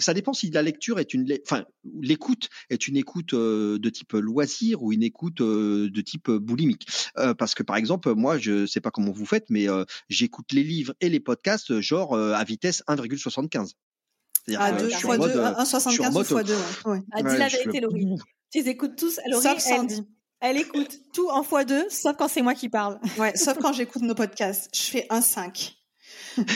[0.00, 1.64] ça dépend si la lecture est une, enfin,
[2.02, 6.86] l'écoute est une écoute de type loisir ou une écoute de type boulimique.
[7.38, 9.66] parce que par exemple, moi, je sais pas comment vous faites, mais
[10.10, 13.72] j'écoute les livres et les podcasts genre à vitesse 1,75.
[14.56, 16.54] À 2 fois 2, 1,75 fois 2.
[16.86, 17.00] Ouais.
[17.12, 18.16] Ah, dis la vérité, Laurie.
[18.50, 19.20] Tu les écoutes tous.
[19.28, 20.06] Laurie, sauf Sandy.
[20.40, 22.98] Elle, elle, écoute tout en fois 2, sauf quand c'est moi qui parle.
[23.18, 24.68] Ouais, sauf quand j'écoute nos podcasts.
[24.74, 25.77] Je fais 1,5.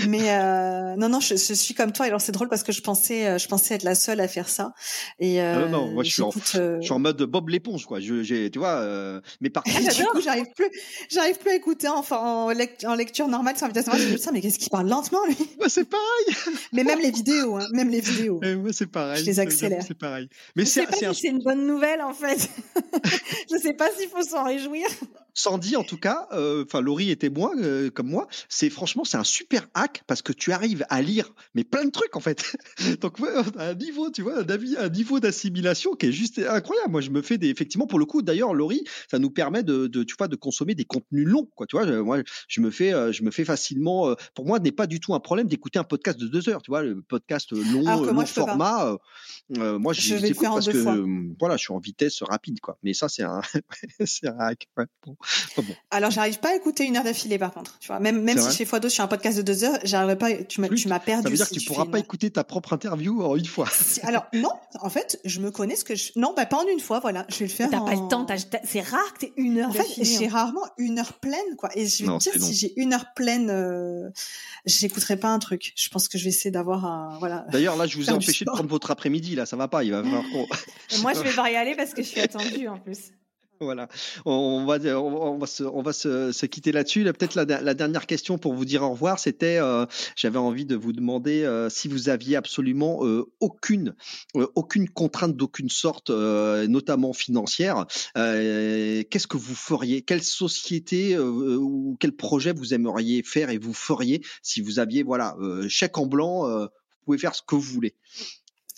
[0.08, 2.06] Mais euh, non, non, je, je, suis comme toi.
[2.06, 4.48] Alors c'est drôle parce que je pensais, euh, je pensais être la seule à faire
[4.48, 4.74] ça.
[5.18, 7.86] Et euh, non, non, moi je suis, en, euh, je suis en mode Bob l'éponge,
[7.86, 8.00] quoi.
[8.00, 8.80] Je, j'ai, tu vois.
[8.80, 10.70] Euh, mais par contre, du coup, j'arrive plus,
[11.10, 13.92] j'arrive plus à écouter enfin en, en lecture normale sur invitation.
[13.96, 15.36] Je me dis, mais qu'est-ce qu'il parle lentement lui?
[15.58, 16.56] Moi, c'est pareil.
[16.72, 18.40] mais même les vidéos, hein, même les vidéos.
[18.42, 19.20] Et moi, c'est pareil.
[19.20, 19.82] Je les accélère.
[19.86, 20.28] C'est pareil.
[20.56, 21.12] Mais c'est, c'est, un...
[21.12, 22.50] c'est une bonne nouvelle en fait.
[23.50, 24.86] je sais pas s'il faut s'en réjouir.
[25.34, 27.52] Sandy, en tout cas, enfin Laurie était moi,
[27.94, 28.28] comme moi.
[28.48, 31.90] C'est franchement, c'est un super hack parce que tu arrives à lire mais plein de
[31.90, 32.56] trucs en fait.
[33.00, 36.90] Donc ouais, un niveau, tu vois, un, niveau d'assimilation qui est juste incroyable.
[36.90, 38.22] Moi, je me fais des effectivement pour le coup.
[38.22, 41.66] D'ailleurs, Laurie, ça nous permet de, de, tu vois, de consommer des contenus longs, quoi.
[41.66, 44.10] Tu vois, moi, je me fais, euh, je me fais facilement.
[44.10, 46.62] Euh, pour moi, n'est pas du tout un problème d'écouter un podcast de deux heures.
[46.62, 48.96] Tu vois, le podcast long, long format.
[49.58, 52.78] Euh, moi, je, vais faire parce que voilà, je suis en vitesse rapide, quoi.
[52.82, 53.42] Mais ça, c'est un,
[54.04, 54.68] c'est un hack.
[55.04, 55.16] Bon.
[55.90, 57.78] Alors, j'arrive pas à écouter une heure d'affilée, par contre.
[57.78, 60.18] Tu vois, même même si chez fois2 je suis un podcast de deux heures, j'arriverai
[60.18, 60.32] pas.
[60.44, 61.22] Tu m'as, tu m'as perdu.
[61.22, 63.68] Ça veut dire que tu pourras pas écouter ta propre interview en une fois.
[64.02, 66.12] Alors non, en fait, je me connais ce que je.
[66.16, 67.26] Non, bah pas en une fois, voilà.
[67.28, 67.70] Je vais le faire.
[67.70, 68.26] T'as pas le temps.
[68.64, 69.68] C'est rare que t'aies une heure.
[69.68, 70.30] En fait, j'ai hein.
[70.30, 71.70] rarement une heure pleine, quoi.
[71.76, 74.10] Et je vais te dire, si j'ai une heure pleine, euh,
[74.64, 75.72] j'écouterai pas un truc.
[75.76, 77.46] Je pense que je vais essayer d'avoir un, voilà.
[77.50, 79.46] D'ailleurs, là, je vous ai empêché de prendre votre après-midi, là.
[79.46, 79.84] Ça va pas.
[79.84, 80.22] Il va falloir
[81.02, 83.12] Moi, je vais pas y aller parce que je suis attendue, en plus.
[83.62, 83.88] Voilà,
[84.24, 87.04] on va, on va se, on va se, se quitter là-dessus.
[87.04, 90.74] Là, Peut-être la, dernière question pour vous dire au revoir, c'était, euh, j'avais envie de
[90.74, 93.94] vous demander euh, si vous aviez absolument euh, aucune,
[94.34, 97.86] aucune contrainte d'aucune sorte, notamment financière.
[98.14, 100.02] Qu'est-ce que vous feriez?
[100.02, 105.36] Quelle société ou quel projet vous aimeriez faire et vous feriez si vous aviez, voilà,
[105.68, 106.68] chèque en blanc, vous
[107.04, 107.94] pouvez faire ce que vous voulez?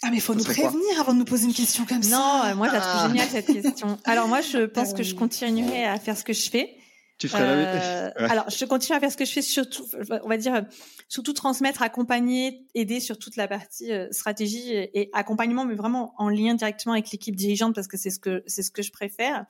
[0.04, 2.16] Ah mais il faut nous prévenir avant de nous poser une question comme ça.
[2.16, 3.08] Non, moi j'ai trouvé ah.
[3.08, 3.98] génial cette question.
[4.04, 6.76] Alors moi je pense que je continuerai à faire ce que je fais.
[7.16, 9.84] Tu ferais euh, Alors je continue à faire ce que je fais surtout,
[10.24, 10.64] on va dire
[11.08, 16.28] surtout transmettre, accompagner, aider sur toute la partie euh, stratégie et, accompagnement, mais vraiment en
[16.28, 19.46] lien directement avec l'équipe dirigeante parce que c'est ce que c'est ce que je préfère.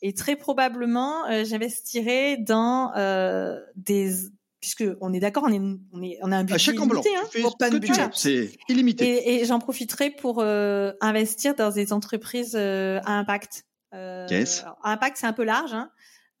[0.00, 4.12] Et très probablement, euh, j'investirai dans euh, des
[4.60, 5.60] puisque on est d'accord, on est,
[5.92, 9.06] on est, on a un budget illimité, hein, c'est illimité.
[9.06, 13.64] Et, et j'en profiterai pour euh, investir dans des entreprises euh, à impact.
[13.94, 14.64] Euh, yes.
[14.82, 15.90] à impact, c'est un peu large, hein,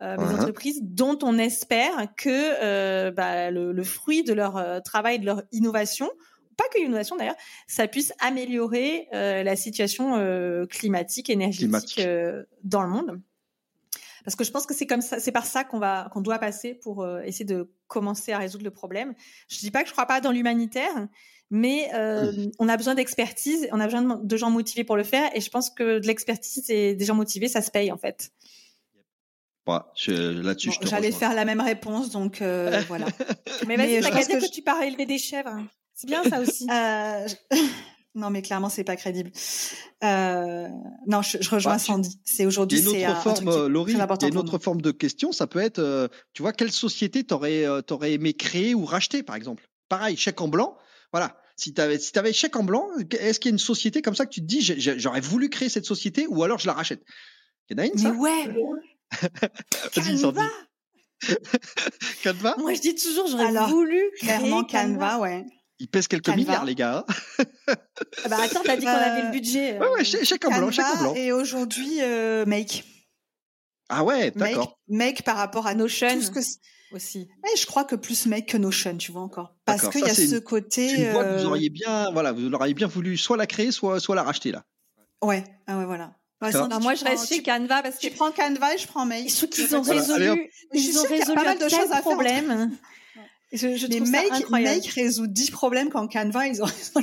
[0.02, 5.26] euh, des entreprises dont on espère que bah, le, le, fruit de leur travail, de
[5.26, 6.10] leur innovation,
[6.56, 7.36] pas que l'innovation d'ailleurs,
[7.68, 12.02] ça puisse améliorer la situation climatique, énergétique
[12.64, 13.20] dans le monde
[14.28, 16.38] parce que je pense que c'est comme ça, c'est par ça qu'on va, qu'on doit
[16.38, 19.14] passer pour euh, essayer de commencer à résoudre le problème.
[19.48, 21.08] Je dis pas que je crois pas dans l'humanitaire,
[21.50, 25.30] mais euh, on a besoin d'expertise, on a besoin de, gens motivés pour le faire,
[25.34, 28.30] et je pense que de l'expertise et des gens motivés, ça se paye en fait.
[30.08, 33.06] là-dessus, J'allais faire la même réponse, donc euh, voilà.
[33.66, 35.56] mais vas-y, t'as qu'à dire que, tu pars élever des chèvres.
[35.94, 36.66] C'est bien ça aussi.
[38.18, 39.30] Non, mais clairement, c'est pas crédible.
[40.02, 40.68] Euh,
[41.06, 42.18] non, je, je rejoins bah, Sandy.
[42.24, 43.92] C'est aujourd'hui, c'est une autre forme, Laurie.
[43.92, 45.30] Il y a une autre forme de question.
[45.30, 49.22] Ça peut être, euh, tu vois, quelle société t'aurais, euh, t'aurais aimé créer ou racheter,
[49.22, 49.68] par exemple?
[49.88, 50.76] Pareil, chèque en blanc.
[51.12, 51.40] Voilà.
[51.56, 54.16] Si tu avais, si avais chèque en blanc, est-ce qu'il y a une société comme
[54.16, 57.02] ça que tu te dis, j'aurais voulu créer cette société ou alors je la rachète?
[57.70, 58.12] Il y en a une, ça?
[58.12, 58.48] Mais ouais.
[59.94, 60.40] Vas-y, Sandy.
[62.22, 65.44] Canva Moi, je dis toujours, j'aurais voulu créer Canva, Canva ouais.
[65.80, 67.04] Il pèse quelques milliards, les gars.
[67.68, 69.78] Ah bah attends, t'as dit qu'on avait le budget.
[69.78, 71.14] Ouais, ouais, chèque en blanc, chèque en blanc.
[71.14, 72.84] Et aujourd'hui, euh, Make.
[73.88, 74.78] Ah ouais, d'accord.
[74.88, 76.12] Make, par rapport à Notion.
[76.14, 76.40] Tout ce que
[76.92, 77.28] aussi.
[77.52, 79.54] Et je crois que plus Make que Notion, tu vois encore.
[79.64, 80.88] Parce qu'il y a ce côté.
[80.88, 83.70] Tu vois que vous euh, auriez bien, voilà, vous auriez bien voulu soit la créer,
[83.70, 84.64] soit, soit la racheter là.
[85.22, 86.14] Ouais, ah ouais, voilà.
[86.80, 89.28] moi, je reste chez Canva parce que tu prends Canva et je prends Make.
[89.28, 92.76] Je qu'ils ont résolu, ils ont résolu pas mal de choses à problème.
[93.52, 96.66] Je, je mais Make, Make résout 10 problèmes quand Canva, ils ont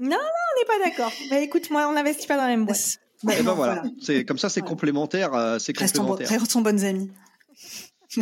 [0.00, 1.12] Non, non, on n'est pas d'accord.
[1.30, 2.98] Mais écoute, moi, on n'investit pas dans la même boîte.
[3.22, 3.84] Bah, et ben voilà.
[4.00, 5.34] C'est comme ça, c'est complémentaire.
[5.34, 6.28] Euh, c'est complémentaire.
[6.28, 7.10] Restons, bonnes amies.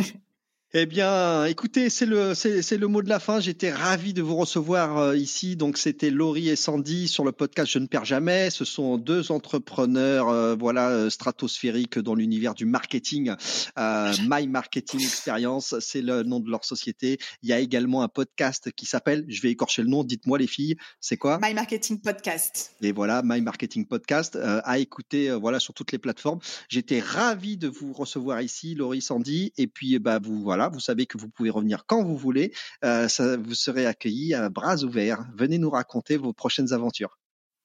[0.75, 3.39] Eh bien, écoutez, c'est le c'est le mot de la fin.
[3.39, 5.55] J'étais ravi de vous recevoir euh, ici.
[5.55, 8.49] Donc, c'était Laurie et Sandy sur le podcast Je ne perds jamais.
[8.49, 13.35] Ce sont deux entrepreneurs, euh, voilà, euh, stratosphériques dans l'univers du marketing.
[13.77, 17.19] My Marketing Experience, c'est le nom de leur société.
[17.43, 20.03] Il y a également un podcast qui s'appelle, je vais écorcher le nom.
[20.03, 21.39] Dites-moi les filles, c'est quoi?
[21.39, 22.75] My Marketing Podcast.
[22.81, 26.39] Et voilà, My Marketing Podcast à écouter, voilà, sur toutes les plateformes.
[26.67, 31.05] J'étais ravi de vous recevoir ici, Laurie, Sandy, et puis bah vous voilà vous savez
[31.05, 32.53] que vous pouvez revenir quand vous voulez.
[32.83, 33.07] Euh,
[33.43, 35.25] vous serez accueillis à bras ouverts.
[35.35, 37.17] Venez nous raconter vos prochaines aventures.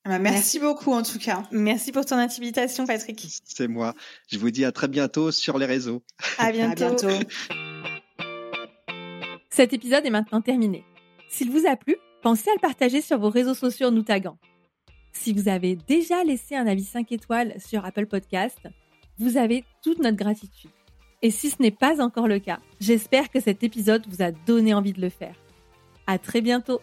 [0.05, 1.43] Ah bah, merci beaucoup en tout cas.
[1.51, 3.27] Merci pour ton invitation, Patrick.
[3.45, 3.95] C'est moi.
[4.31, 6.03] Je vous dis à très bientôt sur les réseaux.
[6.39, 6.85] À bientôt.
[6.85, 7.29] à bientôt.
[9.51, 10.85] Cet épisode est maintenant terminé.
[11.29, 14.39] S'il vous a plu, pensez à le partager sur vos réseaux sociaux en nous taguant.
[15.12, 18.61] Si vous avez déjà laissé un avis 5 étoiles sur Apple Podcast,
[19.19, 20.70] vous avez toute notre gratitude.
[21.20, 24.73] Et si ce n'est pas encore le cas, j'espère que cet épisode vous a donné
[24.73, 25.35] envie de le faire.
[26.07, 26.81] À très bientôt!